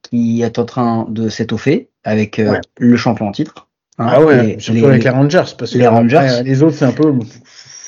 qui 0.01 0.41
est 0.41 0.59
en 0.59 0.65
train 0.65 1.05
de 1.09 1.29
s'étoffer 1.29 1.87
avec 2.03 2.37
euh, 2.39 2.59
le 2.79 2.97
champion 2.97 3.29
en 3.29 3.31
titre. 3.31 3.69
Hein, 3.97 4.07
ah 4.11 4.21
ouais, 4.21 4.57
surtout 4.59 4.87
avec 4.87 5.05
les 5.05 5.09
Rangers, 5.09 5.55
parce 5.57 5.71
que 5.71 5.77
les, 5.77 5.87
Rangers, 5.87 6.41
les 6.43 6.61
autres 6.61 6.75
c'est 6.75 6.85
un 6.85 6.91
peu 6.91 7.13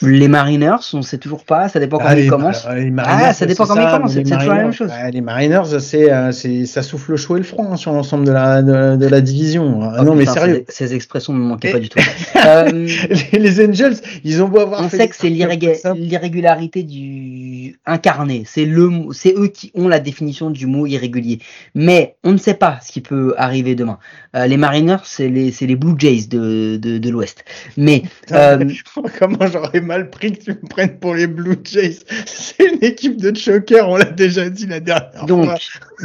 les 0.01 0.27
Mariners, 0.27 0.77
on 0.93 1.01
sait 1.01 1.17
toujours 1.17 1.43
pas, 1.43 1.69
ça 1.69 1.79
dépend 1.79 1.97
quand 1.97 2.05
ah, 2.07 2.19
ils 2.19 2.29
commencent. 2.29 2.67
ah, 2.99 3.33
ça 3.33 3.45
dépend 3.45 3.65
quand 3.65 3.75
ils 3.75 3.91
commencent, 3.91 4.13
c'est 4.13 4.23
toujours 4.23 4.53
la 4.53 4.63
même 4.63 4.71
chose. 4.71 4.91
les 5.11 5.21
Mariners, 5.21 5.79
c'est, 5.79 6.11
euh, 6.11 6.31
ça 6.31 6.83
souffle 6.83 7.11
le 7.11 7.17
chaud 7.17 7.35
et 7.35 7.39
le 7.39 7.45
froid 7.45 7.65
hein, 7.69 7.75
sur 7.75 7.91
l'ensemble 7.91 8.25
de 8.25 8.31
la, 8.31 8.61
de, 8.61 9.07
la 9.07 9.21
division. 9.21 9.81
Ah, 9.81 10.03
non, 10.03 10.15
mais 10.15 10.25
sérieux. 10.25 10.65
Ces, 10.67 10.93
expressions 10.93 11.33
ne 11.33 11.39
me 11.39 11.43
manquaient 11.43 11.71
pas 11.71 11.79
du 11.79 11.89
tout. 11.89 11.99
euh, 12.45 12.87
les, 13.33 13.65
Angels, 13.65 13.97
ils 14.23 14.41
ont 14.41 14.47
beau 14.47 14.59
avoir. 14.59 14.81
On 14.81 14.89
sait 14.89 15.07
que 15.07 15.15
c'est 15.15 15.29
l'irrégularité 15.29 16.83
du 16.83 17.79
incarné. 17.85 18.43
C'est 18.45 18.65
le, 18.65 18.89
c'est 19.11 19.33
eux 19.37 19.47
qui 19.47 19.71
ont 19.75 19.87
la 19.87 19.99
définition 19.99 20.49
du 20.49 20.65
mot 20.65 20.85
irrégulier. 20.85 21.39
Mais 21.75 22.15
on 22.23 22.31
ne 22.31 22.37
sait 22.37 22.53
pas 22.53 22.79
ce 22.81 22.91
qui 22.91 23.01
peut 23.01 23.33
arriver 23.37 23.75
demain. 23.75 23.99
Euh, 24.35 24.47
les 24.47 24.57
Mariners, 24.57 25.03
c'est 25.03 25.27
les, 25.27 25.53
les 25.59 25.75
Blue 25.75 25.95
Jays 25.97 26.27
de, 26.27 26.77
de, 26.77 26.97
de 26.97 27.09
l'Ouest. 27.09 27.43
Mais, 27.77 28.03
euh, 28.31 28.63
comment 29.19 29.47
j'aurais 29.47 29.81
mal 29.89 30.11
pris 30.11 30.33
que 30.33 30.43
tu 30.43 30.51
me 30.51 30.69
prennes 30.69 30.99
pour 30.99 31.15
les 31.15 31.25
Blue 31.25 31.57
Jays. 31.63 31.97
C'est 32.25 32.63
une 32.63 32.83
équipe 32.83 33.17
de 33.17 33.35
choker, 33.35 33.89
on 33.89 33.97
l'a 33.97 34.05
déjà 34.05 34.47
dit 34.47 34.67
la 34.67 34.79
dernière 34.79 35.25
donc, 35.25 35.45
fois. 35.45 35.57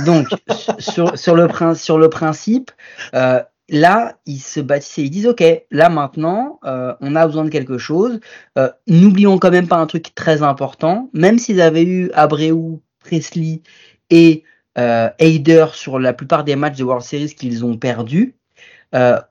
Donc, 0.07 0.29
sur, 0.79 1.17
sur, 1.19 1.37
le, 1.37 1.49
sur 1.75 1.99
le 1.99 2.09
principe, 2.09 2.73
euh, 3.15 3.43
là, 3.69 4.17
ils 4.25 4.39
se 4.39 4.61
bâtissaient, 4.61 5.03
ils 5.03 5.11
disent, 5.11 5.27
OK, 5.27 5.45
là 5.71 5.91
maintenant, 5.91 6.61
euh, 6.65 6.95
on 7.03 7.15
a 7.15 7.27
besoin 7.27 7.45
de 7.45 7.51
quelque 7.51 7.77
chose. 7.77 8.21
Euh, 8.59 8.71
N'oublions 8.87 9.39
quand 9.39 9.51
même 9.51 9.69
pas 9.69 9.77
un 9.77 9.87
truc 9.87 10.15
très 10.15 10.43
important, 10.43 11.11
même 11.13 11.39
s'ils 11.39 11.61
avaient 11.61 11.85
eu 11.85 12.11
Abreu, 12.15 12.81
Presley 13.01 13.61
et 14.09 14.45
euh, 14.79 15.11
Hader 15.21 15.67
sur 15.75 15.99
la 15.99 16.15
plupart 16.15 16.45
des 16.45 16.57
matchs 16.57 16.79
de 16.79 16.85
World 16.85 17.05
Series 17.05 17.35
qu'ils 17.35 17.67
ont 17.67 17.77
perdus, 17.77 18.35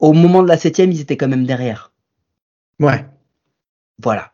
au 0.02 0.12
moment 0.12 0.44
de 0.44 0.50
la 0.50 0.58
septième, 0.58 0.92
ils 0.92 1.00
étaient 1.00 1.16
quand 1.16 1.30
même 1.30 1.46
derrière. 1.46 1.94
Ouais. 2.82 3.06
Voilà 3.98 4.33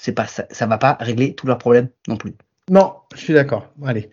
c'est 0.00 0.12
pas 0.12 0.26
ça, 0.26 0.46
ça 0.50 0.66
va 0.66 0.78
pas 0.78 0.96
régler 0.98 1.34
tous 1.34 1.46
leurs 1.46 1.58
problèmes 1.58 1.90
non 2.08 2.16
plus. 2.16 2.34
Non, 2.70 2.94
je 3.14 3.20
suis 3.20 3.34
d'accord. 3.34 3.68
Allez. 3.84 4.10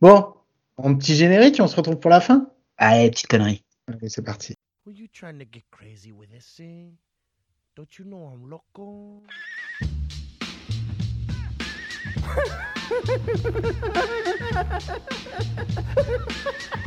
Bon, 0.00 0.32
en 0.78 0.94
petit 0.94 1.14
générique, 1.14 1.58
on 1.60 1.68
se 1.68 1.76
retrouve 1.76 1.98
pour 1.98 2.10
la 2.10 2.20
fin? 2.20 2.48
Allez, 2.78 3.10
petite 3.10 3.26
connerie. 3.26 3.62
Allez, 3.88 4.08
c'est 4.08 4.22
parti. 4.22 4.54
Don't 7.76 7.98
you 7.98 8.06
know 8.06 8.30
I'm 8.32 8.48
loco? 8.48 9.22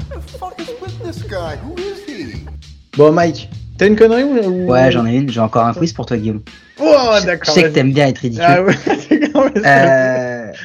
the 0.09 0.21
fuck 0.39 0.59
is 0.59 0.71
with 0.81 0.99
this 1.03 1.21
guy? 1.21 1.57
Who 1.57 1.75
is 1.77 2.03
he? 2.05 2.47
Bon, 2.97 3.13
Mike, 3.13 3.49
t'as 3.79 3.87
une 3.87 3.95
connerie 3.95 4.23
ou 4.23 4.69
Ouais, 4.71 4.91
j'en 4.91 5.07
ai 5.07 5.15
une. 5.15 5.29
J'ai 5.29 5.39
encore 5.39 5.65
un 5.65 5.73
quiz 5.73 5.93
pour 5.93 6.05
toi, 6.05 6.17
Guillaume. 6.17 6.41
Oh, 6.79 6.93
Je 7.19 7.25
d'accord. 7.25 7.53
sais 7.53 7.63
que 7.63 7.67
t'aimes 7.69 7.91
bien 7.93 8.07
être 8.07 8.19
ridicule. 8.19 8.45
Ah 8.47 8.61
ouais, 8.61 8.73
c'est 9.09 9.33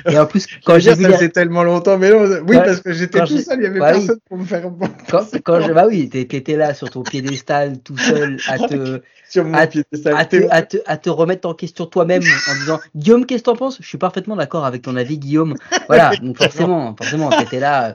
Euh, 0.07 0.11
et 0.11 0.19
en 0.19 0.27
plus, 0.27 0.47
Quand 0.65 0.79
j'ai 0.79 0.95
vu 0.95 1.03
ça 1.03 1.09
les- 1.09 1.15
faisait 1.15 1.29
tellement 1.29 1.63
longtemps, 1.65 1.99
mais 1.99 2.11
non, 2.11 2.23
oui, 2.47 2.57
Ouais. 2.57 2.65
parce 2.65 2.81
que 2.81 2.93
j'étais 2.93 3.21
tout 3.21 3.39
seul, 3.39 3.59
il 3.61 3.65
y 3.65 3.67
avait 3.67 3.81
Ouais, 3.81 3.93
personne 3.93 4.19
pour 4.29 4.39
me 4.39 4.45
faire 4.45 4.63
quand, 5.11 5.21
quand 5.45 5.61
je, 5.61 5.73
bah 5.73 5.85
oui, 5.89 6.09
t'é- 6.09 6.27
t'étais 6.27 6.57
là 6.57 6.75
sur 6.75 6.91
ton 6.91 7.03
piédestal 7.03 7.79
tout 7.81 7.97
seul 7.97 8.37
à 8.49 8.59
te, 8.59 9.01
sur 9.29 9.45
mon 9.45 9.55
à- 9.55 9.67
piédestal. 9.67 10.15
à 10.17 10.25
te, 10.25 10.37
à 10.51 10.63
te, 10.63 10.77
à 10.87 10.97
te 10.97 11.11
remettre 11.11 11.49
en 11.49 11.55
question 11.55 11.87
toi-même 11.87 12.23
en 12.51 12.55
disant 12.55 12.81
Guillaume, 12.95 13.27
qu'est-ce 13.27 13.43
que 13.43 13.51
t'en 13.51 13.57
penses? 13.57 13.79
Je 13.81 13.87
suis 13.87 13.99
parfaitement 13.99 14.37
d'accord 14.37 14.65
avec 14.65 14.83
ton 14.83 14.97
avis, 14.97 15.19
Guillaume. 15.19 15.55
Voilà, 15.89 16.13
donc 16.23 16.37
forcément, 16.39 16.95
forcément, 16.97 17.31
t'étais 17.31 17.61
là, 17.61 17.95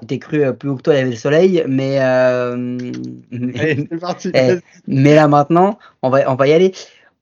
t'étais 0.00 0.18
cru 0.18 0.44
euh, 0.44 0.52
plus 0.52 0.68
haut 0.68 0.76
que 0.76 0.82
toi, 0.82 0.94
il 0.94 0.98
y 0.98 1.00
avait 1.00 1.10
le 1.10 1.16
soleil, 1.16 1.64
mais, 1.66 1.98
euh, 2.00 2.76
Allez, 3.32 3.88
parti. 4.00 4.30
Eh, 4.34 4.56
mais 4.86 5.14
là 5.14 5.28
maintenant, 5.28 5.78
on 6.02 6.10
va, 6.10 6.30
on 6.30 6.34
va 6.34 6.48
y 6.48 6.52
aller. 6.52 6.72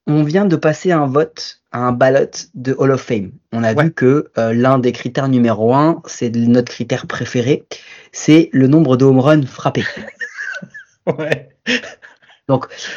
On 0.07 0.23
vient 0.25 0.45
de 0.47 0.57
passer 0.57 0.93
un 0.93 1.07
vote, 1.07 1.61
un 1.73 1.93
ballot 1.93 2.31
de 2.55 2.75
Hall 2.79 2.91
of 2.91 3.01
Fame. 3.03 3.33
On 3.53 3.63
a 3.63 3.75
Ouais. 3.75 3.85
vu 3.85 3.93
que 3.93 4.31
euh, 4.39 4.53
l'un 4.53 4.79
des 4.79 4.93
critères 4.93 5.29
numéro 5.29 5.75
un, 5.75 6.03
c'est 6.07 6.31
notre 6.35 6.73
critère 6.73 7.07
préféré, 7.07 7.65
c'est 8.13 8.49
le 8.53 8.67
nombre 8.67 8.97
de 8.97 9.05
home 9.05 9.21
runs 9.21 9.47
frappés. 9.47 9.85
Ouais. 11.07 11.49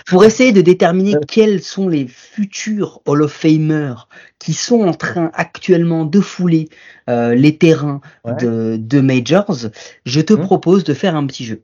Pour 0.08 0.26
essayer 0.26 0.52
de 0.52 0.62
déterminer 0.62 1.16
quels 1.28 1.62
sont 1.62 1.88
les 1.88 2.08
futurs 2.08 3.02
Hall 3.06 3.22
of 3.22 3.32
Famers 3.32 4.08
qui 4.40 4.54
sont 4.54 4.82
en 4.82 4.94
train 4.94 5.32
actuellement 5.36 6.06
de 6.06 6.20
fouler 6.20 6.70
euh, 7.10 7.34
les 7.36 7.58
terrains 7.58 8.02
Ouais. 8.26 8.34
de, 8.42 8.78
de 8.78 9.00
Majors, 9.00 9.68
je 10.06 10.22
te 10.22 10.34
Mhm. 10.34 10.42
propose 10.42 10.84
de 10.84 10.94
faire 10.94 11.16
un 11.16 11.26
petit 11.28 11.46
jeu. 11.46 11.62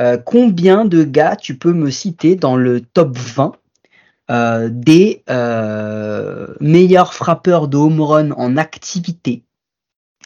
Euh, 0.00 0.16
combien 0.18 0.84
de 0.84 1.04
gars 1.04 1.36
tu 1.36 1.56
peux 1.56 1.72
me 1.72 1.90
citer 1.90 2.34
dans 2.36 2.56
le 2.56 2.80
top 2.80 3.16
20 3.16 3.52
euh, 4.30 4.68
des 4.70 5.22
euh, 5.30 6.46
meilleurs 6.60 7.14
frappeurs 7.14 7.68
de 7.68 7.76
home 7.76 8.00
run 8.00 8.30
en 8.32 8.56
activité 8.56 9.44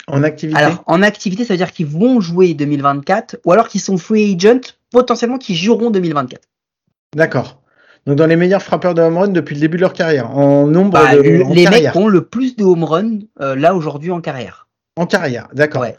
En 0.09 0.23
activité. 0.23 0.59
alors, 0.61 0.83
en 0.87 1.03
activité, 1.03 1.45
ça 1.45 1.55
veut 1.55 1.59
dire 1.59 1.73
qu'ils 1.73 1.87
vont 1.87 2.21
jouer 2.21 2.55
2024 2.55 3.39
ou 3.45 3.53
alors 3.53 3.69
qu'ils 3.69 3.81
sont 3.81 3.99
free 3.99 4.35
agent, 4.37 4.75
potentiellement 4.91 5.39
qui 5.39 5.55
joueront 5.55 5.91
2024. 5.91 6.43
D'accord. 7.15 7.61
Donc 8.07 8.17
dans 8.17 8.27
les 8.27 8.35
meilleurs 8.37 8.63
frappeurs 8.63 8.95
de 8.95 9.03
home 9.03 9.17
run 9.17 9.29
depuis 9.29 9.55
le 9.55 9.61
début 9.61 9.77
de 9.77 9.83
leur 9.83 9.93
carrière, 9.93 10.37
en 10.37 10.67
nombre 10.67 10.91
Bah, 10.91 11.15
de 11.15 11.21
le- 11.23 11.45
en 11.45 11.51
les 11.55 11.63
carrière. 11.65 11.95
mecs 11.95 12.03
ont 12.03 12.09
le 12.09 12.25
plus 12.25 12.57
de 12.57 12.65
home 12.65 12.83
run 12.83 13.19
euh, 13.41 13.55
là 13.55 13.75
aujourd'hui 13.77 14.11
en 14.11 14.21
carrière. 14.21 14.67
En 14.97 15.07
carrière, 15.07 15.49
d'accord. 15.53 15.83
Ouais. 15.83 15.97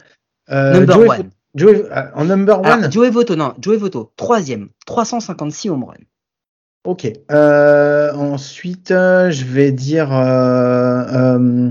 Euh, 0.50 0.74
Number 0.74 0.94
Joey- 0.96 1.08
one. 1.20 1.30
Joey- 1.54 1.84
euh, 1.90 2.02
en 2.14 2.24
number 2.26 2.58
one. 2.60 2.66
Alors, 2.66 2.90
Joey 2.92 3.08
Voto, 3.10 3.36
non, 3.36 3.54
Joey 3.58 3.78
Voto, 3.78 4.12
troisième, 4.16 4.68
356 4.84 5.70
home 5.70 5.84
run. 5.84 5.94
Ok. 6.84 7.10
Euh, 7.30 8.12
ensuite, 8.12 8.90
euh, 8.90 9.30
je 9.30 9.44
vais 9.46 9.72
dire 9.72 10.14
euh, 10.14 11.02
euh, 11.38 11.70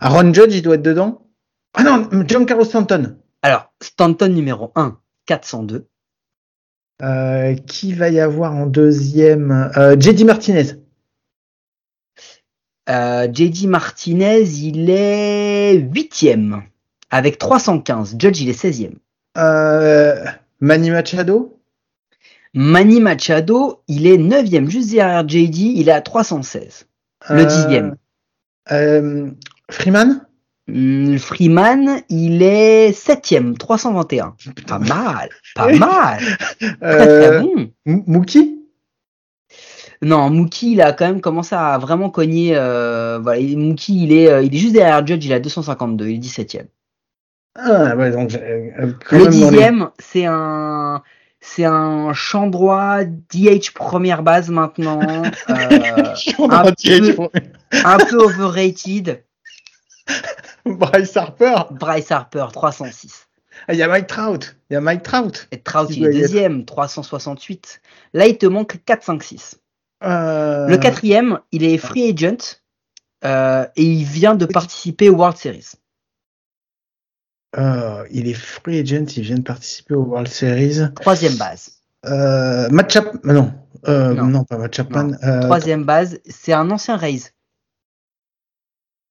Aaron 0.00 0.32
Judge, 0.32 0.54
il 0.54 0.62
doit 0.62 0.76
être 0.76 0.82
dedans. 0.82 1.26
Ah 1.74 1.82
non, 1.82 2.08
Giancarlo 2.26 2.64
Stanton. 2.64 3.16
Alors, 3.42 3.72
Stanton 3.82 4.28
numéro 4.28 4.72
1, 4.76 4.98
402. 5.26 5.86
Euh, 7.00 7.54
qui 7.54 7.92
va 7.92 8.08
y 8.08 8.18
avoir 8.18 8.54
en 8.54 8.66
deuxième 8.66 9.70
JD 9.98 10.24
Martinez. 10.24 10.74
JD 12.88 13.66
Martinez, 13.66 14.42
il 14.42 14.90
est 14.90 15.74
huitième 15.74 16.62
avec 17.10 17.38
315. 17.38 18.16
Judge, 18.18 18.40
il 18.40 18.48
est 18.48 18.60
16e. 18.60 18.94
Euh, 19.36 20.24
Manny 20.60 20.90
Machado. 20.90 21.57
Manny 22.54 23.00
Machado, 23.00 23.82
il 23.88 24.06
est 24.06 24.16
9e, 24.18 24.68
juste 24.68 24.90
derrière 24.90 25.26
JD, 25.28 25.56
il 25.76 25.88
est 25.88 25.92
à 25.92 26.00
316. 26.00 26.86
Le 27.30 27.40
Euh, 27.40 27.44
dixième. 27.44 27.96
Euh, 28.72 29.30
Freeman? 29.70 30.24
Hmm, 30.66 31.16
Freeman, 31.16 32.02
il 32.10 32.42
est 32.42 32.90
7ème, 32.92 33.56
321. 33.56 34.34
Pas 34.66 34.78
mal, 34.78 35.28
pas 35.54 35.72
mal. 35.72 36.18
Euh, 36.82 37.40
bon. 37.40 37.70
Mookie? 37.86 38.54
Non, 40.02 40.30
Mookie, 40.30 40.72
il 40.72 40.80
a 40.82 40.92
quand 40.92 41.06
même 41.06 41.20
commencé 41.20 41.54
à 41.54 41.76
vraiment 41.78 42.10
cogner. 42.10 42.52
Euh, 42.54 43.18
voilà, 43.20 43.40
Mookie, 43.56 44.04
il 44.04 44.12
est, 44.12 44.28
euh, 44.30 44.42
il 44.42 44.54
est 44.54 44.58
juste 44.58 44.74
derrière 44.74 45.04
Judge, 45.06 45.24
il 45.24 45.32
est 45.32 45.36
à 45.36 45.40
252, 45.40 46.08
il 46.08 46.16
est 46.16 46.18
17ème. 46.18 46.66
Ah 47.56 47.96
ouais, 47.96 48.10
donc 48.12 48.34
euh, 48.34 48.70
euh, 48.78 48.92
Le 49.10 49.18
dans 49.18 49.24
les- 49.24 49.30
dixième, 49.30 49.88
c'est 49.98 50.26
un, 50.26 51.02
c'est 51.40 51.64
un 51.64 52.12
champ 52.12 52.46
droit, 52.48 53.04
DH 53.04 53.72
première 53.74 54.22
base 54.22 54.48
maintenant, 54.50 55.00
euh, 55.50 56.14
un 56.50 56.72
peu- 57.14 57.28
un 57.84 57.96
peu 57.98 58.16
overrated. 58.16 59.24
Bryce 60.64 61.16
Harper. 61.16 61.54
Bryce 61.70 62.10
Harper, 62.10 62.46
306. 62.52 63.28
Ah, 63.66 63.74
Il 63.74 63.78
y 63.78 63.82
a 63.82 63.88
Mike 63.88 64.06
Trout. 64.06 64.56
Il 64.70 64.74
y 64.74 64.76
a 64.76 64.80
Mike 64.80 65.02
Trout. 65.02 65.48
Et 65.50 65.60
Trout, 65.60 65.88
Il 65.90 66.04
est 66.04 66.08
être. 66.08 66.14
deuxième, 66.14 66.64
368. 66.64 67.80
Là, 68.14 68.26
il 68.26 68.38
te 68.38 68.46
manque 68.46 68.82
4, 68.84 69.02
5, 69.04 69.22
6. 69.22 69.58
Euh, 70.04 70.66
Le 70.68 70.76
quatrième, 70.76 71.40
il 71.52 71.64
est 71.64 71.76
free 71.78 72.10
agent 72.12 72.60
euh, 73.24 73.66
et 73.76 73.82
il 73.84 74.04
vient 74.04 74.34
de 74.36 74.46
participer 74.46 75.08
au 75.10 75.16
World 75.16 75.36
Series. 75.36 75.72
Euh, 77.56 78.04
il 78.10 78.28
est 78.28 78.34
free 78.34 78.80
agent. 78.80 79.06
Il 79.16 79.22
vient 79.22 79.36
de 79.36 79.42
participer 79.42 79.94
au 79.94 80.02
World 80.02 80.28
Series. 80.28 80.80
Troisième 80.96 81.36
base. 81.36 81.70
Euh, 82.06 82.68
Matt 82.70 82.90
Chapman. 82.92 83.20
Non. 83.24 83.52
Euh, 83.86 84.12
Non. 84.14 84.24
non. 84.26 84.44
pas 84.44 84.58
Matt 84.58 84.74
Chapman. 84.74 85.04
Non. 85.04 85.16
Euh, 85.24 85.40
Troisième 85.42 85.84
base, 85.84 86.18
c'est 86.28 86.52
un 86.52 86.70
ancien 86.70 86.96
Rays. 86.96 87.32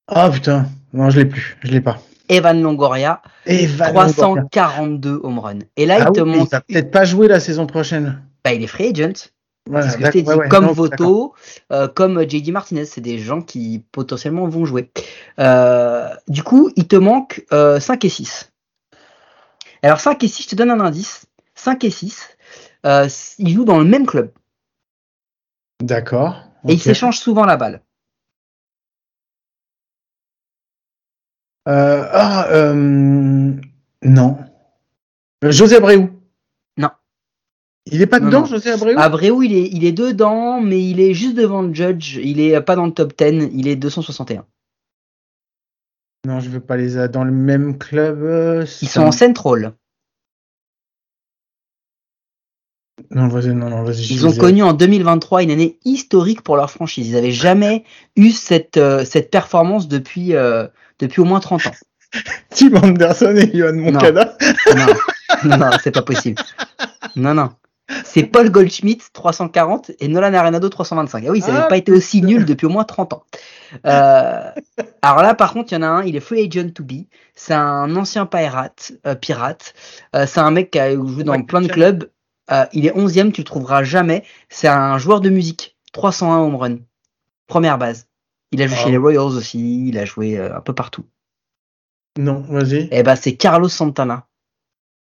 Ah 0.07 0.29
putain. 0.29 0.67
Non, 0.93 1.09
je 1.09 1.19
l'ai 1.19 1.25
plus. 1.25 1.57
Je 1.63 1.71
l'ai 1.71 1.81
pas. 1.81 1.99
Evan 2.29 2.61
Longoria, 2.61 3.21
Evan 3.45 3.87
Longoria. 3.93 4.13
342 4.13 5.19
home 5.23 5.39
run. 5.39 5.59
Et 5.77 5.85
là, 5.85 5.97
Ah 6.01 6.05
il 6.09 6.13
te 6.13 6.21
oui, 6.21 6.29
manque. 6.37 6.47
il 6.47 6.51
va 6.51 6.61
peut-être 6.61 6.91
pas 6.91 7.05
jouer 7.05 7.27
la 7.27 7.39
saison 7.39 7.65
prochaine. 7.67 8.21
Bah, 8.43 8.53
il 8.53 8.63
est 8.63 8.67
free 8.67 8.89
agent. 8.89 9.29
Ouais, 9.67 9.89
ce 9.89 9.97
que 9.97 10.05
je 10.05 10.11
dit. 10.11 10.23
ouais, 10.23 10.49
comme 10.49 10.65
Non. 10.65 10.73
Voto, 10.73 11.33
euh, 11.71 11.87
comme 11.87 12.27
JD 12.27 12.51
Martinez, 12.51 12.85
c'est 12.85 13.01
des 13.01 13.19
gens 13.19 13.41
qui 13.41 13.83
potentiellement 13.91 14.47
vont 14.47 14.65
jouer. 14.65 14.91
Euh, 15.39 16.09
du 16.27 16.43
coup, 16.43 16.71
il 16.75 16.87
te 16.87 16.95
manque 16.95 17.45
euh, 17.51 17.79
5 17.79 18.05
et 18.05 18.09
6. 18.09 18.51
Alors 19.83 19.99
5 19.99 20.23
et 20.23 20.27
6, 20.27 20.43
je 20.43 20.47
te 20.49 20.55
donne 20.55 20.71
un 20.71 20.79
indice. 20.79 21.25
5 21.55 21.83
et 21.83 21.89
6, 21.89 22.37
euh, 22.85 23.07
ils 23.39 23.53
jouent 23.53 23.65
dans 23.65 23.79
le 23.79 23.85
même 23.85 24.05
club. 24.05 24.31
D'accord. 25.81 26.43
Et 26.67 26.73
ils 26.73 26.81
s'échangent 26.81 27.19
souvent 27.19 27.45
la 27.45 27.57
balle. 27.57 27.81
Euh, 31.67 32.07
ah, 32.11 32.47
euh, 32.51 33.53
non. 34.03 34.37
Euh, 35.43 35.51
José 35.51 35.75
Abreu. 35.75 36.09
Non. 37.87 37.91
Il 37.93 38.01
est 38.01 38.07
pas 38.07 38.19
Non, 38.19 38.27
dedans, 38.27 38.39
non. 38.41 38.45
José 38.45 38.71
Abreu? 38.71 38.93
Abreu, 38.97 39.43
il 39.45 39.53
est, 39.55 39.69
il 39.71 39.85
est 39.85 39.91
dedans, 39.91 40.61
mais 40.61 40.81
il 40.87 40.99
est 40.99 41.13
juste 41.13 41.35
devant 41.35 41.61
le 41.61 41.73
judge. 41.73 42.17
Il 42.23 42.39
est 42.39 42.59
pas 42.61 42.75
dans 42.75 42.85
le 42.85 42.91
top 42.93 43.13
10, 43.17 43.49
il 43.53 43.67
est 43.67 43.75
261. 43.75 44.45
Non, 46.25 46.39
je 46.39 46.49
veux 46.49 46.59
pas 46.59 46.75
les 46.77 46.97
a- 46.97 47.07
dans 47.07 47.23
le 47.23 47.31
même 47.31 47.77
club. 47.77 48.21
euh, 48.23 48.65
Ils 48.81 48.87
sont 48.89 49.01
en 49.01 49.11
central. 49.11 49.73
Non, 53.11 53.27
vas-y, 53.27 53.53
non, 53.53 53.69
non, 53.69 53.83
vas-y. 53.83 54.11
Ils 54.11 54.25
ont 54.25 54.31
les 54.31 54.37
connu 54.37 54.63
en 54.63 54.73
2023 54.73 55.43
une 55.43 55.51
année 55.51 55.77
historique 55.85 56.41
pour 56.41 56.57
leur 56.57 56.71
franchise. 56.71 57.07
Ils 57.09 57.13
n'avaient 57.13 57.31
jamais 57.31 57.83
eu 58.15 58.31
cette, 58.31 58.77
euh, 58.77 59.05
cette 59.05 59.29
performance 59.29 59.87
depuis, 59.87 60.35
euh, 60.35 60.67
depuis 60.99 61.21
au 61.21 61.25
moins 61.25 61.39
30 61.39 61.67
ans. 61.67 61.71
Tim 62.49 62.75
Anderson 62.75 63.35
et 63.37 63.55
Johan 63.55 63.73
Moncada. 63.73 64.35
Non, 64.75 64.85
non, 65.45 65.57
non, 65.57 65.69
c'est 65.81 65.91
pas 65.91 66.01
possible. 66.01 66.41
Non, 67.15 67.33
non. 67.35 67.51
C'est 68.03 68.23
Paul 68.23 68.49
Goldschmidt, 68.49 69.01
340, 69.13 69.91
et 69.99 70.07
Nolan 70.09 70.33
Arenado, 70.33 70.67
325. 70.67 71.23
Ah 71.25 71.31
oui, 71.31 71.39
ça 71.41 71.53
n'avait 71.53 71.63
Ah, 71.65 71.67
pas 71.67 71.77
été 71.77 71.91
aussi 71.93 72.21
nul 72.21 72.43
depuis 72.45 72.65
au 72.65 72.69
moins 72.69 72.83
30 72.83 73.13
ans. 73.13 73.23
Euh, 73.85 74.51
alors 75.01 75.21
là, 75.21 75.33
par 75.35 75.53
contre, 75.53 75.71
il 75.71 75.75
y 75.75 75.77
en 75.77 75.83
a 75.83 75.87
un, 75.87 76.03
il 76.03 76.15
est 76.15 76.19
free 76.21 76.45
agent 76.45 76.71
to 76.71 76.83
be. 76.83 77.05
C'est 77.35 77.53
un 77.53 77.95
ancien 77.95 78.25
pirate. 78.25 78.91
euh, 79.05 79.15
pirate. 79.15 79.73
Euh, 80.15 80.25
c'est 80.27 80.41
un 80.41 80.51
mec 80.51 80.71
qui 80.71 80.79
a 80.79 80.93
joué 80.95 81.23
dans 81.23 81.33
Ouais, 81.33 81.43
plein 81.43 81.61
de 81.61 81.67
clubs. 81.67 82.09
Il 82.73 82.85
est 82.85 82.91
11e, 82.95 83.31
tu 83.31 83.41
le 83.41 83.45
trouveras 83.45 83.83
jamais. 83.83 84.23
C'est 84.49 84.67
un 84.67 84.97
joueur 84.97 85.21
de 85.21 85.29
musique. 85.29 85.77
301 85.93 86.37
home 86.39 86.55
run. 86.55 86.77
Première 87.47 87.77
base. 87.77 88.07
Il 88.51 88.61
a 88.61 88.67
joué 88.67 88.75
Ah. 88.79 88.83
chez 88.83 88.91
les 88.91 88.97
Royals 88.97 89.35
aussi. 89.37 89.87
Il 89.87 89.97
a 89.97 90.03
joué 90.05 90.37
un 90.39 90.61
peu 90.61 90.73
partout. 90.73 91.05
Non, 92.17 92.41
vas-y. 92.49 92.87
Et 92.91 93.03
ben, 93.03 93.15
c'est 93.15 93.35
Carlos 93.35 93.69
Santana. 93.69 94.25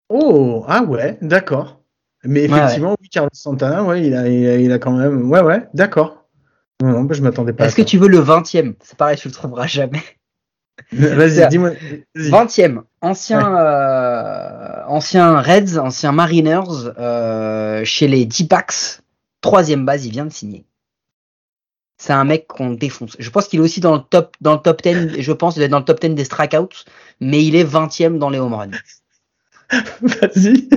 Oh, 0.09 0.63
ah 0.67 0.83
ouais, 0.83 1.17
d'accord. 1.21 1.79
Mais 2.23 2.49
Ouais, 2.49 2.57
effectivement, 2.57 2.95
oui, 3.01 3.09
Carlos 3.09 3.29
Santana, 3.33 3.83
ouais, 3.83 4.05
il 4.05 4.13
a, 4.15 4.27
il 4.27 4.47
a, 4.47 4.55
il 4.57 4.71
a 4.71 4.79
quand 4.79 4.91
même. 4.91 5.29
Ouais, 5.29 5.41
ouais, 5.41 5.67
d'accord. 5.73 6.25
Non, 6.81 7.03
non, 7.03 7.07
je 7.11 7.21
m'attendais 7.21 7.53
pas 7.53 7.65
Est-ce 7.65 7.75
que 7.75 7.81
ça. 7.83 7.87
tu 7.87 7.97
veux 7.97 8.07
le 8.07 8.19
20e 8.19 8.75
C'est 8.83 8.97
pareil, 8.97 9.17
tu 9.17 9.27
le 9.27 9.33
trouveras 9.33 9.67
jamais. 9.67 10.01
Vas-y, 10.91 11.47
dis-moi. 11.49 11.71
vas-y. 12.15 12.29
20e, 12.29 12.81
ancien, 13.01 13.55
euh, 13.57 14.83
ancien 14.87 15.41
Reds, 15.41 15.77
ancien 15.79 16.11
Mariners, 16.11 16.91
euh, 16.99 17.83
chez 17.83 18.07
les 18.07 18.25
D-Backs, 18.25 19.01
troisième 19.41 19.85
base, 19.85 20.05
il 20.05 20.11
vient 20.11 20.25
de 20.25 20.31
signer. 20.31 20.65
C'est 21.97 22.13
un 22.13 22.25
mec 22.25 22.45
qu'on 22.47 22.71
défonce. 22.71 23.15
Je 23.17 23.29
pense 23.31 23.47
qu'il 23.47 23.59
est 23.59 23.63
aussi 23.63 23.79
dans 23.79 23.95
le 23.95 24.01
top, 24.07 24.35
dans 24.39 24.53
le 24.53 24.59
top 24.59 24.83
10, 24.83 25.19
je 25.19 25.31
pense, 25.31 25.55
il 25.57 25.63
est 25.63 25.67
dans 25.67 25.79
le 25.79 25.85
top 25.85 25.99
10 25.99 26.09
des 26.11 26.25
strikeouts, 26.25 26.69
mais 27.19 27.43
il 27.43 27.55
est 27.55 27.63
20ème 27.65 28.19
dans 28.19 28.29
les 28.29 28.37
home 28.37 28.53
runs. 28.53 28.69
Vas-y. 30.01 30.69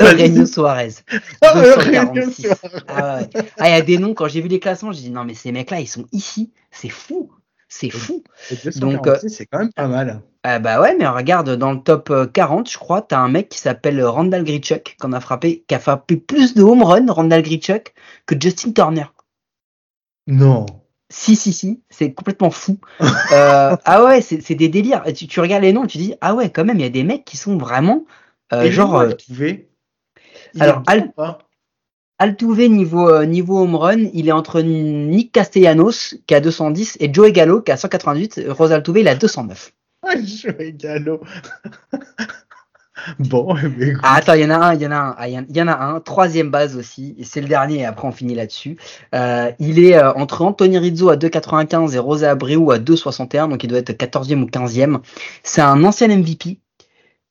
Eugenio 0.00 0.46
Suarez. 0.46 0.94
Ah, 1.40 1.54
246. 1.54 2.48
Ah 2.88 3.18
ouais. 3.18 3.28
Ah, 3.58 3.68
il 3.68 3.72
y 3.72 3.74
a 3.74 3.82
des 3.82 3.98
noms, 3.98 4.14
quand 4.14 4.28
j'ai 4.28 4.40
vu 4.40 4.48
les 4.48 4.60
classements, 4.60 4.92
j'ai 4.92 5.02
dit 5.02 5.10
non, 5.10 5.24
mais 5.24 5.34
ces 5.34 5.52
mecs-là, 5.52 5.80
ils 5.80 5.86
sont 5.86 6.06
ici. 6.12 6.52
C'est 6.70 6.88
fou. 6.88 7.30
C'est 7.68 7.90
fou. 7.90 8.22
Donc, 8.76 9.06
euh, 9.06 9.18
c'est 9.26 9.46
quand 9.46 9.58
même 9.58 9.72
pas 9.72 9.88
mal. 9.88 10.22
Ah 10.44 10.60
bah 10.60 10.80
ouais, 10.80 10.94
mais 10.96 11.06
regarde, 11.06 11.56
dans 11.56 11.72
le 11.72 11.80
top 11.80 12.12
40, 12.32 12.70
je 12.70 12.78
crois, 12.78 13.02
t'as 13.02 13.18
un 13.18 13.28
mec 13.28 13.48
qui 13.48 13.58
s'appelle 13.58 14.02
Randall 14.04 14.44
Grichuk, 14.44 14.96
qu'on 15.00 15.12
a 15.12 15.20
frappé, 15.20 15.64
qui 15.66 15.74
a 15.74 15.80
frappé 15.80 16.16
plus 16.16 16.54
de 16.54 16.62
home 16.62 16.84
run, 16.84 17.06
Randall 17.10 17.42
Grichuk, 17.42 17.92
que 18.26 18.36
Justin 18.40 18.70
Turner. 18.70 19.06
Non. 20.28 20.66
Si, 21.08 21.36
si, 21.36 21.52
si, 21.52 21.82
c'est 21.88 22.12
complètement 22.12 22.50
fou. 22.50 22.78
euh, 23.00 23.76
ah 23.84 24.04
ouais, 24.04 24.20
c'est 24.20 24.54
des 24.54 24.68
délires. 24.68 25.02
Tu, 25.14 25.26
tu, 25.26 25.40
regardes 25.40 25.62
les 25.62 25.72
noms, 25.72 25.86
tu 25.86 25.98
dis, 25.98 26.14
ah 26.20 26.34
ouais, 26.34 26.50
quand 26.50 26.64
même, 26.64 26.78
il 26.78 26.82
y 26.82 26.86
a 26.86 26.90
des 26.90 27.04
mecs 27.04 27.24
qui 27.24 27.36
sont 27.36 27.56
vraiment. 27.56 28.04
Euh, 28.52 28.70
genre. 28.70 29.04
Alors, 30.58 30.82
Al 30.86 31.12
Altuve, 32.18 32.70
niveau, 32.70 33.10
euh, 33.10 33.26
niveau 33.26 33.58
home 33.60 33.74
run, 33.74 34.08
il 34.14 34.28
est 34.28 34.32
entre 34.32 34.62
Nick 34.62 35.32
Castellanos, 35.32 36.16
qui 36.26 36.34
a 36.34 36.40
210, 36.40 36.96
et 37.00 37.12
Joey 37.12 37.32
Gallo, 37.32 37.60
qui 37.60 37.72
a 37.72 37.76
188. 37.76 38.40
Rose 38.48 38.72
Altuve, 38.72 38.98
il 38.98 39.08
a 39.08 39.14
209. 39.14 39.72
Ah, 40.02 40.14
Joey 40.16 40.72
Gallo 40.72 41.20
Bon, 43.18 43.54
mais 43.54 43.92
ah, 44.02 44.14
attends, 44.16 44.34
il 44.34 44.40
y 44.40 44.44
en 44.46 44.50
a 44.50 44.56
un, 44.56 44.74
il 44.74 44.80
y 44.80 44.86
en 44.86 44.90
a 44.90 44.96
un, 44.96 45.14
ah, 45.18 45.28
il 45.28 45.56
y 45.56 45.62
en 45.62 45.68
a 45.68 45.76
un, 45.76 46.00
troisième 46.00 46.50
base 46.50 46.76
aussi, 46.76 47.14
et 47.18 47.24
c'est 47.24 47.40
le 47.40 47.48
dernier, 47.48 47.80
et 47.80 47.84
après 47.84 48.08
on 48.08 48.12
finit 48.12 48.34
là-dessus. 48.34 48.78
Euh, 49.14 49.52
il 49.58 49.78
est 49.78 49.96
euh, 49.96 50.12
entre 50.14 50.42
Anthony 50.42 50.78
Rizzo 50.78 51.10
à 51.10 51.16
2,95 51.16 51.94
et 51.94 51.98
Rosa 51.98 52.30
Abreu 52.30 52.72
à 52.72 52.78
2,61, 52.78 53.50
donc 53.50 53.62
il 53.62 53.68
doit 53.68 53.78
être 53.78 53.92
14e 53.92 54.42
ou 54.42 54.46
15e. 54.46 55.00
C'est 55.42 55.60
un 55.60 55.84
ancien 55.84 56.08
MVP 56.08 56.58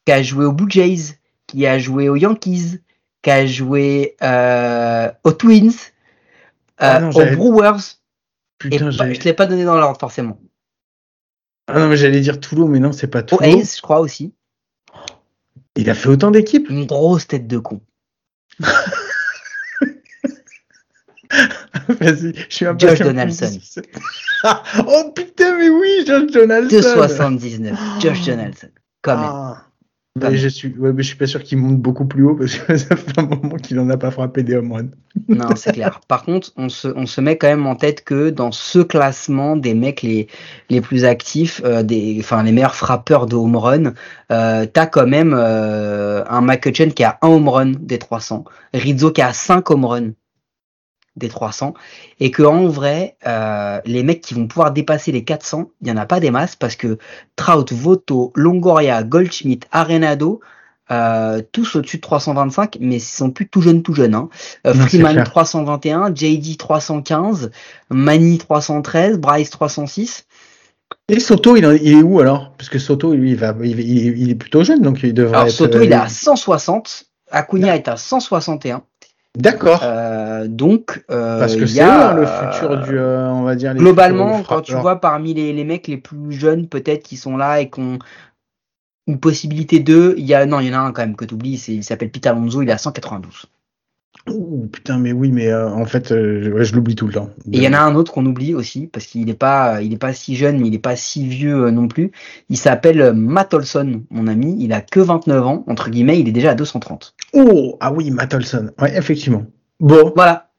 qui 0.05 0.11
a 0.11 0.21
joué 0.21 0.45
aux 0.45 0.53
Blue 0.53 0.69
Jays, 0.69 1.17
qui 1.47 1.65
a 1.65 1.79
joué 1.79 2.09
aux 2.09 2.15
Yankees, 2.15 2.79
qui 3.25 3.31
a 3.31 3.45
joué 3.47 4.15
euh, 4.21 5.11
aux 5.23 5.31
Twins, 5.31 5.73
ah 6.77 6.99
non, 6.99 7.09
aux 7.09 7.25
Brewers. 7.35 7.97
Putain, 8.59 8.75
et 8.75 8.91
je 8.91 9.03
ne 9.03 9.13
l'ai 9.23 9.33
pas 9.33 9.47
donné 9.47 9.65
dans 9.65 9.73
l'ordre 9.79 9.99
forcément. 9.99 10.39
Ah 11.67 11.79
non, 11.79 11.87
mais 11.87 11.97
j'allais 11.97 12.21
dire 12.21 12.39
Toulon, 12.39 12.67
mais 12.67 12.77
non, 12.79 12.91
c'est 12.91 13.07
pas 13.07 13.23
Toulon. 13.23 13.41
Aux 13.41 13.59
Ace, 13.59 13.77
je 13.77 13.81
crois 13.81 13.99
aussi. 13.99 14.35
Il 15.75 15.89
a 15.89 15.95
fait 15.95 16.07
autant 16.07 16.29
d'équipes 16.29 16.69
Une 16.69 16.85
grosse 16.85 17.25
tête 17.25 17.47
de 17.47 17.57
con. 17.57 17.81
Vas-y, 21.87 22.35
je 22.35 22.55
suis 22.55 22.67
un 22.67 22.77
Josh 22.77 22.99
Donaldson. 22.99 23.59
oh 24.87 25.11
putain, 25.15 25.57
mais 25.57 25.69
oui, 25.69 26.05
Josh 26.05 26.31
Donaldson. 26.31 26.77
2,79. 26.77 28.01
Josh 28.01 28.23
Donaldson. 28.23 28.69
Quand 29.01 29.17
même. 29.17 29.31
Ah. 29.31 29.65
Mais 30.17 30.37
je 30.37 30.47
suis, 30.47 30.69
ouais, 30.77 30.93
mais 30.93 31.03
je 31.03 31.09
suis 31.09 31.17
pas 31.17 31.27
sûr 31.27 31.43
qu'il 31.43 31.57
monte 31.57 31.77
beaucoup 31.77 32.05
plus 32.05 32.23
haut 32.23 32.35
parce 32.35 32.55
que 32.55 32.77
ça 32.77 32.95
fait 32.95 33.19
un 33.19 33.23
moment 33.23 33.57
qu'il 33.57 33.77
en 33.81 33.89
a 33.89 33.97
pas 33.97 34.11
frappé 34.11 34.43
des 34.43 34.55
home 34.55 34.71
runs. 34.71 34.89
non, 35.27 35.53
c'est 35.57 35.73
clair. 35.73 35.99
Par 36.07 36.23
contre, 36.23 36.53
on 36.55 36.69
se, 36.69 36.87
on 36.87 37.05
se 37.05 37.19
met 37.19 37.37
quand 37.37 37.47
même 37.47 37.65
en 37.65 37.75
tête 37.75 38.05
que 38.05 38.29
dans 38.29 38.53
ce 38.53 38.79
classement 38.79 39.57
des 39.57 39.73
mecs 39.73 40.03
les, 40.03 40.27
les 40.69 40.79
plus 40.79 41.03
actifs, 41.03 41.61
euh, 41.65 41.83
des, 41.83 42.15
enfin 42.21 42.43
les 42.43 42.53
meilleurs 42.53 42.75
frappeurs 42.75 43.25
de 43.25 43.35
home 43.35 43.57
run, 43.57 43.93
euh, 44.31 44.65
t'as 44.65 44.85
quand 44.85 45.05
même 45.05 45.35
euh, 45.37 46.23
un 46.29 46.39
McCutcheon 46.39 46.91
qui 46.91 47.03
a 47.03 47.17
un 47.21 47.27
home 47.27 47.49
run 47.49 47.71
des 47.77 47.99
300, 47.99 48.45
Rizzo 48.73 49.11
qui 49.11 49.21
a 49.21 49.33
5 49.33 49.69
home 49.69 49.83
runs 49.83 50.11
des 51.15 51.29
300 51.29 51.73
et 52.19 52.31
que 52.31 52.43
en 52.43 52.67
vrai 52.67 53.15
euh, 53.25 53.79
les 53.85 54.03
mecs 54.03 54.21
qui 54.21 54.33
vont 54.33 54.47
pouvoir 54.47 54.71
dépasser 54.71 55.11
les 55.11 55.23
400 55.23 55.71
il 55.81 55.87
y 55.87 55.91
en 55.91 55.97
a 55.97 56.05
pas 56.05 56.19
des 56.19 56.31
masses 56.31 56.55
parce 56.55 56.75
que 56.75 56.97
Trout, 57.35 57.71
Voto, 57.71 58.31
Longoria, 58.35 59.03
Goldschmidt, 59.03 59.67
Arenado 59.71 60.41
euh, 60.91 61.41
tous 61.51 61.75
au-dessus 61.75 61.97
de 61.97 62.01
325 62.01 62.77
mais 62.79 62.97
ils 62.97 63.01
sont 63.01 63.31
plus 63.31 63.47
tout 63.47 63.61
jeunes 63.61 63.81
tout 63.81 63.93
jeunes 63.93 64.15
hein. 64.15 64.29
Euh, 64.67 64.73
Freeman 64.73 65.23
321 65.23 66.13
JD 66.13 66.57
315 66.57 67.51
Mani 67.89 68.37
313 68.37 69.17
Bryce 69.17 69.49
306 69.49 70.25
et 71.07 71.19
Soto, 71.19 71.55
il, 71.55 71.63
est 71.63 72.01
où 72.01 72.19
alors? 72.19 72.51
Parce 72.57 72.69
que 72.69 72.79
Soto, 72.79 73.13
lui, 73.13 73.31
il, 73.31 73.37
va, 73.37 73.55
il, 73.63 74.29
est 74.29 74.35
plutôt 74.35 74.63
jeune, 74.63 74.81
donc 74.81 75.01
il 75.03 75.13
devrait. 75.13 75.37
Alors, 75.37 75.51
Soto, 75.51 75.81
il 75.81 75.91
est 75.91 75.95
à 75.95 76.09
160. 76.09 77.05
Acuna 77.31 77.75
est 77.75 77.87
à 77.87 77.97
161. 77.97 78.83
D'accord. 79.35 79.81
Euh, 79.83 80.47
donc, 80.47 81.03
euh, 81.11 81.39
parce 81.39 81.55
que 81.55 81.65
c'est 81.65 81.81
hein, 81.81 82.13
le 82.13 82.25
futur 82.25 82.81
du, 82.81 82.97
euh, 82.97 83.29
on 83.29 83.43
va 83.43 83.55
dire. 83.55 83.73
Les 83.73 83.79
globalement, 83.79 84.43
quand 84.43 84.61
tu 84.61 84.73
vois 84.75 85.01
parmi 85.01 85.33
les, 85.33 85.53
les 85.53 85.63
mecs 85.63 85.87
les 85.87 85.97
plus 85.97 86.31
jeunes, 86.31 86.67
peut-être 86.67 87.03
qui 87.03 87.17
sont 87.17 87.35
là 87.37 87.59
et 87.59 87.69
qui 87.69 87.79
ont 87.81 87.99
une 89.07 89.19
possibilité 89.19 89.79
de, 89.79 90.15
il 90.17 90.25
y 90.25 90.33
a 90.33 90.45
non, 90.45 90.59
il 90.59 90.67
y 90.67 90.75
en 90.75 90.79
a 90.79 90.81
un 90.81 90.91
quand 90.91 91.01
même 91.03 91.15
que 91.15 91.25
tu 91.25 91.33
oublies, 91.33 91.63
il 91.67 91.83
s'appelle 91.83 92.09
Pete 92.09 92.27
Alonso, 92.27 92.61
il 92.61 92.71
à 92.71 92.77
192. 92.77 93.45
Oh 94.27 94.65
putain, 94.71 94.97
mais 94.97 95.11
oui, 95.11 95.31
mais 95.31 95.49
euh, 95.49 95.69
en 95.69 95.85
fait, 95.85 96.11
euh, 96.11 96.63
je 96.63 96.75
l'oublie 96.75 96.95
tout 96.95 97.05
le 97.05 97.13
temps. 97.13 97.29
Et 97.51 97.57
il 97.57 97.63
y 97.63 97.67
en 97.67 97.73
a 97.73 97.79
un 97.79 97.95
autre 97.95 98.11
qu'on 98.11 98.25
oublie 98.25 98.55
aussi 98.55 98.87
parce 98.87 99.05
qu'il 99.05 99.25
n'est 99.25 99.35
pas, 99.35 99.81
il 99.81 99.93
est 99.93 99.97
pas 99.97 100.13
si 100.13 100.35
jeune, 100.35 100.59
mais 100.59 100.67
il 100.67 100.71
n'est 100.71 100.79
pas 100.79 100.95
si 100.95 101.27
vieux 101.27 101.65
euh, 101.65 101.71
non 101.71 101.87
plus. 101.87 102.11
Il 102.49 102.57
s'appelle 102.57 103.13
Matt 103.13 103.53
Olson, 103.53 104.03
mon 104.09 104.27
ami. 104.27 104.55
Il 104.59 104.73
a 104.73 104.81
que 104.81 104.99
29 104.99 105.45
ans 105.45 105.63
entre 105.67 105.89
guillemets. 105.89 106.19
Il 106.19 106.27
est 106.27 106.31
déjà 106.31 106.51
à 106.51 106.55
230. 106.55 107.13
Oh 107.33 107.77
ah 107.79 107.93
oui, 107.93 108.09
Matt 108.09 108.33
Olson. 108.33 108.71
Ouais, 108.81 108.97
effectivement. 108.97 109.43
Bon. 109.79 110.11
Voilà. 110.15 110.49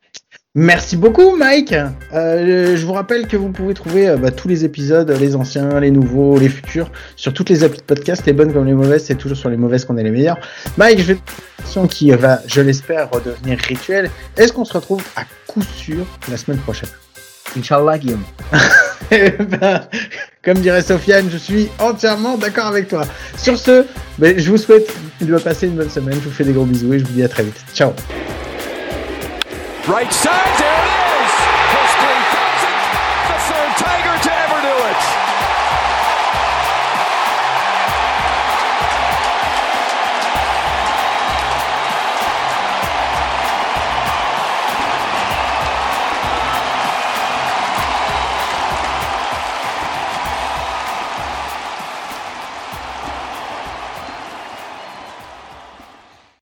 Merci 0.59 0.97
beaucoup, 0.97 1.37
Mike. 1.37 1.75
Euh, 2.15 2.77
je 2.79 2.87
vous 2.87 2.95
rappelle 2.95 3.27
que 3.27 3.37
vous 3.37 3.51
pouvez 3.51 3.75
trouver 3.75 4.09
euh, 4.09 4.17
bah, 4.17 4.31
tous 4.31 4.49
les 4.49 4.65
épisodes, 4.65 5.11
les 5.11 5.37
anciens, 5.37 5.81
les 5.81 5.91
nouveaux, 5.91 6.39
les 6.39 6.49
futurs, 6.49 6.91
sur 7.15 7.35
toutes 7.35 7.51
les 7.51 7.63
applis 7.63 7.81
de 7.81 7.85
podcast, 7.85 8.23
les 8.25 8.33
bonnes 8.33 8.55
comme 8.55 8.65
les 8.65 8.73
mauvaises. 8.73 9.05
C'est 9.05 9.17
toujours 9.17 9.37
sur 9.37 9.51
les 9.51 9.59
mauvaises 9.59 9.85
qu'on 9.85 9.99
est 9.99 10.03
les 10.03 10.11
meilleurs. 10.11 10.39
Mike, 10.79 11.01
je 11.01 11.05
vais 11.05 11.13
une 11.13 11.63
question 11.63 11.87
qui 11.87 12.11
va, 12.11 12.41
je 12.47 12.63
l'espère, 12.63 13.11
redevenir 13.11 13.59
rituelle. 13.59 14.11
Est-ce 14.39 14.51
qu'on 14.55 14.65
se 14.65 14.73
retrouve 14.73 15.03
à 15.15 15.25
coup 15.47 15.61
sûr 15.61 16.07
la 16.31 16.39
semaine 16.39 16.59
prochaine? 16.61 16.89
Inch'Allah, 17.59 17.99
Guillaume. 17.99 18.25
Ben, 19.09 19.83
comme 20.43 20.59
dirait 20.59 20.83
Sofiane, 20.83 21.29
je 21.31 21.37
suis 21.37 21.69
entièrement 21.79 22.37
d'accord 22.37 22.67
avec 22.67 22.89
toi. 22.89 23.05
Sur 23.39 23.57
ce, 23.57 23.85
ben, 24.19 24.37
je 24.37 24.51
vous 24.51 24.57
souhaite 24.57 24.93
de 25.21 25.39
passer 25.39 25.69
une 25.69 25.77
bonne 25.77 25.91
semaine. 25.91 26.15
Je 26.15 26.29
vous 26.29 26.35
fais 26.35 26.43
des 26.43 26.53
gros 26.53 26.65
bisous 26.65 26.95
et 26.95 26.99
je 26.99 27.05
vous 27.05 27.13
dis 27.13 27.23
à 27.23 27.29
très 27.29 27.45
vite. 27.45 27.63
Ciao. 27.73 27.93
Right 29.89 30.13
side, 30.13 30.86